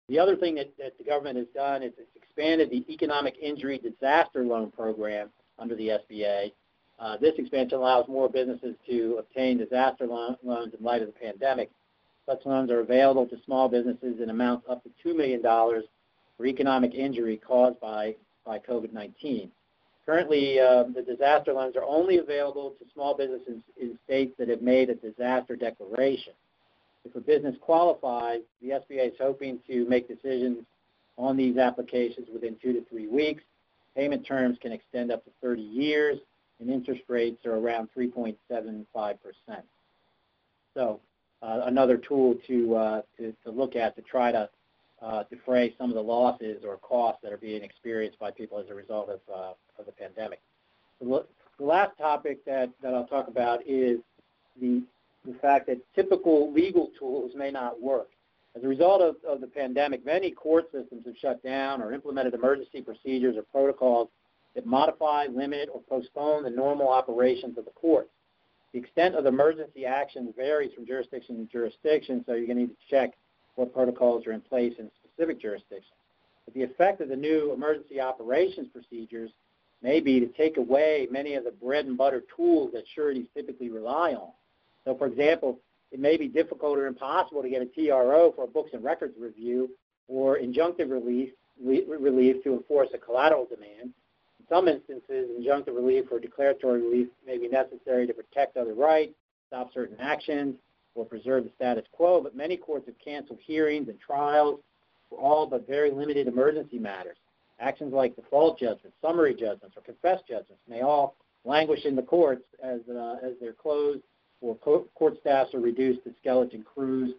The 0.08 0.20
other 0.20 0.36
thing 0.36 0.56
that, 0.56 0.70
that 0.78 0.98
the 0.98 1.06
government 1.06 1.38
has 1.38 1.48
done 1.56 1.84
is 1.84 1.94
it's 1.98 2.16
expanded 2.16 2.70
the 2.70 2.86
economic 2.92 3.36
injury 3.42 3.78
disaster 3.78 4.44
loan 4.44 4.72
program 4.72 5.30
under 5.58 5.76
the 5.76 6.00
SBA. 6.10 6.52
Uh, 7.00 7.18
this 7.18 7.34
expansion 7.38 7.78
allows 7.78 8.08
more 8.08 8.30
businesses 8.30 8.76
to 8.88 9.18
obtain 9.20 9.58
disaster 9.58 10.06
loan, 10.06 10.36
loans 10.44 10.74
in 10.78 10.84
light 10.84 11.02
of 11.02 11.08
the 11.08 11.14
pandemic. 11.14 11.72
Such 12.28 12.46
loans 12.46 12.72
are 12.72 12.80
available 12.80 13.26
to 13.28 13.38
small 13.46 13.68
businesses 13.68 14.22
in 14.22 14.30
amounts 14.30 14.68
up 14.70 14.84
to 14.84 14.90
$2 15.08 15.16
million 15.16 15.42
for 15.42 16.46
economic 16.46 16.94
injury 16.94 17.38
caused 17.38 17.80
by, 17.80 18.16
by 18.46 18.60
COVID-19. 18.60 19.50
Currently, 20.06 20.60
uh, 20.60 20.84
the 20.96 21.04
disaster 21.04 21.54
loans 21.54 21.76
are 21.76 21.84
only 21.84 22.18
available 22.18 22.72
to 22.80 22.86
small 22.94 23.16
businesses 23.16 23.58
in 23.80 23.98
states 24.06 24.34
that 24.40 24.50
have 24.50 24.62
made 24.62 24.90
a 24.90 24.96
disaster 24.96 25.56
declaration. 25.56 26.34
If 27.06 27.16
a 27.16 27.20
business 27.20 27.56
qualifies, 27.62 28.42
the 28.62 28.70
SBA 28.70 29.08
is 29.08 29.18
hoping 29.20 29.60
to 29.68 29.88
make 29.88 30.08
decisions 30.08 30.66
on 31.18 31.38
these 31.38 31.58
applications 31.58 32.28
within 32.32 32.56
two 32.62 32.74
to 32.74 32.84
three 32.90 33.08
weeks. 33.08 33.44
Payment 33.96 34.26
terms 34.26 34.58
can 34.62 34.72
extend 34.72 35.12
up 35.12 35.24
to 35.26 35.32
30 35.42 35.62
years, 35.62 36.18
and 36.60 36.70
interest 36.70 37.02
rates 37.08 37.46
are 37.46 37.56
around 37.56 37.90
3.75%. 37.98 39.18
So 40.74 41.00
another 41.42 41.98
tool 41.98 42.36
to, 42.48 42.76
uh, 42.76 43.02
to, 43.18 43.34
to, 43.44 43.52
look 43.52 43.76
at 43.76 43.96
to 43.96 44.02
try 44.02 44.32
to 44.32 44.50
uh, 45.02 45.24
defray 45.30 45.74
some 45.78 45.90
of 45.90 45.96
the 45.96 46.02
losses 46.02 46.64
or 46.66 46.78
costs 46.78 47.20
that 47.24 47.34
are 47.34 47.38
being 47.38 47.64
experienced 47.64 48.20
by 48.20 48.30
people 48.30 48.60
as 48.60 48.70
a 48.70 48.74
result 48.74 49.10
of, 49.10 49.20
uh, 49.34 49.54
of 49.80 49.86
the 49.86 49.92
pandemic. 49.92 50.40
The, 51.00 51.26
the 51.58 51.66
last 51.66 51.98
topic 51.98 52.46
that, 52.46 52.70
that 52.84 52.94
I'll 52.94 53.08
talk 53.08 53.28
about 53.28 53.62
is 53.66 54.00
the, 54.60 54.84
the 55.26 55.34
fact 55.42 55.68
that 55.68 55.78
typical 55.96 56.54
legal 56.54 56.92
tools 57.00 57.32
may 57.36 57.52
not 57.52 57.82
work. 57.82 58.10
As 58.56 58.64
a 58.64 58.68
result 58.68 59.02
of, 59.02 59.16
of 59.28 59.42
the 59.42 59.48
pandemic, 59.48 60.06
many 60.06 60.32
court 60.32 60.66
systems 60.72 61.06
have 61.06 61.16
shut 61.18 61.42
down 61.42 61.82
or 61.82 61.94
implemented 61.94 62.34
emergency 62.34 62.82
procedures 62.82 63.38
or 63.38 63.44
protocols 63.44 64.10
that 64.56 64.66
modify, 64.66 65.28
limit, 65.28 65.70
or 65.74 65.82
postpone 65.88 66.44
the 66.44 66.50
normal 66.50 66.90
operations 66.90 67.58
of 67.58 67.66
the 67.66 67.72
courts. 67.72 68.10
The 68.74 68.80
extent 68.80 69.16
of 69.16 69.26
emergency 69.26 69.86
action 69.86 70.34
varies 70.36 70.74
from 70.74 70.86
jurisdiction 70.86 71.38
to 71.38 71.52
jurisdiction, 71.52 72.24
so 72.26 72.34
you're 72.34 72.48
going 72.48 72.58
to 72.58 72.64
need 72.64 72.70
to 72.70 72.90
check 72.90 73.14
what 73.56 73.74
protocols 73.74 74.26
are 74.26 74.32
in 74.32 74.42
place 74.42 74.74
in 74.80 74.90
specific 75.04 75.42
jurisdictions. 75.42 75.98
But 76.46 76.54
the 76.54 76.64
effect 76.64 77.02
of 77.02 77.10
the 77.10 77.16
new 77.16 77.52
emergency 77.54 78.00
operations 78.00 78.68
procedures 78.72 79.32
may 79.82 80.00
be 80.00 80.20
to 80.20 80.28
take 80.28 80.58
away 80.58 81.08
many 81.12 81.36
of 81.36 81.44
the 81.44 81.52
bread 81.52 81.86
and 81.86 81.98
butter 81.98 82.24
tools 82.36 82.72
that 82.74 82.84
sureties 82.96 83.28
typically 83.36 83.70
rely 83.70 84.14
on. 84.14 84.32
So, 84.86 84.96
for 84.96 85.08
example, 85.08 85.60
it 85.92 86.00
may 86.00 86.18
be 86.18 86.28
difficult 86.28 86.78
or 86.78 86.88
impossible 86.88 87.42
to 87.42 87.50
get 87.50 87.62
a 87.62 87.66
TRO 87.66 88.32
for 88.36 88.46
a 88.46 88.48
books 88.48 88.72
and 88.74 88.84
records 88.84 89.14
review 89.20 89.70
or 90.08 90.38
injunctive 90.38 90.90
relief, 90.90 91.30
relief 91.62 92.44
to 92.44 92.54
enforce 92.54 92.90
a 92.94 92.98
collateral 92.98 93.46
demand. 93.46 93.92
Some 94.52 94.68
instances, 94.68 95.30
injunctive 95.40 95.76
relief 95.76 96.06
or 96.12 96.20
declaratory 96.20 96.82
relief 96.82 97.08
may 97.26 97.38
be 97.38 97.48
necessary 97.48 98.06
to 98.06 98.14
protect 98.14 98.58
other 98.58 98.74
rights, 98.74 99.14
stop 99.48 99.72
certain 99.74 99.96
actions, 100.00 100.56
or 100.94 101.06
preserve 101.06 101.46
the 101.46 101.52
status 101.56 101.86
quo, 101.94 102.20
but 102.22 102.36
many 102.36 102.58
courts 102.58 102.86
have 102.86 102.96
canceled 103.04 103.40
hearings 103.46 103.88
and 103.88 103.98
trials 104.00 104.60
for 105.10 105.20
all 105.20 105.48
but 105.48 105.66
very 105.68 105.90
limited 105.90 106.28
emergency 106.28 106.78
matters. 106.78 107.16
Actions 107.62 107.94
like 107.94 108.16
default 108.18 108.60
judgments, 108.60 108.98
summary 109.02 109.34
judgments, 109.34 109.78
or 109.78 109.84
confessed 109.84 110.28
judgments 110.28 110.62
may 110.68 110.82
all 110.82 111.16
languish 111.46 111.86
in 111.86 111.96
the 111.96 112.02
courts 112.02 112.44
as, 112.62 112.82
uh, 112.90 113.16
as 113.24 113.34
they're 113.40 113.54
closed 113.54 114.02
or 114.42 114.56
court 114.56 115.18
staffs 115.22 115.54
are 115.54 115.60
reduced 115.60 116.04
to 116.04 116.14
skeleton 116.20 116.64
crews. 116.64 117.14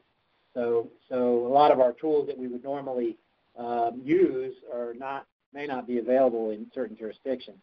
So, 0.55 0.89
so 1.09 1.47
a 1.47 1.49
lot 1.49 1.71
of 1.71 1.81
our 1.81 1.93
tools 1.93 2.27
that 2.27 2.37
we 2.37 2.49
would 2.49 2.65
normally 2.65 3.17
um, 3.57 4.03
use 4.05 4.55
are 4.75 4.93
not, 4.95 5.27
may 5.53 5.67
not 5.67 5.87
be 5.87 5.99
available 5.99 6.51
in 6.51 6.67
certain 6.75 6.97
jurisdictions. 6.97 7.59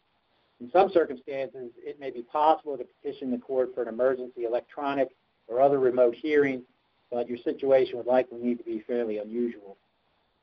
In 0.61 0.69
some 0.71 0.89
circumstances, 0.91 1.71
it 1.77 1.99
may 1.99 2.11
be 2.11 2.21
possible 2.21 2.77
to 2.77 2.83
petition 2.83 3.31
the 3.31 3.37
court 3.37 3.73
for 3.73 3.83
an 3.83 3.87
emergency 3.87 4.43
electronic 4.43 5.09
or 5.47 5.61
other 5.61 5.79
remote 5.79 6.15
hearing, 6.15 6.63
but 7.11 7.29
your 7.29 7.37
situation 7.39 7.97
would 7.97 8.05
likely 8.05 8.39
need 8.39 8.57
to 8.57 8.63
be 8.63 8.83
fairly 8.85 9.17
unusual. 9.19 9.77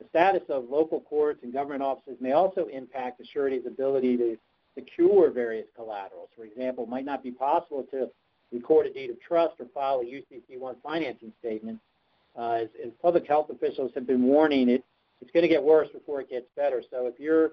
The 0.01 0.07
status 0.09 0.42
of 0.49 0.68
local 0.68 1.01
courts 1.01 1.40
and 1.42 1.53
government 1.53 1.82
offices 1.82 2.16
may 2.20 2.32
also 2.32 2.66
impact 2.66 3.18
the 3.18 3.26
surety's 3.32 3.66
ability 3.66 4.16
to 4.16 4.36
secure 4.74 5.30
various 5.30 5.66
collaterals. 5.74 6.28
For 6.36 6.44
example, 6.44 6.84
it 6.84 6.90
might 6.90 7.05
not 7.05 7.22
be 7.22 7.30
possible 7.30 7.84
to 7.90 8.11
record 8.53 8.86
a 8.86 8.92
deed 8.92 9.11
of 9.11 9.20
trust 9.20 9.55
or 9.59 9.66
file 9.74 10.01
a 10.01 10.05
UCC1 10.05 10.76
financing 10.82 11.32
statement. 11.40 11.78
Uh, 12.36 12.59
as, 12.62 12.68
as, 12.84 12.92
public 13.01 13.26
health 13.26 13.49
officials 13.49 13.90
have 13.94 14.07
been 14.07 14.22
warning, 14.22 14.68
it, 14.68 14.84
it's 15.21 15.31
going 15.31 15.43
to 15.43 15.49
get 15.49 15.62
worse 15.62 15.89
before 15.93 16.21
it 16.21 16.31
gets 16.31 16.47
better. 16.57 16.83
So 16.91 17.07
if 17.07 17.19
you're 17.19 17.53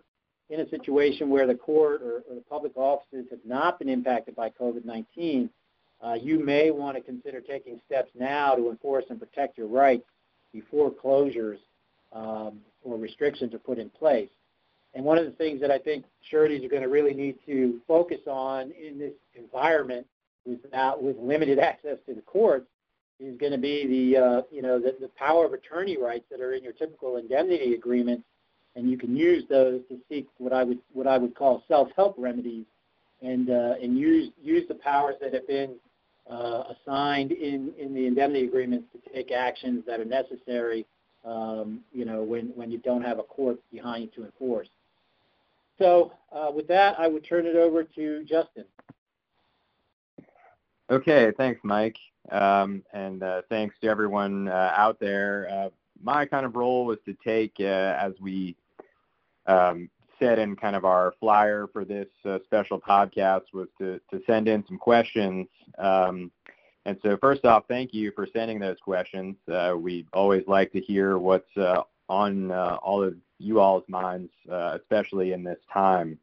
in 0.50 0.60
a 0.60 0.70
situation 0.70 1.30
where 1.30 1.48
the 1.48 1.56
court 1.56 2.02
or, 2.02 2.24
or 2.30 2.36
the 2.36 2.44
public 2.50 2.74
offices 2.76 3.26
have 3.30 3.40
not 3.46 3.80
been 3.80 3.90
impacted 3.90 4.36
by 4.36 4.50
COVID-19, 4.50 5.50
uh, 6.04 6.14
you 6.14 6.44
may 6.44 6.70
want 6.70 6.98
to 6.98 7.02
consider 7.02 7.40
taking 7.40 7.80
steps 7.86 8.12
now 8.20 8.56
to 8.56 8.70
enforce 8.70 9.06
and 9.10 9.20
protect 9.20 9.58
your 9.58 9.68
rights 9.68 10.04
before 10.52 10.92
closures 10.92 11.58
um, 12.12 12.60
or 12.84 12.98
restrictions 12.98 13.54
are 13.54 13.60
put 13.60 13.80
in 13.80 13.90
place. 13.90 14.30
And 14.94 15.04
one 15.04 15.18
of 15.18 15.26
the 15.26 15.32
things 15.32 15.60
that 15.62 15.72
I 15.72 15.80
think 15.80 16.06
sureties 16.30 16.64
are 16.64 16.70
going 16.70 16.84
to 16.84 16.90
really 16.90 17.14
need 17.14 17.38
to 17.48 17.80
focus 17.88 18.20
on 18.28 18.72
in 18.72 19.00
this 19.00 19.14
environment 19.36 20.06
without 20.46 21.02
with 21.02 21.18
limited 21.18 21.58
access 21.58 21.98
to 22.06 22.14
the 22.14 22.22
courts 22.22 22.68
is 23.24 23.38
going 23.38 23.52
to 23.52 23.58
be 23.58 23.88
the 23.88 24.22
uh, 24.22 24.42
you 24.52 24.62
know 24.62 24.80
the, 24.80 24.96
the 25.00 25.10
power 25.18 25.46
of 25.46 25.54
attorney 25.54 25.98
rights 25.98 26.26
that 26.30 26.42
are 26.42 26.54
in 26.54 26.64
your 26.64 26.74
typical 26.74 27.18
indemnity 27.18 27.74
agreements, 27.74 28.24
and 28.76 28.90
you 28.90 28.98
can 28.98 29.16
use 29.16 29.44
those 29.50 29.82
to 29.90 29.98
seek 30.10 30.28
what 30.38 30.54
I 30.54 30.64
would 30.64 30.80
what 30.94 31.08
I 31.08 31.18
would 31.18 31.36
call 31.36 31.64
self-help 31.68 32.16
remedies, 32.18 32.66
and 33.22 33.50
uh, 33.50 33.76
and 33.82 33.98
use 33.98 34.32
use 34.42 34.68
the 34.68 34.76
powers 34.76 35.16
that 35.22 35.34
have 35.34 35.48
been 35.48 35.76
uh, 36.30 36.64
assigned 36.74 37.32
in 37.32 37.72
in 37.80 37.94
the 37.94 38.06
indemnity 38.06 38.46
agreements 38.46 38.86
to 38.94 39.14
take 39.14 39.32
actions 39.32 39.84
that 39.88 40.00
are 40.00 40.06
necessary. 40.06 40.86
Um, 41.26 41.80
you 41.94 42.04
know 42.04 42.22
when 42.24 42.48
when 42.56 42.70
you 42.70 42.80
don't 42.80 43.04
have 43.04 43.20
a 43.20 43.24
court 43.24 43.58
behind 43.72 44.04
you 44.04 44.24
to 44.24 44.26
enforce. 44.26 44.68
So 45.80 46.12
uh, 46.32 46.52
with 46.54 46.68
that, 46.68 47.00
I 47.00 47.08
would 47.08 47.26
turn 47.26 47.46
it 47.46 47.56
over 47.56 47.84
to 47.84 48.24
Justin. 48.26 48.66
Okay, 50.90 51.32
thanks, 51.38 51.60
Mike, 51.64 51.98
um, 52.32 52.84
and 52.94 53.24
uh, 53.24 53.42
thanks 53.50 53.76
to 53.82 53.88
everyone 53.88 54.48
uh, 54.48 54.74
out 54.76 55.00
there. 55.00 55.48
Uh, 55.52 55.70
my 56.02 56.26
kind 56.26 56.46
of 56.46 56.56
role 56.56 56.86
was 56.86 56.98
to 57.06 57.16
take, 57.26 57.54
uh, 57.60 57.64
as 58.00 58.14
we 58.22 58.56
um, 59.46 59.90
said 60.20 60.40
in 60.40 60.56
kind 60.56 60.76
of 60.76 60.86
our 60.86 61.14
flyer 61.20 61.68
for 61.72 61.86
this 61.86 62.08
uh, 62.26 62.40
special 62.46 62.80
podcast, 62.80 63.44
was 63.54 63.68
to, 63.80 64.00
to 64.12 64.22
send 64.26 64.48
in 64.48 64.64
some 64.68 64.78
questions 64.78 65.48
um, 65.78 66.32
And 66.86 66.98
so 67.04 67.18
first 67.18 67.46
off, 67.46 67.64
thank 67.68 67.94
you 67.94 68.12
for 68.16 68.28
sending 68.34 68.60
those 68.60 68.78
questions. 68.84 69.36
We 69.78 70.06
always 70.14 70.44
like 70.48 70.72
to 70.74 70.82
hear 70.82 71.18
what's 71.18 71.56
on 72.10 72.52
all 72.52 73.04
of 73.04 73.16
you 73.40 73.60
all's 73.60 73.88
minds, 73.88 74.32
especially 74.50 75.32
in 75.32 75.44
this 75.44 75.60
time. 75.72 76.20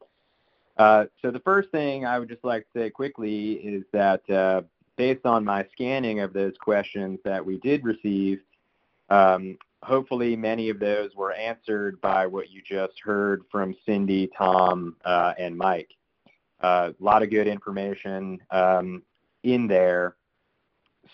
Uh, 0.80 1.04
so 1.20 1.30
the 1.30 1.40
first 1.40 1.68
thing 1.70 2.06
I 2.06 2.18
would 2.18 2.28
just 2.30 2.42
like 2.42 2.62
to 2.72 2.78
say 2.80 2.90
quickly 2.90 3.52
is 3.52 3.84
that 3.92 4.28
uh, 4.30 4.62
based 5.00 5.24
on 5.24 5.42
my 5.42 5.64
scanning 5.72 6.20
of 6.20 6.34
those 6.34 6.52
questions 6.60 7.18
that 7.24 7.42
we 7.42 7.56
did 7.60 7.82
receive, 7.84 8.38
um, 9.08 9.56
hopefully 9.82 10.36
many 10.36 10.68
of 10.68 10.78
those 10.78 11.08
were 11.16 11.32
answered 11.32 11.98
by 12.02 12.26
what 12.26 12.50
you 12.50 12.60
just 12.60 12.92
heard 13.02 13.42
from 13.50 13.74
Cindy, 13.86 14.28
Tom, 14.36 14.94
and 15.06 15.56
Mike. 15.56 15.88
A 16.60 16.92
lot 17.00 17.22
of 17.22 17.30
good 17.30 17.48
information 17.48 18.42
um, 18.50 19.02
in 19.42 19.66
there. 19.66 20.16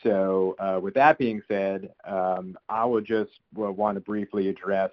So 0.03 0.57
uh, 0.59 0.81
with 0.83 0.95
that 0.95 1.17
being 1.17 1.41
said, 1.47 1.93
um, 2.05 2.59
I 2.69 2.85
would 2.85 3.05
just 3.05 3.39
well, 3.55 3.71
want 3.71 3.95
to 3.95 4.01
briefly 4.01 4.49
address 4.49 4.91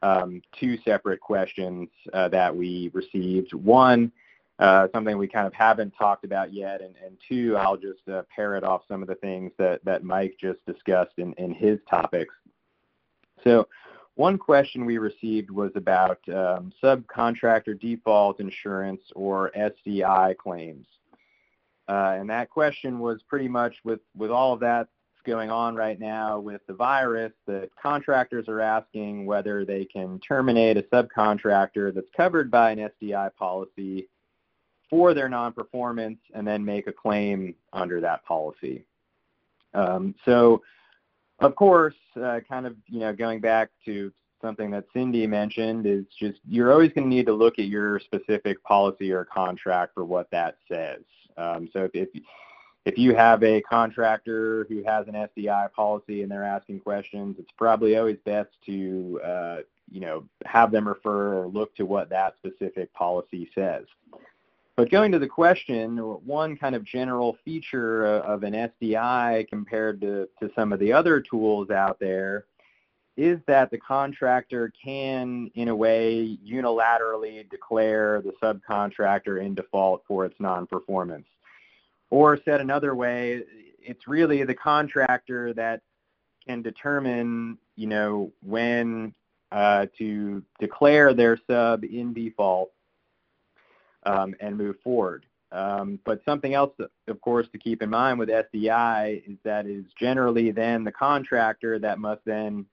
um, 0.00 0.40
two 0.58 0.78
separate 0.86 1.20
questions 1.20 1.90
uh, 2.14 2.28
that 2.28 2.56
we 2.56 2.90
received. 2.94 3.52
One, 3.52 4.10
uh, 4.58 4.88
something 4.92 5.18
we 5.18 5.28
kind 5.28 5.46
of 5.46 5.52
haven't 5.52 5.92
talked 5.98 6.24
about 6.24 6.52
yet, 6.52 6.80
and, 6.80 6.94
and 7.04 7.16
two, 7.28 7.56
I'll 7.56 7.76
just 7.76 8.08
uh, 8.08 8.22
parrot 8.34 8.64
off 8.64 8.82
some 8.88 9.02
of 9.02 9.08
the 9.08 9.14
things 9.16 9.52
that, 9.58 9.84
that 9.84 10.02
Mike 10.02 10.36
just 10.40 10.64
discussed 10.66 11.18
in, 11.18 11.34
in 11.34 11.52
his 11.52 11.78
topics. 11.88 12.34
So 13.44 13.68
one 14.14 14.38
question 14.38 14.86
we 14.86 14.96
received 14.96 15.50
was 15.50 15.72
about 15.74 16.18
um, 16.28 16.72
subcontractor 16.82 17.78
default 17.78 18.40
insurance 18.40 19.02
or 19.14 19.52
SDI 19.56 20.36
claims. 20.38 20.86
Uh, 21.88 22.16
and 22.18 22.30
that 22.30 22.48
question 22.50 22.98
was 22.98 23.22
pretty 23.28 23.46
much 23.46 23.76
with, 23.84 24.00
with 24.16 24.30
all 24.30 24.54
of 24.54 24.60
that 24.60 24.88
going 25.26 25.50
on 25.50 25.74
right 25.74 26.00
now 26.00 26.38
with 26.38 26.60
the 26.66 26.72
virus 26.72 27.32
that 27.46 27.68
contractors 27.80 28.48
are 28.48 28.60
asking 28.60 29.26
whether 29.26 29.64
they 29.64 29.84
can 29.84 30.18
terminate 30.20 30.76
a 30.76 30.82
subcontractor 30.84 31.92
that's 31.92 32.08
covered 32.16 32.50
by 32.50 32.70
an 32.70 32.88
SDI 33.02 33.34
policy 33.34 34.08
for 34.88 35.14
their 35.14 35.28
non-performance 35.28 36.18
and 36.34 36.46
then 36.46 36.64
make 36.64 36.86
a 36.86 36.92
claim 36.92 37.54
under 37.72 38.00
that 38.00 38.24
policy. 38.24 38.84
Um, 39.74 40.14
so, 40.24 40.62
of 41.40 41.54
course, 41.54 41.94
uh, 42.16 42.40
kind 42.48 42.66
of 42.66 42.76
you 42.86 43.00
know 43.00 43.12
going 43.12 43.40
back 43.40 43.70
to 43.84 44.12
something 44.40 44.70
that 44.70 44.84
Cindy 44.92 45.26
mentioned 45.26 45.86
is 45.86 46.04
just 46.18 46.40
you're 46.48 46.72
always 46.72 46.92
going 46.92 47.10
to 47.10 47.14
need 47.14 47.26
to 47.26 47.32
look 47.32 47.58
at 47.58 47.66
your 47.66 48.00
specific 48.00 48.62
policy 48.62 49.12
or 49.12 49.24
contract 49.24 49.94
for 49.94 50.04
what 50.04 50.30
that 50.30 50.56
says. 50.70 51.02
Um, 51.36 51.68
so 51.72 51.84
if, 51.84 51.90
if 51.94 52.08
if 52.86 52.96
you 52.96 53.16
have 53.16 53.42
a 53.42 53.60
contractor 53.62 54.64
who 54.68 54.84
has 54.84 55.08
an 55.08 55.14
SDI 55.14 55.72
policy 55.72 56.22
and 56.22 56.30
they're 56.30 56.44
asking 56.44 56.80
questions, 56.80 57.36
it's 57.38 57.50
probably 57.58 57.96
always 57.96 58.18
best 58.24 58.50
to 58.66 59.20
uh, 59.24 59.56
you 59.90 60.00
know 60.00 60.24
have 60.44 60.70
them 60.70 60.86
refer 60.88 61.42
or 61.42 61.46
look 61.48 61.74
to 61.76 61.84
what 61.84 62.08
that 62.10 62.34
specific 62.38 62.92
policy 62.94 63.50
says. 63.54 63.84
But 64.76 64.90
going 64.90 65.10
to 65.12 65.18
the 65.18 65.26
question, 65.26 65.96
one 65.96 66.54
kind 66.56 66.74
of 66.74 66.84
general 66.84 67.38
feature 67.44 68.04
of 68.04 68.42
an 68.42 68.52
SDI 68.52 69.48
compared 69.48 70.02
to, 70.02 70.28
to 70.40 70.50
some 70.54 70.70
of 70.70 70.78
the 70.78 70.92
other 70.92 71.20
tools 71.20 71.70
out 71.70 71.98
there 71.98 72.44
is 73.16 73.38
that 73.46 73.70
the 73.70 73.78
contractor 73.78 74.70
can, 74.84 75.50
in 75.54 75.68
a 75.68 75.74
way, 75.74 76.38
unilaterally 76.46 77.48
declare 77.48 78.20
the 78.20 78.32
subcontractor 78.42 79.42
in 79.42 79.54
default 79.54 80.02
for 80.06 80.26
its 80.26 80.34
non-performance. 80.38 81.26
Or 82.10 82.38
said 82.44 82.60
another 82.60 82.94
way, 82.94 83.42
it's 83.80 84.06
really 84.06 84.44
the 84.44 84.54
contractor 84.54 85.54
that 85.54 85.80
can 86.46 86.60
determine, 86.60 87.56
you 87.76 87.86
know, 87.86 88.30
when 88.42 89.14
uh, 89.50 89.86
to 89.96 90.42
declare 90.60 91.14
their 91.14 91.38
sub 91.46 91.84
in 91.84 92.12
default 92.12 92.70
um, 94.06 94.34
and 94.40 94.56
move 94.56 94.76
forward. 94.82 95.26
Um, 95.52 95.98
but 96.04 96.24
something 96.24 96.54
else, 96.54 96.72
of 97.08 97.20
course, 97.20 97.46
to 97.52 97.58
keep 97.58 97.82
in 97.82 97.90
mind 97.90 98.18
with 98.18 98.28
SDI 98.28 99.22
is 99.30 99.38
that 99.44 99.66
is 99.66 99.84
generally 99.98 100.50
then 100.50 100.84
the 100.84 100.92
contractor 100.92 101.78
that 101.78 101.98
must 101.98 102.24
then 102.24 102.66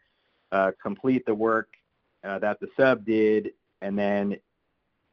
uh, 0.52 0.72
complete 0.82 1.26
the 1.26 1.36
work 1.36 1.70
uh, 2.24 2.40
that 2.40 2.60
the 2.60 2.68
sub 2.78 3.06
did, 3.06 3.52
and 3.82 3.98
then 3.98 4.38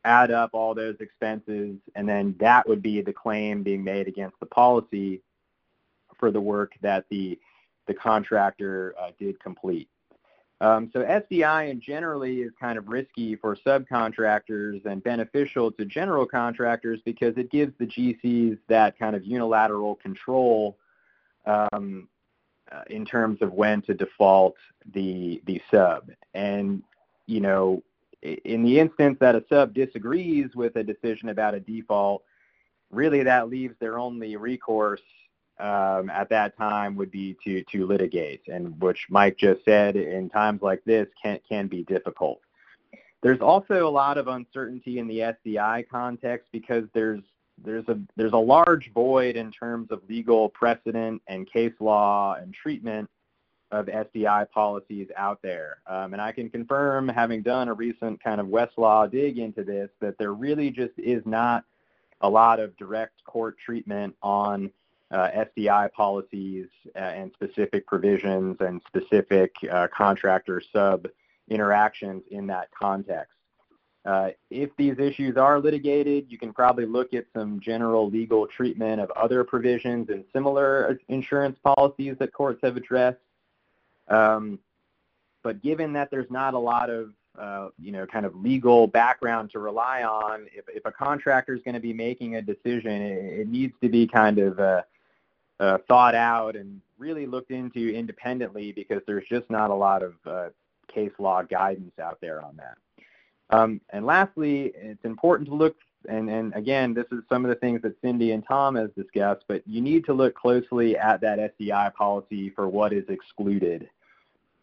add 0.04 0.30
up 0.30 0.50
all 0.52 0.74
those 0.74 0.96
expenses, 1.00 1.76
and 1.94 2.08
then 2.08 2.34
that 2.40 2.66
would 2.68 2.80
be 2.80 3.02
the 3.02 3.12
claim 3.12 3.62
being 3.62 3.84
made 3.84 4.08
against 4.08 4.38
the 4.40 4.46
policy 4.46 5.20
for 6.18 6.30
the 6.30 6.40
work 6.40 6.72
that 6.80 7.04
the 7.10 7.38
the 7.86 7.94
contractor 7.94 8.94
uh, 9.00 9.10
did 9.18 9.40
complete. 9.40 9.88
Um, 10.60 10.90
so 10.92 11.00
SDI 11.00 11.70
and 11.70 11.80
generally 11.80 12.42
is 12.42 12.52
kind 12.60 12.76
of 12.76 12.88
risky 12.88 13.34
for 13.34 13.56
subcontractors 13.56 14.84
and 14.84 15.02
beneficial 15.02 15.72
to 15.72 15.86
general 15.86 16.26
contractors 16.26 17.00
because 17.04 17.34
it 17.38 17.50
gives 17.50 17.72
the 17.78 17.86
GCs 17.86 18.58
that 18.68 18.98
kind 18.98 19.16
of 19.16 19.24
unilateral 19.24 19.94
control 19.94 20.76
um, 21.46 22.08
uh, 22.70 22.82
in 22.90 23.06
terms 23.06 23.38
of 23.40 23.52
when 23.52 23.80
to 23.82 23.94
default 23.94 24.54
the 24.92 25.40
the 25.46 25.62
sub. 25.70 26.10
And 26.34 26.82
you 27.26 27.40
know, 27.40 27.82
in 28.22 28.62
the 28.62 28.78
instance 28.78 29.16
that 29.20 29.34
a 29.34 29.44
sub 29.48 29.72
disagrees 29.72 30.54
with 30.54 30.76
a 30.76 30.84
decision 30.84 31.30
about 31.30 31.54
a 31.54 31.60
default, 31.60 32.22
really 32.90 33.22
that 33.22 33.48
leaves 33.48 33.74
their 33.80 33.98
only 33.98 34.36
recourse 34.36 35.00
um, 35.60 36.10
at 36.10 36.28
that 36.30 36.56
time 36.56 36.96
would 36.96 37.10
be 37.10 37.36
to 37.44 37.62
to 37.72 37.86
litigate, 37.86 38.42
and 38.48 38.80
which 38.80 39.06
Mike 39.10 39.36
just 39.36 39.64
said 39.64 39.96
in 39.96 40.30
times 40.30 40.62
like 40.62 40.82
this 40.84 41.06
can 41.22 41.38
can 41.48 41.66
be 41.66 41.84
difficult. 41.84 42.40
There's 43.22 43.40
also 43.40 43.86
a 43.86 43.90
lot 43.90 44.16
of 44.16 44.28
uncertainty 44.28 44.98
in 44.98 45.06
the 45.06 45.34
SDI 45.46 45.88
context 45.88 46.48
because 46.52 46.84
there's 46.94 47.20
there's 47.62 47.86
a 47.88 47.98
there's 48.16 48.32
a 48.32 48.38
large 48.38 48.92
void 48.92 49.36
in 49.36 49.52
terms 49.52 49.90
of 49.90 50.00
legal 50.08 50.48
precedent 50.48 51.20
and 51.26 51.50
case 51.50 51.74
law 51.80 52.34
and 52.34 52.54
treatment 52.54 53.08
of 53.70 53.86
SDI 53.86 54.50
policies 54.50 55.08
out 55.16 55.40
there. 55.42 55.78
Um, 55.86 56.12
and 56.12 56.20
I 56.20 56.32
can 56.32 56.50
confirm, 56.50 57.08
having 57.08 57.42
done 57.42 57.68
a 57.68 57.74
recent 57.74 58.22
kind 58.22 58.40
of 58.40 58.48
Westlaw 58.48 59.10
dig 59.10 59.38
into 59.38 59.62
this, 59.62 59.90
that 60.00 60.18
there 60.18 60.32
really 60.32 60.70
just 60.70 60.98
is 60.98 61.22
not 61.24 61.64
a 62.20 62.28
lot 62.28 62.58
of 62.58 62.76
direct 62.76 63.22
court 63.24 63.56
treatment 63.64 64.16
on 64.22 64.70
SDI 65.12 65.92
policies 65.92 66.68
uh, 66.94 66.98
and 66.98 67.32
specific 67.32 67.86
provisions 67.86 68.56
and 68.60 68.80
specific 68.86 69.54
uh, 69.70 69.88
contractor 69.94 70.62
sub 70.72 71.08
interactions 71.48 72.22
in 72.30 72.46
that 72.46 72.68
context. 72.70 73.32
Uh, 74.06 74.30
if 74.48 74.70
these 74.76 74.98
issues 74.98 75.36
are 75.36 75.60
litigated, 75.60 76.26
you 76.28 76.38
can 76.38 76.52
probably 76.52 76.86
look 76.86 77.12
at 77.12 77.26
some 77.34 77.60
general 77.60 78.08
legal 78.08 78.46
treatment 78.46 79.00
of 79.00 79.10
other 79.10 79.44
provisions 79.44 80.08
and 80.08 80.24
similar 80.32 80.98
insurance 81.08 81.58
policies 81.62 82.16
that 82.18 82.32
courts 82.32 82.60
have 82.62 82.76
addressed. 82.76 83.18
Um, 84.08 84.58
but 85.42 85.62
given 85.62 85.92
that 85.94 86.10
there's 86.10 86.30
not 86.30 86.54
a 86.54 86.58
lot 86.58 86.88
of 86.88 87.10
uh, 87.38 87.68
you 87.78 87.92
know, 87.92 88.06
kind 88.06 88.26
of 88.26 88.34
legal 88.34 88.86
background 88.86 89.50
to 89.50 89.58
rely 89.60 90.02
on. 90.02 90.46
If, 90.52 90.64
if 90.68 90.84
a 90.84 90.92
contractor 90.92 91.54
is 91.54 91.62
going 91.62 91.74
to 91.74 91.80
be 91.80 91.92
making 91.92 92.36
a 92.36 92.42
decision, 92.42 92.90
it, 92.90 93.40
it 93.40 93.48
needs 93.48 93.72
to 93.82 93.88
be 93.88 94.06
kind 94.06 94.38
of 94.38 94.58
uh, 94.58 94.82
uh, 95.60 95.78
thought 95.86 96.14
out 96.14 96.56
and 96.56 96.80
really 96.98 97.26
looked 97.26 97.50
into 97.50 97.90
independently 97.90 98.72
because 98.72 99.02
there's 99.06 99.26
just 99.28 99.48
not 99.50 99.70
a 99.70 99.74
lot 99.74 100.02
of 100.02 100.14
uh, 100.26 100.48
case 100.92 101.12
law 101.18 101.42
guidance 101.42 101.92
out 102.02 102.18
there 102.20 102.42
on 102.42 102.56
that. 102.56 102.76
Um, 103.50 103.80
and 103.90 104.06
lastly, 104.06 104.72
it's 104.74 105.04
important 105.04 105.48
to 105.48 105.54
look, 105.54 105.76
and, 106.08 106.30
and 106.30 106.54
again, 106.54 106.94
this 106.94 107.06
is 107.12 107.20
some 107.28 107.44
of 107.44 107.48
the 107.48 107.56
things 107.56 107.82
that 107.82 108.00
Cindy 108.00 108.32
and 108.32 108.44
Tom 108.46 108.76
has 108.76 108.90
discussed, 108.96 109.44
but 109.48 109.62
you 109.66 109.80
need 109.80 110.04
to 110.06 110.14
look 110.14 110.34
closely 110.34 110.96
at 110.96 111.20
that 111.20 111.54
SDI 111.60 111.92
policy 111.94 112.50
for 112.50 112.68
what 112.68 112.92
is 112.92 113.04
excluded. 113.08 113.88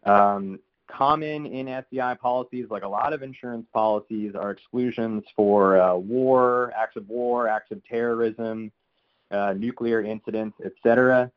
Um, 0.04 0.58
common 0.90 1.46
in 1.46 1.66
SDI 1.66 2.18
policies, 2.18 2.66
like 2.70 2.82
a 2.82 2.88
lot 2.88 3.12
of 3.12 3.22
insurance 3.22 3.66
policies, 3.72 4.34
are 4.34 4.50
exclusions 4.50 5.22
for 5.36 5.80
uh, 5.80 5.94
war, 5.94 6.72
acts 6.74 6.96
of 6.96 7.08
war, 7.08 7.46
acts 7.46 7.70
of 7.70 7.84
terrorism, 7.84 8.72
uh, 9.30 9.54
nuclear 9.56 10.02
incidents, 10.02 10.56
etc. 10.64 11.30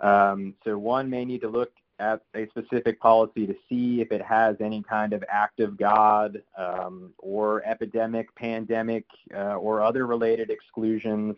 Um, 0.00 0.54
so 0.64 0.76
one 0.76 1.08
may 1.08 1.24
need 1.24 1.40
to 1.42 1.48
look 1.48 1.72
at 1.98 2.22
a 2.34 2.48
specific 2.48 3.00
policy 3.00 3.46
to 3.46 3.54
see 3.68 4.00
if 4.00 4.10
it 4.10 4.22
has 4.22 4.56
any 4.60 4.82
kind 4.82 5.12
of 5.12 5.22
act 5.30 5.60
of 5.60 5.76
God 5.76 6.42
um, 6.58 7.12
or 7.18 7.64
epidemic, 7.64 8.34
pandemic, 8.34 9.04
uh, 9.34 9.54
or 9.54 9.82
other 9.82 10.06
related 10.06 10.50
exclusions 10.50 11.36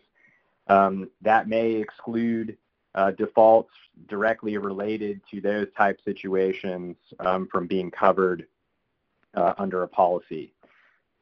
um, 0.67 1.09
that 1.21 1.47
may 1.47 1.73
exclude 1.73 2.57
uh, 2.95 3.11
defaults 3.11 3.71
directly 4.07 4.57
related 4.57 5.21
to 5.29 5.41
those 5.41 5.67
type 5.77 5.99
situations 6.03 6.95
um, 7.19 7.47
from 7.51 7.67
being 7.67 7.91
covered 7.91 8.47
uh, 9.35 9.53
under 9.57 9.83
a 9.83 9.87
policy. 9.87 10.53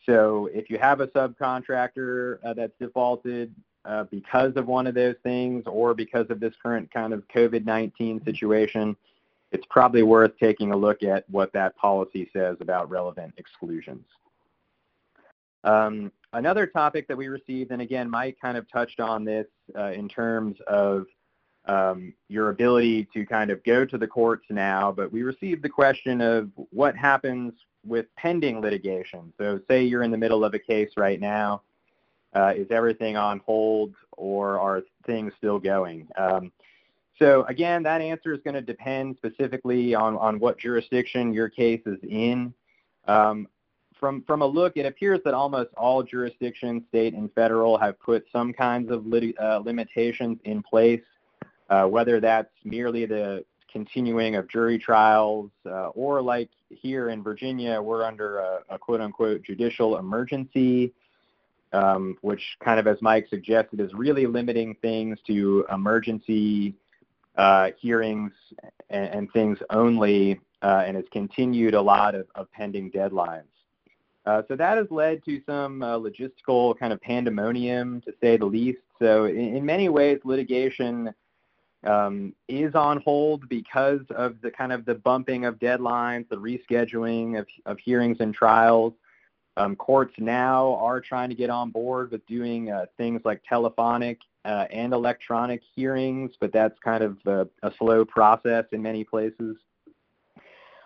So 0.05 0.49
if 0.53 0.69
you 0.69 0.77
have 0.77 1.01
a 1.01 1.07
subcontractor 1.07 2.37
uh, 2.43 2.53
that's 2.53 2.77
defaulted, 2.79 3.53
uh, 3.85 4.05
because 4.05 4.55
of 4.55 4.67
one 4.67 4.87
of 4.87 4.95
those 4.95 5.15
things 5.23 5.63
or 5.65 5.93
because 5.93 6.25
of 6.29 6.39
this 6.39 6.53
current 6.61 6.91
kind 6.93 7.13
of 7.13 7.23
COVID-19 7.35 8.23
situation, 8.23 8.95
it's 9.51 9.65
probably 9.69 10.03
worth 10.03 10.31
taking 10.39 10.71
a 10.71 10.77
look 10.77 11.03
at 11.03 11.29
what 11.29 11.53
that 11.53 11.75
policy 11.75 12.29
says 12.33 12.57
about 12.59 12.89
relevant 12.89 13.33
exclusions. 13.37 14.05
Um, 15.63 16.11
another 16.33 16.65
topic 16.65 17.07
that 17.07 17.17
we 17.17 17.27
received, 17.27 17.71
and 17.71 17.81
again, 17.81 18.09
Mike 18.09 18.37
kind 18.41 18.57
of 18.57 18.69
touched 18.71 18.99
on 18.99 19.23
this 19.23 19.47
uh, 19.77 19.91
in 19.91 20.09
terms 20.09 20.57
of 20.67 21.05
um, 21.65 22.13
your 22.27 22.49
ability 22.49 23.07
to 23.13 23.25
kind 23.25 23.49
of 23.49 23.63
go 23.63 23.85
to 23.85 23.97
the 23.97 24.07
courts 24.07 24.45
now, 24.49 24.91
but 24.91 25.11
we 25.11 25.23
received 25.23 25.63
the 25.63 25.69
question 25.69 26.19
of 26.19 26.49
what 26.71 26.95
happens 26.95 27.53
with 27.85 28.05
pending 28.17 28.61
litigation. 28.61 29.31
So 29.37 29.59
say 29.69 29.83
you're 29.83 30.03
in 30.03 30.11
the 30.11 30.17
middle 30.17 30.43
of 30.43 30.53
a 30.53 30.59
case 30.59 30.91
right 30.97 31.19
now, 31.19 31.61
uh, 32.35 32.53
is 32.55 32.67
everything 32.71 33.17
on 33.17 33.39
hold 33.45 33.93
or 34.13 34.59
are 34.59 34.81
things 35.05 35.33
still 35.37 35.59
going? 35.59 36.07
Um, 36.17 36.51
so 37.19 37.43
again, 37.43 37.83
that 37.83 38.01
answer 38.01 38.33
is 38.33 38.41
going 38.43 38.55
to 38.55 38.61
depend 38.61 39.17
specifically 39.17 39.93
on, 39.93 40.17
on 40.17 40.39
what 40.39 40.57
jurisdiction 40.57 41.33
your 41.33 41.49
case 41.49 41.81
is 41.85 41.99
in. 42.03 42.53
Um, 43.07 43.47
from, 43.99 44.23
from 44.23 44.41
a 44.41 44.45
look, 44.45 44.75
it 44.75 44.85
appears 44.85 45.21
that 45.23 45.33
almost 45.33 45.69
all 45.77 46.03
jurisdictions, 46.03 46.83
state 46.89 47.13
and 47.13 47.31
federal, 47.33 47.77
have 47.77 47.99
put 47.99 48.25
some 48.31 48.51
kinds 48.51 48.91
of 48.91 49.05
lit- 49.05 49.39
uh, 49.39 49.59
limitations 49.59 50.39
in 50.43 50.61
place 50.61 51.01
uh, 51.69 51.85
whether 51.85 52.19
that's 52.19 52.51
merely 52.63 53.05
the 53.05 53.43
continuing 53.71 54.35
of 54.35 54.47
jury 54.47 54.77
trials 54.77 55.49
uh, 55.65 55.87
or 55.89 56.21
like 56.21 56.49
here 56.69 57.09
in 57.09 57.23
Virginia, 57.23 57.81
we're 57.81 58.03
under 58.03 58.39
a, 58.39 58.59
a 58.69 58.77
quote 58.77 59.01
unquote 59.01 59.41
judicial 59.41 59.97
emergency, 59.97 60.93
um, 61.73 62.17
which 62.21 62.41
kind 62.63 62.79
of, 62.79 62.87
as 62.87 63.01
Mike 63.01 63.27
suggested, 63.29 63.79
is 63.79 63.93
really 63.93 64.25
limiting 64.25 64.75
things 64.81 65.17
to 65.27 65.65
emergency 65.71 66.75
uh, 67.35 67.69
hearings 67.79 68.31
and, 68.89 69.09
and, 69.09 69.31
things 69.33 69.57
only, 69.71 70.39
uh, 70.61 70.83
and 70.85 70.95
has 70.95 71.05
continued 71.11 71.73
a 71.73 71.81
lot 71.81 72.13
of, 72.13 72.27
of 72.35 72.51
pending 72.51 72.91
deadlines. 72.91 73.43
Uh, 74.25 74.41
so 74.47 74.55
that 74.55 74.77
has 74.77 74.87
led 74.89 75.23
to 75.25 75.41
some 75.45 75.81
uh, 75.81 75.97
logistical 75.97 76.77
kind 76.77 76.93
of 76.93 77.01
pandemonium, 77.01 78.01
to 78.01 78.13
say 78.21 78.37
the 78.37 78.45
least. 78.45 78.79
So 78.99 79.25
in, 79.25 79.57
in 79.57 79.65
many 79.65 79.89
ways, 79.89 80.19
litigation 80.23 81.13
um, 81.83 82.33
is 82.47 82.73
on 82.75 83.01
hold 83.01 83.49
because 83.49 84.01
of 84.15 84.39
the 84.41 84.51
kind 84.51 84.71
of 84.71 84.85
the 84.85 84.95
bumping 84.95 85.45
of 85.45 85.59
deadlines, 85.59 86.29
the 86.29 86.37
rescheduling 86.37 87.39
of, 87.39 87.47
of 87.65 87.77
hearings 87.79 88.17
and 88.19 88.33
trials. 88.33 88.93
Um, 89.55 89.75
courts 89.75 90.15
now 90.17 90.75
are 90.75 90.99
trying 90.99 91.29
to 91.29 91.35
get 91.35 91.49
on 91.49 91.69
board 91.69 92.11
with 92.11 92.25
doing 92.25 92.71
uh, 92.71 92.85
things 92.97 93.21
like 93.23 93.43
telephonic 93.47 94.19
uh, 94.45 94.65
and 94.71 94.93
electronic 94.93 95.61
hearings, 95.75 96.31
but 96.39 96.51
that's 96.51 96.77
kind 96.79 97.03
of 97.03 97.17
a, 97.25 97.47
a 97.61 97.71
slow 97.77 98.03
process 98.03 98.65
in 98.71 98.81
many 98.81 99.03
places. 99.03 99.57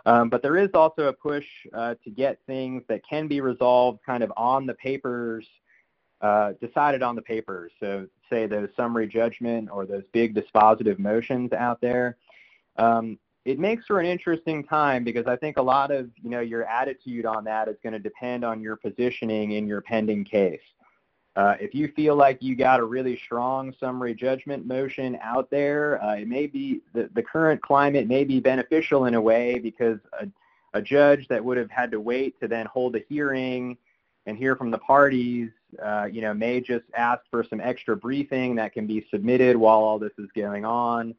Um, 0.06 0.30
but 0.30 0.42
there 0.42 0.58
is 0.58 0.70
also 0.74 1.08
a 1.08 1.14
push 1.14 1.46
uh, 1.74 1.96
to 2.04 2.10
get 2.10 2.40
things 2.46 2.84
that 2.88 3.02
can 3.08 3.28
be 3.28 3.42
resolved 3.42 4.00
kind 4.06 4.24
of 4.24 4.32
on 4.38 4.66
the 4.66 4.74
papers 4.74 5.46
uh, 6.22 6.54
decided 6.62 7.04
on 7.04 7.16
the 7.16 7.22
papers. 7.22 7.72
So 7.80 8.08
say 8.30 8.48
those 8.48 8.70
summary 8.76 9.08
judgment 9.08 9.70
or 9.72 9.86
those 9.86 10.04
big 10.12 10.34
dispositive 10.34 10.98
motions 10.98 11.54
out 11.54 11.80
there. 11.82 12.18
Um, 12.78 13.20
it 13.48 13.60
makes 13.60 13.86
for 13.86 14.02
an 14.02 14.06
interesting 14.06 14.62
time 14.62 15.06
because 15.06 15.26
I 15.26 15.38
think 15.38 15.56
a 15.56 15.62
lot 15.62 15.90
of 15.90 16.10
you 16.22 16.30
know 16.30 16.42
your 16.42 16.66
attitude 16.66 17.26
on 17.26 17.46
that 17.46 17.70
is 17.70 17.78
going 17.82 17.94
to 17.94 18.00
depend 18.00 18.44
on 18.44 18.60
your 18.60 18.76
positioning 18.76 19.54
in 19.54 19.66
your 19.66 19.80
pending 19.80 20.26
case. 20.26 20.60
Uh, 21.38 21.56
if 21.62 21.74
you 21.74 21.88
feel 21.96 22.16
like 22.16 22.44
you 22.44 22.58
got 22.58 22.82
a 22.82 22.84
really 22.84 23.16
strong 23.24 23.74
summary 23.80 24.14
judgment 24.14 24.66
motion 24.66 25.18
out 25.22 25.50
there, 25.50 26.04
uh, 26.04 26.16
it 26.16 26.28
may 26.28 26.46
be 26.46 26.82
the, 26.94 27.10
the 27.14 27.24
current 27.24 27.62
climate 27.62 28.08
may 28.08 28.26
be 28.26 28.42
beneficial 28.42 29.06
in 29.06 29.14
a 29.14 29.22
way 29.22 29.60
because 29.60 30.00
a, 30.20 30.28
a 30.74 30.82
judge 30.82 31.26
that 31.30 31.44
would 31.44 31.58
have 31.58 31.70
had 31.70 31.90
to 31.92 32.02
wait 32.02 32.38
to 32.42 32.50
then 32.50 32.66
hold 32.66 32.98
a 32.98 33.02
hearing 33.08 33.78
and 34.26 34.36
hear 34.36 34.58
from 34.58 34.72
the 34.72 34.80
parties, 34.80 35.52
uh, 35.82 36.06
you 36.12 36.22
know, 36.22 36.34
may 36.34 36.60
just 36.60 36.86
ask 36.98 37.22
for 37.32 37.46
some 37.46 37.62
extra 37.62 37.96
briefing 37.96 38.56
that 38.56 38.74
can 38.74 38.86
be 38.86 39.06
submitted 39.10 39.56
while 39.56 39.78
all 39.78 40.00
this 40.00 40.12
is 40.18 40.28
going 40.36 40.66
on, 40.66 41.16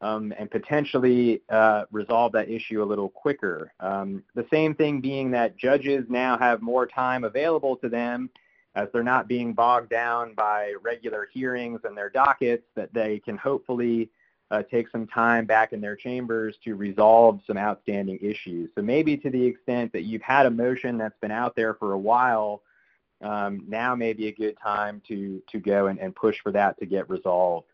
um, 0.00 0.32
and 0.38 0.50
potentially 0.50 1.42
uh, 1.50 1.84
resolve 1.90 2.32
that 2.32 2.48
issue 2.48 2.82
a 2.82 2.84
little 2.84 3.08
quicker. 3.08 3.72
Um, 3.80 4.22
the 4.34 4.46
same 4.50 4.74
thing 4.74 5.00
being 5.00 5.30
that 5.32 5.56
judges 5.56 6.04
now 6.08 6.38
have 6.38 6.62
more 6.62 6.86
time 6.86 7.24
available 7.24 7.76
to 7.76 7.88
them 7.88 8.30
as 8.74 8.88
they're 8.92 9.02
not 9.02 9.28
being 9.28 9.52
bogged 9.52 9.90
down 9.90 10.32
by 10.34 10.74
regular 10.82 11.28
hearings 11.32 11.80
and 11.84 11.96
their 11.96 12.08
dockets 12.08 12.64
that 12.76 12.92
they 12.94 13.18
can 13.18 13.36
hopefully 13.36 14.08
uh, 14.50 14.62
take 14.70 14.88
some 14.90 15.06
time 15.06 15.44
back 15.44 15.72
in 15.72 15.80
their 15.80 15.96
chambers 15.96 16.56
to 16.64 16.74
resolve 16.74 17.40
some 17.46 17.56
outstanding 17.56 18.18
issues. 18.20 18.70
So 18.74 18.82
maybe 18.82 19.16
to 19.18 19.30
the 19.30 19.44
extent 19.44 19.92
that 19.92 20.02
you've 20.02 20.22
had 20.22 20.46
a 20.46 20.50
motion 20.50 20.98
that's 20.98 21.18
been 21.20 21.30
out 21.30 21.54
there 21.54 21.74
for 21.74 21.92
a 21.92 21.98
while, 21.98 22.62
um, 23.22 23.64
now 23.68 23.94
may 23.94 24.12
be 24.12 24.28
a 24.28 24.32
good 24.32 24.56
time 24.62 25.02
to, 25.08 25.42
to 25.50 25.58
go 25.60 25.86
and, 25.86 25.98
and 26.00 26.14
push 26.14 26.38
for 26.42 26.52
that 26.52 26.78
to 26.78 26.86
get 26.86 27.08
resolved. 27.10 27.66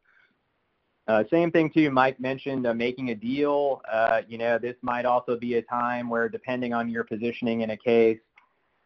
Uh, 1.08 1.22
same 1.30 1.52
thing 1.52 1.70
too, 1.70 1.90
Mike 1.90 2.18
mentioned 2.18 2.66
uh, 2.66 2.74
making 2.74 3.10
a 3.10 3.14
deal. 3.14 3.80
Uh, 3.90 4.22
you 4.26 4.38
know, 4.38 4.58
this 4.58 4.74
might 4.82 5.04
also 5.04 5.36
be 5.36 5.54
a 5.54 5.62
time 5.62 6.08
where 6.08 6.28
depending 6.28 6.74
on 6.74 6.88
your 6.88 7.04
positioning 7.04 7.60
in 7.60 7.70
a 7.70 7.76
case, 7.76 8.18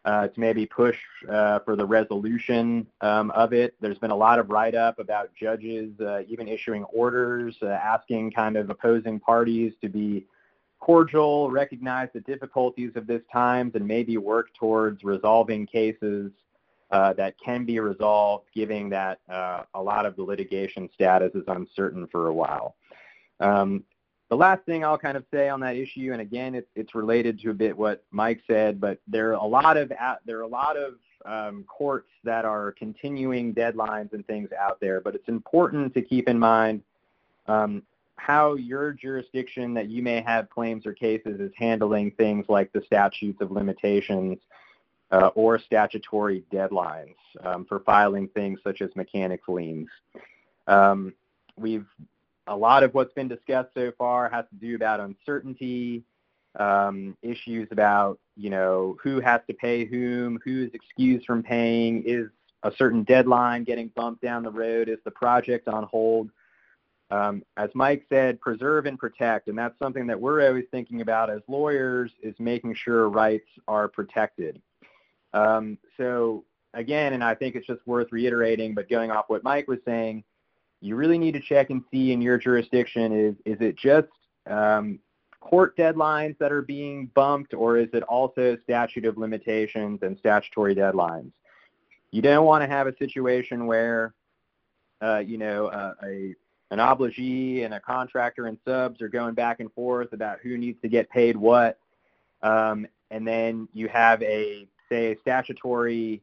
uh, 0.05 0.29
to 0.29 0.41
maybe 0.41 0.65
push 0.65 0.97
uh, 1.31 1.59
for 1.61 1.77
the 1.77 1.85
resolution 1.85 2.87
um, 3.03 3.31
of 3.33 3.53
it. 3.53 3.75
There's 3.81 3.99
been 3.99 4.11
a 4.11 4.17
lot 4.17 4.39
of 4.39 4.49
write-up 4.49 4.99
about 4.99 5.31
judges 5.39 5.91
uh, 6.01 6.23
even 6.27 6.49
issuing 6.49 6.85
orders, 6.85 7.57
asking 7.63 8.33
kind 8.33 8.57
of 8.57 8.71
opposing 8.71 9.21
parties 9.21 9.75
to 9.83 9.91
be 9.91 10.27
cordial, 10.79 11.51
recognize 11.51 12.09
the 12.15 12.21
difficulties 12.21 12.93
of 12.97 13.07
this 13.07 13.21
times, 13.31 13.73
and 13.75 13.87
maybe 13.87 14.17
work 14.17 14.49
towards 14.59 15.05
resolving 15.05 15.67
cases 15.67 16.33
uh, 16.91 17.13
that 17.15 17.35
can 17.45 17.65
be 17.65 17.79
resolved, 17.79 18.47
given 18.55 18.89
that 18.91 19.21
uh, 19.29 19.63
a 19.75 19.83
lot 19.83 20.07
of 20.07 20.17
the 20.17 20.23
litigation 20.23 20.89
status 20.93 21.31
is 21.35 21.45
uncertain 21.49 22.07
for 22.09 22.29
a 22.29 22.35
while. 22.35 22.75
Um, 23.39 23.85
the 24.29 24.37
last 24.37 24.65
thing 24.65 24.85
I'll 24.85 24.99
kind 24.99 25.17
of 25.17 25.25
say 25.33 25.49
on 25.49 25.61
that 25.61 25.77
issue, 25.77 26.11
and 26.13 26.21
again, 26.21 26.55
it's, 26.55 26.69
it's 26.77 26.95
related 26.95 27.41
to 27.41 27.51
a 27.51 27.55
bit 27.55 27.77
what 27.77 28.05
Mike 28.13 28.41
said, 28.47 28.81
but 28.81 29.01
there 29.09 29.31
are 29.31 29.35
a 29.35 29.45
lot 29.45 29.77
of 29.77 29.93
there 30.25 30.39
are 30.39 30.43
a 30.43 30.47
lot 30.47 30.77
of 30.77 30.95
um, 31.27 31.65
courts 31.65 32.11
that 32.25 32.45
are 32.45 32.73
continuing 32.73 33.53
deadlines 33.53 34.13
and 34.13 34.27
things 34.27 34.51
out 34.59 34.81
there. 34.81 35.01
But 35.01 35.17
it's 35.17 35.29
important 35.29 35.93
to 35.95 36.03
keep 36.03 36.29
in 36.29 36.39
mind 36.39 36.83
um, 37.47 37.83
how 38.17 38.55
your 38.55 38.93
jurisdiction 38.93 39.75
that 39.75 39.89
you 39.89 40.03
may 40.03 40.23
have 40.23 40.49
claims 40.49 40.87
or 40.87 40.93
cases 40.93 41.41
is 41.41 41.51
handling 41.57 42.13
things 42.13 42.47
like 42.49 42.73
the 42.73 42.83
statutes 42.87 43.41
of 43.41 43.51
limitations 43.51 44.39
uh, 45.13 45.31
or 45.35 45.59
statutory 45.59 46.45
deadlines 46.53 47.15
um, 47.45 47.65
for 47.65 47.81
filing 47.81 48.29
things 48.29 48.61
such 48.63 48.81
as 48.81 48.91
mechanics 48.95 49.49
liens. 49.49 49.89
Um, 50.67 51.13
we've 51.57 51.87
a 52.47 52.57
lot 52.57 52.83
of 52.83 52.95
what's 52.95 53.13
been 53.15 53.29
discussed 53.29 53.71
so 53.75 53.93
far 53.97 54.29
has 54.29 54.45
to 54.51 54.57
do 54.57 54.75
about 54.75 55.01
uncertainty, 55.01 56.03
um, 56.59 57.17
issues 57.23 57.69
about 57.71 58.19
you 58.37 58.51
know 58.51 58.97
who 59.03 59.21
has 59.21 59.41
to 59.49 59.55
pay 59.55 59.85
whom, 59.85 60.39
who's 60.45 60.71
excused 60.75 61.27
from 61.27 61.43
paying, 61.43 62.03
is 62.05 62.29
a 62.63 62.73
certain 62.77 63.05
deadline 63.05 63.65
getting 63.65 63.89
bumped 63.95 64.23
down 64.23 64.43
the 64.43 64.51
road, 64.51 64.89
is 64.89 64.99
the 65.05 65.11
project 65.11 65.69
on 65.69 65.85
hold. 65.85 66.31
Um, 67.11 67.43
as 67.57 67.71
Mike 67.75 68.07
said, 68.09 68.41
preserve 68.41 68.87
and 68.87 68.97
protect, 68.97 69.49
and 69.49 69.59
that's 69.59 69.77
something 69.81 70.07
that 70.07 70.21
we're 70.21 70.47
always 70.47 70.67
thinking 70.71 71.01
about 71.01 71.29
as 71.29 71.41
lawyers 71.49 72.13
is 72.23 72.35
making 72.39 72.75
sure 72.77 73.09
rights 73.09 73.49
are 73.67 73.89
protected. 73.89 74.61
Um, 75.33 75.79
so 75.97 76.45
again, 76.75 77.13
and 77.13 77.23
I 77.23 77.35
think 77.35 77.55
it's 77.55 77.67
just 77.67 77.87
worth 77.87 78.09
reiterating, 78.13 78.75
but 78.75 78.89
going 78.89 79.11
off 79.11 79.27
what 79.29 79.45
Mike 79.45 79.69
was 79.69 79.79
saying, 79.85 80.25
you 80.81 80.97
really 80.97 81.19
need 81.19 81.33
to 81.33 81.41
check 81.41 81.71
and 81.71 81.83
see 81.91 82.13
in 82.13 82.23
your 82.23 82.39
jurisdiction 82.39 83.13
is 83.13 83.35
is 83.45 83.61
it 83.61 83.77
just 83.77 84.09
um, 84.49 84.99
court 85.41 85.77
deadlines 85.77 86.37
that 86.39 86.53
are 86.53 86.63
being 86.63 87.07
bumped 87.15 87.55
or 87.55 87.77
is 87.79 87.89
it 87.93 88.03
also 88.05 88.57
statute 88.63 89.05
of 89.05 89.19
limitations 89.19 90.01
and 90.03 90.19
statutory 90.19 90.75
deadlines? 90.75 91.33
You 92.11 92.23
don't 92.23 92.45
want 92.45 92.63
to 92.63 92.69
have 92.69 92.87
a 92.87 92.97
situation 92.97 93.67
where 93.67 94.15
uh, 95.03 95.19
you 95.19 95.39
know 95.39 95.67
uh, 95.67 95.95
a 96.05 96.35
an 96.73 96.79
obligee 96.79 97.65
and 97.65 97.75
a 97.75 97.81
contractor 97.81 98.47
and 98.47 98.57
subs 98.65 99.03
are 99.03 99.09
going 99.09 99.35
back 99.35 99.61
and 99.61 99.73
forth 99.73 100.13
about 100.13 100.39
who 100.41 100.57
needs 100.57 100.81
to 100.83 100.89
get 100.89 101.11
paid 101.11 101.37
what, 101.37 101.79
um, 102.43 102.87
and 103.11 103.27
then 103.27 103.69
you 103.73 103.89
have 103.89 104.23
a 104.23 104.69
say 104.91 105.17
statutory 105.23 106.23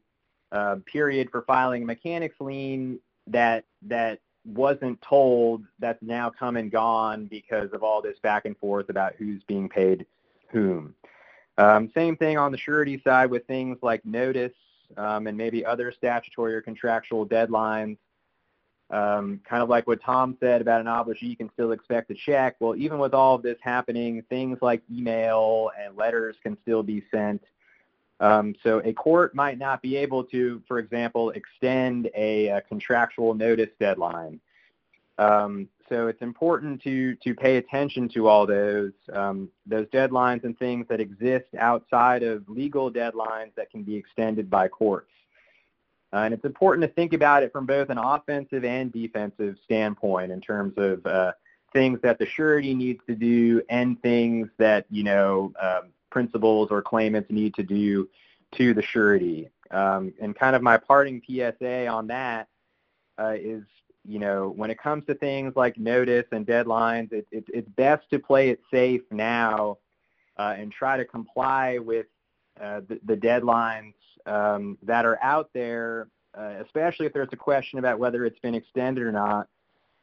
uh, 0.52 0.76
period 0.86 1.28
for 1.30 1.42
filing 1.42 1.82
a 1.82 1.86
mechanics 1.86 2.36
lien 2.40 2.98
that 3.26 3.64
that 3.82 4.20
wasn't 4.46 5.00
told 5.02 5.62
that's 5.78 6.02
now 6.02 6.30
come 6.30 6.56
and 6.56 6.70
gone 6.70 7.26
because 7.26 7.70
of 7.72 7.82
all 7.82 8.00
this 8.00 8.18
back 8.20 8.44
and 8.46 8.56
forth 8.56 8.88
about 8.88 9.14
who's 9.18 9.42
being 9.44 9.68
paid 9.68 10.06
whom. 10.50 10.94
Um, 11.58 11.90
same 11.94 12.16
thing 12.16 12.38
on 12.38 12.52
the 12.52 12.58
surety 12.58 13.00
side 13.04 13.30
with 13.30 13.46
things 13.46 13.76
like 13.82 14.04
notice 14.06 14.52
um, 14.96 15.26
and 15.26 15.36
maybe 15.36 15.66
other 15.66 15.92
statutory 15.92 16.54
or 16.54 16.62
contractual 16.62 17.26
deadlines. 17.26 17.98
um, 18.90 19.40
kind 19.48 19.62
of 19.62 19.68
like 19.68 19.86
what 19.86 20.00
Tom 20.02 20.36
said 20.40 20.60
about 20.62 20.80
an 20.80 20.86
obligee, 20.86 21.22
you 21.22 21.36
can 21.36 21.50
still 21.52 21.72
expect 21.72 22.10
a 22.10 22.14
check. 22.14 22.56
Well, 22.58 22.74
even 22.76 22.98
with 22.98 23.12
all 23.12 23.34
of 23.34 23.42
this 23.42 23.58
happening, 23.60 24.22
things 24.30 24.58
like 24.62 24.82
email 24.90 25.70
and 25.78 25.96
letters 25.96 26.36
can 26.42 26.56
still 26.62 26.82
be 26.82 27.04
sent. 27.10 27.42
Um, 28.20 28.54
so 28.62 28.80
a 28.84 28.92
court 28.92 29.34
might 29.34 29.58
not 29.58 29.80
be 29.80 29.96
able 29.96 30.24
to, 30.24 30.60
for 30.66 30.78
example, 30.78 31.30
extend 31.30 32.10
a, 32.16 32.48
a 32.48 32.60
contractual 32.62 33.34
notice 33.34 33.70
deadline. 33.78 34.40
Um, 35.18 35.68
so 35.88 36.08
it's 36.08 36.20
important 36.20 36.82
to 36.82 37.14
to 37.16 37.34
pay 37.34 37.56
attention 37.56 38.08
to 38.10 38.28
all 38.28 38.46
those 38.46 38.92
um, 39.12 39.48
those 39.66 39.86
deadlines 39.86 40.44
and 40.44 40.58
things 40.58 40.86
that 40.88 41.00
exist 41.00 41.46
outside 41.58 42.22
of 42.22 42.48
legal 42.48 42.90
deadlines 42.90 43.54
that 43.56 43.70
can 43.70 43.82
be 43.82 43.96
extended 43.96 44.50
by 44.50 44.68
courts. 44.68 45.10
Uh, 46.12 46.18
and 46.18 46.34
it's 46.34 46.44
important 46.44 46.86
to 46.86 46.92
think 46.94 47.12
about 47.12 47.42
it 47.42 47.52
from 47.52 47.66
both 47.66 47.90
an 47.90 47.98
offensive 47.98 48.64
and 48.64 48.92
defensive 48.92 49.56
standpoint 49.64 50.32
in 50.32 50.40
terms 50.40 50.72
of 50.76 51.04
uh, 51.06 51.32
things 51.72 51.98
that 52.02 52.18
the 52.18 52.26
surety 52.26 52.74
needs 52.74 53.00
to 53.06 53.14
do 53.14 53.62
and 53.68 54.00
things 54.02 54.48
that 54.58 54.86
you 54.90 55.04
know 55.04 55.52
um, 55.60 55.90
principals 56.10 56.68
or 56.70 56.82
claimants 56.82 57.30
need 57.30 57.54
to 57.54 57.62
do 57.62 58.08
to 58.56 58.74
the 58.74 58.82
surety. 58.82 59.50
Um, 59.70 60.12
and 60.20 60.34
kind 60.34 60.56
of 60.56 60.62
my 60.62 60.78
parting 60.78 61.22
PSA 61.26 61.86
on 61.86 62.06
that 62.08 62.48
uh, 63.18 63.34
is, 63.38 63.62
you 64.04 64.18
know, 64.18 64.48
when 64.48 64.70
it 64.70 64.78
comes 64.78 65.04
to 65.06 65.14
things 65.14 65.54
like 65.56 65.76
notice 65.76 66.24
and 66.32 66.46
deadlines, 66.46 67.12
it, 67.12 67.26
it, 67.30 67.44
it's 67.48 67.68
best 67.70 68.08
to 68.10 68.18
play 68.18 68.48
it 68.50 68.60
safe 68.70 69.02
now 69.10 69.78
uh, 70.38 70.54
and 70.56 70.72
try 70.72 70.96
to 70.96 71.04
comply 71.04 71.78
with 71.78 72.06
uh, 72.60 72.80
the, 72.88 73.00
the 73.04 73.16
deadlines 73.16 73.94
um, 74.26 74.78
that 74.82 75.04
are 75.04 75.18
out 75.22 75.50
there, 75.52 76.08
uh, 76.36 76.54
especially 76.64 77.06
if 77.06 77.12
there's 77.12 77.28
a 77.32 77.36
question 77.36 77.78
about 77.78 77.98
whether 77.98 78.24
it's 78.24 78.38
been 78.38 78.54
extended 78.54 79.02
or 79.02 79.12
not, 79.12 79.48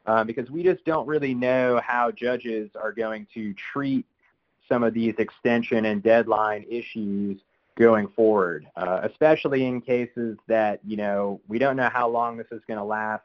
uh, 0.06 0.24
because 0.24 0.50
we 0.52 0.62
just 0.62 0.84
don't 0.86 1.08
really 1.08 1.34
know 1.34 1.82
how 1.84 2.12
judges 2.12 2.70
are 2.80 2.92
going 2.92 3.26
to 3.34 3.54
treat 3.74 4.06
some 4.68 4.84
of 4.84 4.94
these 4.94 5.16
extension 5.18 5.86
and 5.86 6.02
deadline 6.02 6.66
issues 6.70 7.40
going 7.78 8.08
forward, 8.10 8.68
uh, 8.76 9.02
especially 9.04 9.66
in 9.66 9.82
cases 9.82 10.38
that, 10.48 10.80
you 10.86 10.98
know, 10.98 11.42
we 11.48 11.60
don't 11.60 11.76
know 11.76 11.90
how 11.90 12.08
long 12.08 12.38
this 12.38 12.48
is 12.52 12.62
going 12.68 12.78
to 12.78 12.84
last. 12.84 13.24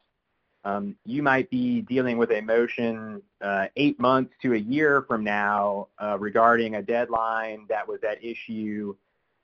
Um, 0.64 0.96
you 1.06 1.22
might 1.22 1.48
be 1.48 1.80
dealing 1.82 2.18
with 2.18 2.30
a 2.32 2.40
motion 2.40 3.22
uh, 3.40 3.66
eight 3.76 3.98
months 3.98 4.32
to 4.42 4.52
a 4.54 4.58
year 4.58 5.02
from 5.08 5.24
now 5.24 5.88
uh, 6.02 6.18
regarding 6.18 6.74
a 6.74 6.82
deadline 6.82 7.64
that 7.68 7.86
was 7.88 8.00
at 8.02 8.22
issue 8.22 8.94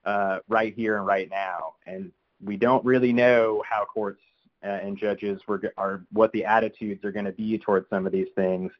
uh, 0.04 0.40
right 0.48 0.74
here 0.74 0.98
and 0.98 1.06
right 1.06 1.30
now. 1.30 1.74
And 1.86 2.12
we 2.44 2.56
don't 2.56 2.84
really 2.84 3.12
know 3.12 3.62
how 3.68 3.86
courts 3.86 4.20
uh, 4.62 4.68
and 4.68 4.98
judges 4.98 5.40
were, 5.46 5.62
are 5.78 6.02
what 6.12 6.32
the 6.32 6.44
attitudes 6.44 7.04
are 7.04 7.12
going 7.12 7.24
to 7.24 7.32
be 7.32 7.56
towards 7.58 7.88
some 7.88 8.06
of 8.06 8.12
these 8.12 8.28
things 8.34 8.70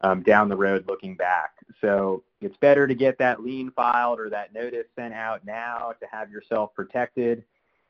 um, 0.00 0.22
down 0.22 0.48
the 0.48 0.56
road 0.56 0.84
looking 0.86 1.14
back. 1.14 1.52
So 1.80 2.22
it's 2.40 2.56
better 2.58 2.86
to 2.86 2.94
get 2.94 3.18
that 3.18 3.42
lien 3.42 3.70
filed 3.72 4.20
or 4.20 4.30
that 4.30 4.52
notice 4.52 4.86
sent 4.96 5.14
out 5.14 5.44
now 5.44 5.92
to 6.00 6.06
have 6.10 6.30
yourself 6.30 6.74
protected, 6.74 7.44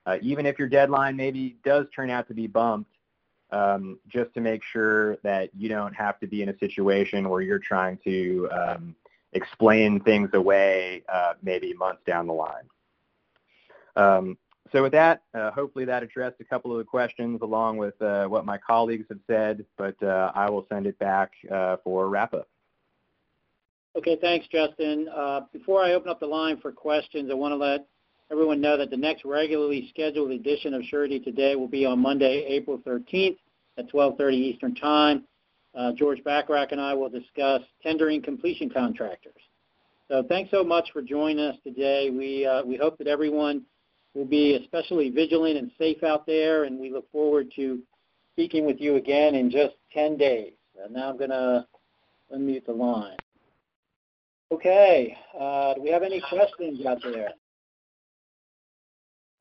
uh, 0.06 0.18
even 0.22 0.46
if 0.46 0.58
your 0.58 0.68
deadline 0.68 1.16
maybe 1.16 1.56
does 1.64 1.86
turn 1.94 2.10
out 2.10 2.28
to 2.28 2.34
be 2.34 2.46
bumped, 2.46 2.90
um, 3.50 3.98
just 4.08 4.32
to 4.34 4.40
make 4.40 4.62
sure 4.62 5.16
that 5.16 5.50
you 5.54 5.68
don't 5.68 5.94
have 5.94 6.18
to 6.20 6.26
be 6.26 6.42
in 6.42 6.48
a 6.48 6.58
situation 6.58 7.28
where 7.28 7.40
you're 7.40 7.58
trying 7.58 7.98
to 8.04 8.48
um, 8.52 8.94
explain 9.32 10.00
things 10.00 10.30
away 10.34 11.02
uh, 11.12 11.34
maybe 11.42 11.74
months 11.74 12.02
down 12.06 12.26
the 12.26 12.32
line. 12.32 12.64
Um, 13.96 14.38
so 14.72 14.82
with 14.82 14.92
that, 14.92 15.22
uh, 15.34 15.50
hopefully 15.50 15.84
that 15.84 16.02
addressed 16.02 16.40
a 16.40 16.44
couple 16.44 16.72
of 16.72 16.78
the 16.78 16.84
questions 16.84 17.40
along 17.42 17.76
with 17.76 18.00
uh, 18.02 18.26
what 18.26 18.44
my 18.44 18.58
colleagues 18.58 19.06
have 19.08 19.18
said, 19.26 19.64
but 19.76 20.00
uh, 20.02 20.32
I 20.34 20.50
will 20.50 20.66
send 20.68 20.86
it 20.86 20.98
back 20.98 21.32
uh, 21.50 21.76
for 21.84 22.08
wrap-up. 22.08 22.48
Okay, 23.96 24.16
thanks, 24.20 24.46
Justin. 24.46 25.08
Uh, 25.14 25.40
before 25.52 25.82
I 25.82 25.92
open 25.92 26.08
up 26.10 26.20
the 26.20 26.26
line 26.26 26.58
for 26.60 26.70
questions, 26.72 27.30
I 27.30 27.34
want 27.34 27.52
to 27.52 27.56
let 27.56 27.86
everyone 28.30 28.60
know 28.60 28.76
that 28.76 28.90
the 28.90 28.96
next 28.96 29.24
regularly 29.24 29.88
scheduled 29.90 30.30
edition 30.30 30.74
of 30.74 30.82
Surety 30.84 31.18
Today 31.18 31.56
will 31.56 31.68
be 31.68 31.84
on 31.84 31.98
Monday, 31.98 32.44
April 32.48 32.78
13th 32.86 33.38
at 33.76 33.90
12.30 33.90 34.32
Eastern 34.34 34.74
Time. 34.74 35.24
Uh, 35.74 35.92
George 35.92 36.22
Bacharach 36.24 36.72
and 36.72 36.80
I 36.80 36.94
will 36.94 37.08
discuss 37.08 37.62
tendering 37.82 38.22
completion 38.22 38.70
contractors. 38.70 39.40
So 40.08 40.22
thanks 40.28 40.50
so 40.50 40.64
much 40.64 40.90
for 40.92 41.02
joining 41.02 41.40
us 41.40 41.56
today. 41.64 42.10
We, 42.10 42.48
we 42.64 42.76
hope 42.76 42.98
that 42.98 43.06
everyone– 43.06 43.62
will 44.18 44.24
be 44.24 44.56
especially 44.56 45.10
vigilant 45.10 45.56
and 45.56 45.70
safe 45.78 46.02
out 46.02 46.26
there, 46.26 46.64
and 46.64 46.78
we 46.78 46.90
look 46.90 47.10
forward 47.12 47.52
to 47.54 47.78
speaking 48.34 48.66
with 48.66 48.80
you 48.80 48.96
again 48.96 49.36
in 49.36 49.48
just 49.48 49.76
10 49.94 50.16
days. 50.16 50.52
And 50.82 50.92
now 50.92 51.10
I'm 51.10 51.16
going 51.16 51.30
to 51.30 51.64
unmute 52.34 52.66
the 52.66 52.72
line. 52.72 53.16
Okay, 54.50 55.16
uh, 55.38 55.74
do 55.74 55.82
we 55.82 55.90
have 55.90 56.02
any 56.02 56.20
questions 56.20 56.84
out 56.84 56.98
there? 57.02 57.30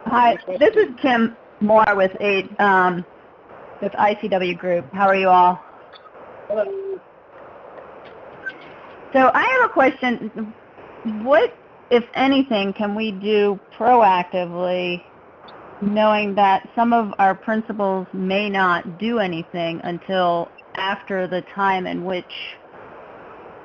Hi, 0.02 0.38
this 0.60 0.76
is 0.76 0.94
Kim 1.02 1.36
Moore 1.60 1.96
with 1.96 2.12
eight 2.20 2.48
um, 2.60 3.04
with 3.82 3.94
ICW 3.94 4.58
Group. 4.58 4.86
How 4.94 5.08
are 5.08 5.16
you 5.16 5.30
all? 5.30 5.60
Hello. 6.50 7.00
So 9.14 9.32
I 9.34 9.44
have 9.44 9.70
a 9.70 9.74
question. 9.74 10.54
What 11.24 11.54
if 11.90 12.04
anything, 12.14 12.74
can 12.74 12.96
we 12.96 13.12
do 13.12 13.60
proactively 13.78 15.02
knowing 15.82 16.36
that 16.36 16.68
some 16.76 16.92
of 16.92 17.14
our 17.20 17.36
principals 17.36 18.08
may 18.14 18.50
not 18.50 18.98
do 18.98 19.20
anything 19.20 19.80
until 19.84 20.50
after 20.76 21.28
the 21.28 21.42
time 21.54 21.86
in 21.86 22.04
which 22.04 22.26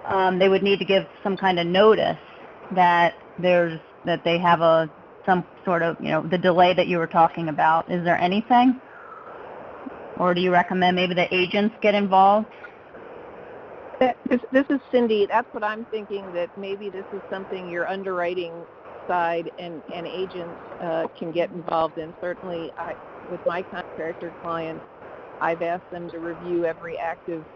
um, 0.06 0.38
they 0.38 0.48
would 0.48 0.62
need 0.62 0.78
to 0.78 0.84
give 0.84 1.04
some 1.22 1.36
kind 1.36 1.58
of 1.58 1.66
notice 1.66 2.18
that 2.74 3.14
there's 3.38 3.78
that 4.04 4.22
they 4.24 4.38
have 4.38 4.60
a 4.60 4.90
some 5.24 5.44
sort 5.64 5.82
of 5.82 5.96
you 6.00 6.08
know 6.08 6.26
the 6.26 6.38
delay 6.38 6.74
that 6.74 6.88
you 6.88 6.98
were 6.98 7.06
talking 7.06 7.48
about. 7.48 7.90
Is 7.90 8.04
there 8.04 8.18
anything, 8.18 8.80
or 10.18 10.34
do 10.34 10.40
you 10.40 10.50
recommend 10.50 10.96
maybe 10.96 11.14
the 11.14 11.32
agents 11.34 11.74
get 11.80 11.94
involved? 11.94 12.48
This, 14.28 14.40
this 14.52 14.66
is 14.70 14.80
Cindy. 14.92 15.26
That's 15.28 15.48
what 15.52 15.64
I'm 15.64 15.86
thinking, 15.86 16.32
that 16.32 16.50
maybe 16.56 16.90
this 16.90 17.06
is 17.12 17.22
something 17.30 17.68
your 17.68 17.88
underwriting 17.88 18.66
side 19.08 19.50
and, 19.58 19.82
and 19.94 20.06
agents 20.06 20.60
uh, 20.80 21.06
can 21.18 21.32
get 21.32 21.50
involved 21.52 21.98
in. 21.98 22.14
Certainly, 22.20 22.72
I, 22.78 22.94
with 23.30 23.40
my 23.46 23.62
contractor 23.64 24.34
clients, 24.42 24.84
I've 25.40 25.62
asked 25.62 25.90
them 25.90 26.10
to 26.10 26.20
review 26.20 26.66
every 26.66 26.98
active 26.98 27.46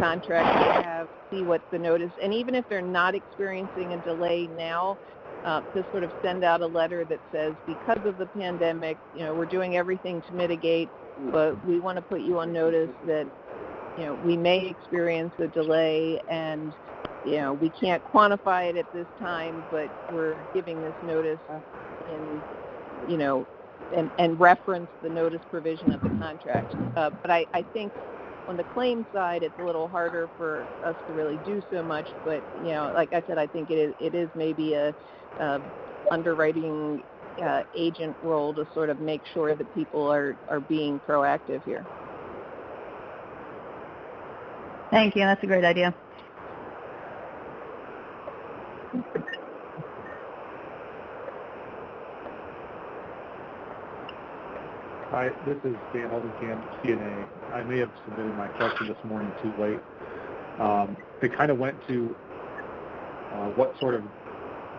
contract 0.00 0.60
they 0.60 0.82
have, 0.84 1.08
see 1.30 1.42
what's 1.44 1.64
the 1.72 1.78
notice, 1.78 2.12
and 2.22 2.34
even 2.34 2.54
if 2.54 2.66
they're 2.68 2.82
not 2.82 3.14
experiencing 3.14 3.94
a 3.94 3.98
delay 3.98 4.48
now, 4.48 4.98
uh, 5.44 5.62
to 5.74 5.84
sort 5.92 6.04
of 6.04 6.12
send 6.22 6.44
out 6.44 6.62
a 6.62 6.66
letter 6.66 7.04
that 7.06 7.20
says, 7.32 7.54
because 7.66 8.00
of 8.06 8.18
the 8.18 8.26
pandemic, 8.26 8.98
you 9.14 9.24
know, 9.24 9.34
we're 9.34 9.46
doing 9.46 9.76
everything 9.76 10.22
to 10.28 10.34
mitigate, 10.34 10.90
but 11.32 11.64
we 11.66 11.80
want 11.80 11.96
to 11.96 12.02
put 12.02 12.22
you 12.22 12.38
on 12.40 12.52
notice 12.52 12.90
that 13.06 13.26
you 13.96 14.04
know, 14.06 14.14
we 14.14 14.36
may 14.36 14.66
experience 14.66 15.32
a 15.38 15.48
delay 15.48 16.20
and, 16.28 16.74
you 17.24 17.36
know, 17.36 17.52
we 17.54 17.70
can't 17.70 18.02
quantify 18.04 18.70
it 18.70 18.76
at 18.76 18.86
this 18.92 19.06
time, 19.18 19.66
but 19.70 19.90
we're 20.10 20.44
giving 20.54 20.80
this 20.80 20.94
notice 21.02 21.40
in, 22.06 22.44
you 23.06 23.16
know, 23.16 23.46
and, 23.96 24.10
and 24.18 24.38
reference 24.38 24.88
the 25.02 25.08
notice 25.08 25.40
provision 25.50 25.92
of 25.92 26.00
the 26.00 26.10
contract. 26.20 26.74
Uh, 26.96 27.10
but 27.22 27.30
I, 27.30 27.46
I 27.54 27.64
think 27.72 27.92
on 28.46 28.56
the 28.56 28.64
claim 28.64 29.06
side, 29.12 29.42
it's 29.42 29.58
a 29.58 29.62
little 29.62 29.88
harder 29.88 30.30
for 30.36 30.68
us 30.82 30.96
to 31.06 31.12
really 31.12 31.36
do 31.38 31.60
so 31.70 31.82
much. 31.82 32.08
But 32.24 32.42
you 32.54 32.72
know, 32.72 32.90
like 32.94 33.12
I 33.12 33.22
said, 33.26 33.38
I 33.38 33.46
think 33.46 33.70
it 33.70 33.74
is, 33.74 33.94
it 33.98 34.14
is 34.14 34.30
maybe 34.34 34.74
a, 34.74 34.94
a 35.38 35.60
underwriting 36.10 37.02
uh, 37.44 37.62
agent 37.74 38.16
role 38.22 38.54
to 38.54 38.66
sort 38.72 38.90
of 38.90 39.00
make 39.00 39.22
sure 39.32 39.54
that 39.54 39.72
people 39.74 40.10
are, 40.10 40.36
are 40.48 40.60
being 40.60 41.00
proactive 41.06 41.62
here. 41.64 41.86
Thank 44.90 45.16
you. 45.16 45.22
That's 45.22 45.42
a 45.42 45.46
great 45.46 45.64
idea. 45.64 45.94
Hi, 55.10 55.30
this 55.46 55.56
is 55.64 55.74
Dan 55.92 56.08
Holdenkamp, 56.10 56.62
CNA. 56.82 57.26
I 57.52 57.62
may 57.62 57.78
have 57.78 57.90
submitted 58.04 58.34
my 58.36 58.48
question 58.48 58.88
this 58.88 58.96
morning 59.04 59.32
too 59.42 59.52
late. 59.60 59.80
Um, 60.60 60.96
it 61.22 61.36
kind 61.36 61.50
of 61.50 61.58
went 61.58 61.76
to 61.88 62.14
uh, 63.32 63.48
what 63.56 63.78
sort 63.80 63.94
of 63.94 64.04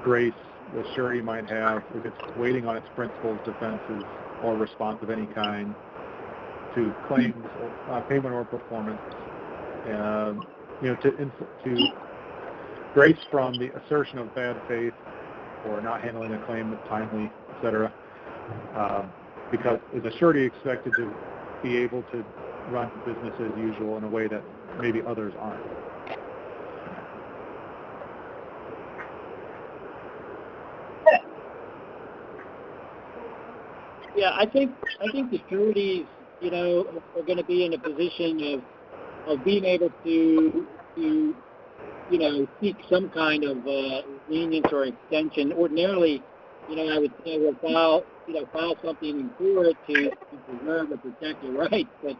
grace 0.04 0.34
the 0.74 0.86
surety 0.96 1.22
might 1.22 1.50
have 1.50 1.84
if 1.96 2.06
it's 2.06 2.38
waiting 2.38 2.66
on 2.66 2.78
its 2.78 2.88
principal's 2.96 3.40
defenses 3.44 4.04
or 4.44 4.56
response 4.56 5.02
of 5.02 5.10
any 5.10 5.26
kind 5.28 5.74
to 6.76 6.94
claims, 7.08 7.36
uh, 7.90 8.02
payment 8.02 8.34
or 8.34 8.46
performance 8.46 9.00
um, 9.94 10.40
you 10.82 10.90
know, 10.90 10.96
to, 10.98 11.12
to 11.64 11.88
grace 12.94 13.18
from 13.30 13.54
the 13.60 13.72
assertion 13.78 14.20
of 14.20 14.34
bad 14.34 14.62
faith 14.68 14.94
or 15.64 15.82
not 15.82 16.02
handling 16.02 16.34
a 16.34 16.40
claim 16.40 16.78
timely, 16.88 17.26
et 17.26 17.58
cetera, 17.62 17.94
um, 18.76 19.12
because 19.52 19.80
is 19.94 20.04
a 20.06 20.12
surety 20.18 20.44
expected 20.44 20.94
to 20.98 21.14
be 21.62 21.78
able 21.78 22.04
to 22.04 22.24
run 22.70 22.90
business 23.06 23.34
as 23.40 23.56
usual 23.56 23.98
in 23.98 24.04
a 24.04 24.08
way 24.10 24.28
that 24.28 24.44
maybe 24.80 25.02
others 25.06 25.34
aren't. 25.40 25.62
Yeah, 34.16 34.32
I 34.36 34.46
think 34.46 34.72
I 35.02 35.12
think 35.12 35.32
the 35.32 35.42
sureties, 35.50 36.06
you 36.42 36.52
know, 36.52 36.86
are 37.16 37.24
going 37.24 37.38
to 37.38 37.44
be 37.44 37.66
in 37.66 37.74
a 37.74 37.80
position 37.80 38.54
of 38.54 38.62
of 39.30 39.44
being 39.44 39.64
able 39.64 39.92
to 40.04 40.68
to 40.96 41.36
you 42.10 42.18
know 42.18 42.48
seek 42.60 42.78
some 42.90 43.10
kind 43.10 43.44
of 43.44 43.58
uh, 43.66 44.02
lenience 44.28 44.68
or 44.72 44.86
extension. 44.86 45.54
Ordinarily, 45.54 46.24
you 46.68 46.76
know, 46.76 46.94
I 46.94 46.98
would 46.98 47.14
say 47.24 47.40
well 47.40 47.56
file 47.62 48.04
you 48.26 48.34
know 48.34 48.46
file 48.52 48.76
something 48.84 49.20
in 49.20 49.30
court 49.38 49.76
to, 49.88 50.10
to 50.10 50.38
preserve 50.48 50.92
or 50.92 50.98
protect 50.98 51.44
your 51.44 51.54
rights, 51.70 51.92
but 52.02 52.18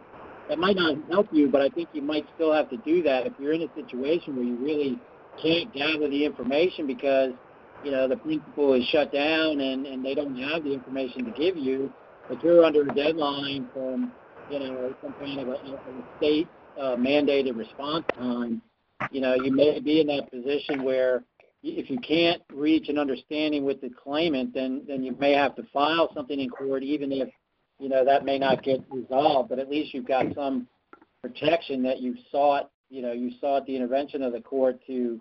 that 0.48 0.58
might 0.58 0.76
not 0.76 0.96
help 1.10 1.26
you. 1.32 1.48
But 1.48 1.62
I 1.62 1.68
think 1.68 1.88
you 1.92 2.02
might 2.02 2.26
still 2.34 2.52
have 2.52 2.70
to 2.70 2.76
do 2.78 3.02
that 3.02 3.26
if 3.26 3.32
you're 3.38 3.52
in 3.52 3.62
a 3.62 3.74
situation 3.74 4.36
where 4.36 4.44
you 4.44 4.56
really 4.56 4.98
can't 5.42 5.72
gather 5.72 6.08
the 6.08 6.24
information 6.24 6.86
because 6.86 7.32
you 7.82 7.90
know 7.90 8.06
the 8.06 8.16
principal 8.16 8.74
is 8.74 8.84
shut 8.84 9.12
down 9.12 9.60
and 9.60 9.84
and 9.84 10.04
they 10.04 10.14
don't 10.14 10.36
have 10.36 10.62
the 10.62 10.72
information 10.72 11.24
to 11.24 11.32
give 11.32 11.56
you. 11.56 11.92
But 12.28 12.44
you're 12.44 12.64
under 12.64 12.82
a 12.82 12.94
deadline 12.94 13.68
from 13.74 14.12
you 14.48 14.60
know 14.60 14.94
some 15.02 15.14
kind 15.14 15.40
of 15.40 15.48
a, 15.48 15.52
a 15.52 16.02
state 16.16 16.48
uh, 16.80 16.96
mandated 16.96 17.56
response 17.56 18.04
time, 18.16 18.62
you 19.10 19.20
know 19.20 19.34
you 19.34 19.52
may 19.52 19.78
be 19.80 20.00
in 20.00 20.06
that 20.08 20.30
position 20.30 20.82
where 20.82 21.22
if 21.62 21.90
you 21.90 21.98
can't 21.98 22.42
reach 22.52 22.88
an 22.88 22.98
understanding 22.98 23.64
with 23.64 23.80
the 23.80 23.90
claimant, 23.90 24.54
then 24.54 24.82
then 24.88 25.02
you 25.02 25.14
may 25.18 25.32
have 25.32 25.54
to 25.56 25.62
file 25.72 26.10
something 26.14 26.40
in 26.40 26.48
court, 26.48 26.82
even 26.82 27.12
if 27.12 27.28
you 27.78 27.88
know 27.88 28.04
that 28.04 28.24
may 28.24 28.38
not 28.38 28.62
get 28.62 28.82
resolved. 28.90 29.50
But 29.50 29.58
at 29.58 29.68
least 29.68 29.92
you've 29.92 30.08
got 30.08 30.26
some 30.34 30.66
protection 31.22 31.82
that 31.82 32.00
you 32.00 32.16
sought. 32.30 32.70
You 32.88 33.02
know, 33.02 33.12
you 33.12 33.32
sought 33.40 33.66
the 33.66 33.76
intervention 33.76 34.22
of 34.22 34.32
the 34.32 34.40
court 34.40 34.80
to 34.86 35.20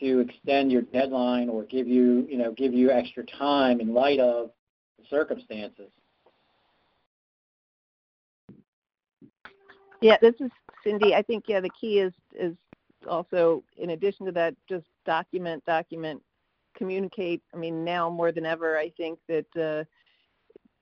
to 0.00 0.20
extend 0.20 0.72
your 0.72 0.82
deadline 0.82 1.48
or 1.48 1.64
give 1.64 1.86
you 1.86 2.26
you 2.30 2.38
know 2.38 2.52
give 2.52 2.72
you 2.72 2.90
extra 2.90 3.24
time 3.38 3.80
in 3.80 3.92
light 3.92 4.20
of 4.20 4.50
the 4.98 5.04
circumstances. 5.10 5.90
Yeah, 10.00 10.16
this 10.20 10.34
is 10.40 10.50
Cindy. 10.84 11.14
I 11.14 11.22
think 11.22 11.44
yeah, 11.48 11.60
the 11.60 11.70
key 11.70 12.00
is 12.00 12.12
is 12.34 12.54
also 13.08 13.62
in 13.76 13.90
addition 13.90 14.26
to 14.26 14.32
that, 14.32 14.54
just 14.68 14.86
document, 15.04 15.64
document, 15.64 16.22
communicate. 16.76 17.42
I 17.52 17.56
mean, 17.56 17.84
now 17.84 18.10
more 18.10 18.32
than 18.32 18.46
ever, 18.46 18.78
I 18.78 18.90
think 18.96 19.18
that 19.28 19.56
uh, 19.56 19.84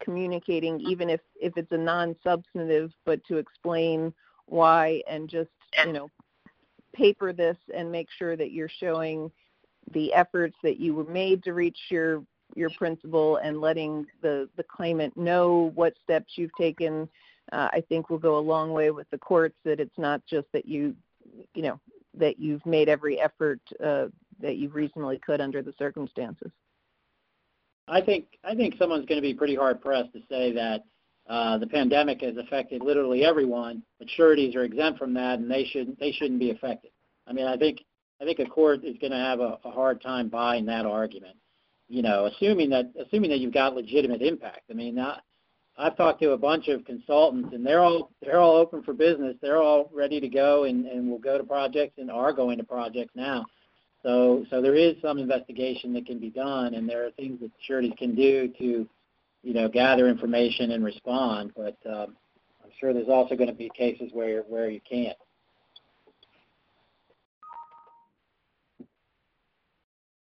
communicating, 0.04 0.80
even 0.80 1.08
if 1.08 1.20
if 1.40 1.56
it's 1.56 1.72
a 1.72 1.78
non-substantive, 1.78 2.92
but 3.04 3.24
to 3.24 3.36
explain 3.36 4.12
why 4.46 5.02
and 5.08 5.28
just 5.28 5.50
you 5.86 5.92
know 5.92 6.08
paper 6.94 7.32
this 7.32 7.56
and 7.74 7.90
make 7.90 8.08
sure 8.18 8.36
that 8.36 8.52
you're 8.52 8.68
showing 8.80 9.30
the 9.92 10.12
efforts 10.12 10.56
that 10.62 10.78
you 10.78 10.94
were 10.94 11.04
made 11.04 11.42
to 11.44 11.54
reach 11.54 11.78
your 11.90 12.22
your 12.54 12.70
principal 12.76 13.36
and 13.36 13.60
letting 13.60 14.06
the 14.20 14.48
the 14.56 14.64
claimant 14.64 15.16
know 15.16 15.72
what 15.74 15.94
steps 16.02 16.32
you've 16.36 16.54
taken 16.58 17.08
uh, 17.50 17.68
I 17.72 17.82
think 17.88 18.10
will 18.10 18.18
go 18.18 18.38
a 18.38 18.40
long 18.40 18.72
way 18.72 18.90
with 18.90 19.10
the 19.10 19.18
courts 19.18 19.56
that 19.64 19.80
it's 19.80 19.98
not 19.98 20.24
just 20.26 20.46
that 20.52 20.66
you 20.66 20.94
you 21.54 21.62
know 21.62 21.80
that 22.18 22.38
you've 22.38 22.64
made 22.66 22.88
every 22.88 23.20
effort 23.20 23.60
uh, 23.84 24.06
that 24.40 24.56
you 24.56 24.68
reasonably 24.68 25.18
could 25.18 25.40
under 25.40 25.62
the 25.62 25.72
circumstances. 25.78 26.50
I 27.88 28.00
think 28.00 28.26
I 28.44 28.54
think 28.54 28.76
someone's 28.78 29.06
going 29.06 29.20
to 29.20 29.26
be 29.26 29.34
pretty 29.34 29.54
hard 29.54 29.80
pressed 29.80 30.12
to 30.12 30.20
say 30.28 30.52
that 30.52 30.82
uh, 31.28 31.58
the 31.58 31.66
pandemic 31.66 32.20
has 32.20 32.36
affected 32.36 32.82
literally 32.82 33.24
everyone, 33.24 33.82
but 33.98 34.08
sureties 34.16 34.54
are 34.54 34.64
exempt 34.64 34.98
from 34.98 35.14
that, 35.14 35.38
and 35.38 35.50
they 35.50 35.64
should 35.64 35.96
they 35.98 36.12
shouldn't 36.12 36.40
be 36.40 36.50
affected. 36.50 36.90
I 37.26 37.32
mean, 37.32 37.46
I 37.46 37.56
think 37.56 37.80
I 38.20 38.24
think 38.24 38.38
a 38.38 38.46
court 38.46 38.84
is 38.84 38.96
going 39.00 39.12
to 39.12 39.18
have 39.18 39.40
a, 39.40 39.58
a 39.64 39.70
hard 39.70 40.00
time 40.00 40.28
buying 40.28 40.66
that 40.66 40.86
argument. 40.86 41.36
You 41.88 42.02
know, 42.02 42.26
assuming 42.26 42.70
that 42.70 42.92
assuming 42.98 43.30
that 43.30 43.38
you've 43.38 43.54
got 43.54 43.74
legitimate 43.74 44.22
impact. 44.22 44.62
I 44.70 44.74
mean, 44.74 44.94
not, 44.94 45.22
I've 45.78 45.96
talked 45.96 46.20
to 46.22 46.32
a 46.32 46.38
bunch 46.38 46.68
of 46.68 46.84
consultants, 46.84 47.54
and 47.54 47.66
they're 47.66 47.80
all 47.80 48.10
they're 48.20 48.38
all 48.38 48.56
open 48.56 48.82
for 48.82 48.92
business. 48.92 49.36
They're 49.40 49.62
all 49.62 49.90
ready 49.92 50.20
to 50.20 50.28
go, 50.28 50.64
and 50.64 50.86
and 50.86 51.10
will 51.10 51.18
go 51.18 51.38
to 51.38 51.44
projects 51.44 51.94
and 51.98 52.10
are 52.10 52.32
going 52.32 52.58
to 52.58 52.64
projects 52.64 53.12
now. 53.14 53.44
So 54.02 54.44
so 54.50 54.60
there 54.60 54.74
is 54.74 54.96
some 55.00 55.18
investigation 55.18 55.92
that 55.94 56.06
can 56.06 56.18
be 56.18 56.30
done, 56.30 56.74
and 56.74 56.88
there 56.88 57.06
are 57.06 57.10
things 57.12 57.40
that 57.40 57.50
sureties 57.66 57.92
can 57.98 58.14
do 58.14 58.52
to, 58.58 58.88
you 59.42 59.54
know, 59.54 59.68
gather 59.68 60.08
information 60.08 60.72
and 60.72 60.84
respond. 60.84 61.52
But 61.56 61.76
um, 61.86 62.16
I'm 62.62 62.70
sure 62.78 62.92
there's 62.92 63.08
also 63.08 63.34
going 63.34 63.48
to 63.48 63.54
be 63.54 63.70
cases 63.76 64.10
where 64.12 64.42
where 64.42 64.68
you 64.68 64.80
can't. 64.88 65.16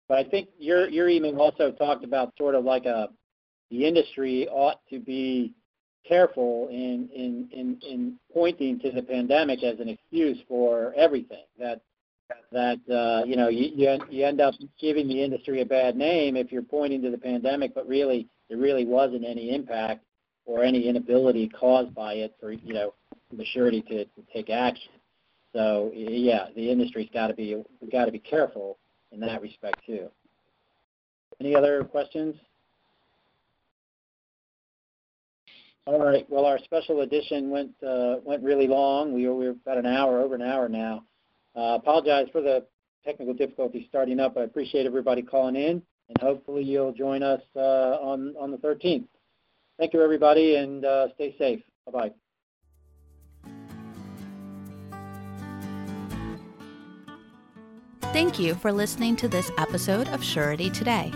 But 0.09 0.19
I 0.19 0.25
think 0.25 0.49
your 0.59 0.89
your 0.89 1.09
email 1.09 1.41
also 1.41 1.71
talked 1.71 2.05
about 2.05 2.35
sort 2.37 2.55
of 2.55 2.65
like 2.65 2.85
a 2.85 3.09
the 3.71 3.87
industry 3.87 4.49
ought 4.49 4.81
to 4.91 4.99
be 4.99 5.55
careful 6.07 6.69
in, 6.71 7.09
in, 7.15 7.49
in, 7.53 7.79
in 7.87 8.19
pointing 8.33 8.79
to 8.81 8.91
the 8.91 9.03
pandemic 9.03 9.63
as 9.63 9.79
an 9.81 9.89
excuse 9.89 10.39
for 10.49 10.95
everything. 10.97 11.45
That 11.59 11.81
that 12.53 12.79
uh, 12.91 13.25
you 13.25 13.37
know 13.37 13.49
you, 13.49 13.99
you 14.11 14.25
end 14.25 14.41
up 14.41 14.55
giving 14.81 15.09
the 15.09 15.23
industry 15.23 15.63
a 15.63 15.67
bad 15.67 15.97
name 15.97 16.37
if 16.37 16.53
you're 16.53 16.63
pointing 16.63 17.03
to 17.03 17.11
the 17.11 17.19
pandemic, 17.19 17.75
but 17.75 17.89
really 17.89 18.29
there 18.49 18.59
really 18.59 18.85
wasn't 18.85 19.25
any 19.25 19.55
impact 19.55 20.05
or 20.45 20.63
any 20.63 20.89
inability 20.89 21.49
caused 21.49 21.95
by 21.95 22.15
it 22.15 22.35
for 22.41 22.53
you 22.53 22.75
know 22.75 22.95
the 23.33 23.45
surety 23.47 23.83
to, 23.83 24.05
to 24.05 24.23
take 24.33 24.51
action. 24.51 24.93
So 25.55 25.91
yeah, 25.95 26.47
the 26.55 26.71
industry's 26.71 27.09
got 27.13 27.29
to 27.29 27.35
be 27.35 27.63
got 27.91 28.07
to 28.07 28.13
be 28.13 28.19
careful 28.19 28.79
in 29.13 29.21
that 29.21 29.41
respect 29.41 29.79
too. 29.87 30.09
Any 31.41 31.55
other 31.55 31.85
questions? 31.85 32.35
All 35.89 36.05
right. 36.05 36.27
Well, 36.29 36.45
our 36.45 36.59
special 36.59 37.01
edition 37.01 37.49
went 37.49 37.71
uh, 37.83 38.17
went 38.23 38.43
really 38.43 38.67
long. 38.67 39.15
We 39.15 39.27
were, 39.27 39.53
about 39.53 39.79
an 39.79 39.87
hour, 39.87 40.21
over 40.21 40.35
an 40.35 40.43
hour 40.43 40.69
now. 40.69 41.05
Uh, 41.57 41.79
apologize 41.81 42.27
for 42.31 42.43
the 42.43 42.67
technical 43.07 43.33
difficulty 43.33 43.87
starting 43.89 44.21
up. 44.21 44.37
I 44.37 44.43
appreciate 44.43 44.85
everybody 44.85 45.23
calling 45.23 45.57
in, 45.57 45.81
and 46.11 46.19
hopefully 46.21 46.63
you'll 46.63 46.93
join 46.93 47.23
us 47.23 47.41
uh, 47.57 47.61
on 48.03 48.35
on 48.39 48.51
the 48.51 48.59
13th. 48.59 49.07
Thank 49.79 49.95
you, 49.95 50.03
everybody, 50.03 50.57
and 50.57 50.85
uh, 50.85 51.07
stay 51.15 51.35
safe. 51.39 51.63
Bye 51.91 51.93
bye. 51.93 52.13
Thank 58.13 58.39
you 58.39 58.57
for 58.57 58.73
listening 58.73 59.17
to 59.17 59.29
this 59.29 59.51
episode 59.57 60.09
of 60.09 60.23
Surety 60.23 60.69
Today. 60.69 61.11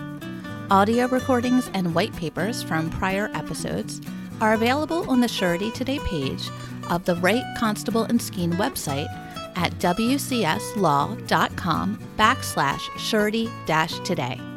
Audio 0.70 1.08
recordings 1.08 1.70
and 1.74 1.94
white 1.94 2.16
papers 2.16 2.62
from 2.62 2.88
prior 2.88 3.30
episodes 3.34 4.00
are 4.42 4.54
available 4.54 5.08
on 5.08 5.20
the 5.20 5.28
Surety 5.28 5.70
Today 5.70 6.00
page 6.00 6.50
of 6.90 7.04
the 7.04 7.14
Wright 7.16 7.44
Constable 7.56 8.02
and 8.02 8.18
Skeen 8.18 8.52
website 8.54 9.06
at 9.56 9.70
wcslaw.com 9.78 11.28
backslash 12.18 12.80
surety-today. 12.98 14.51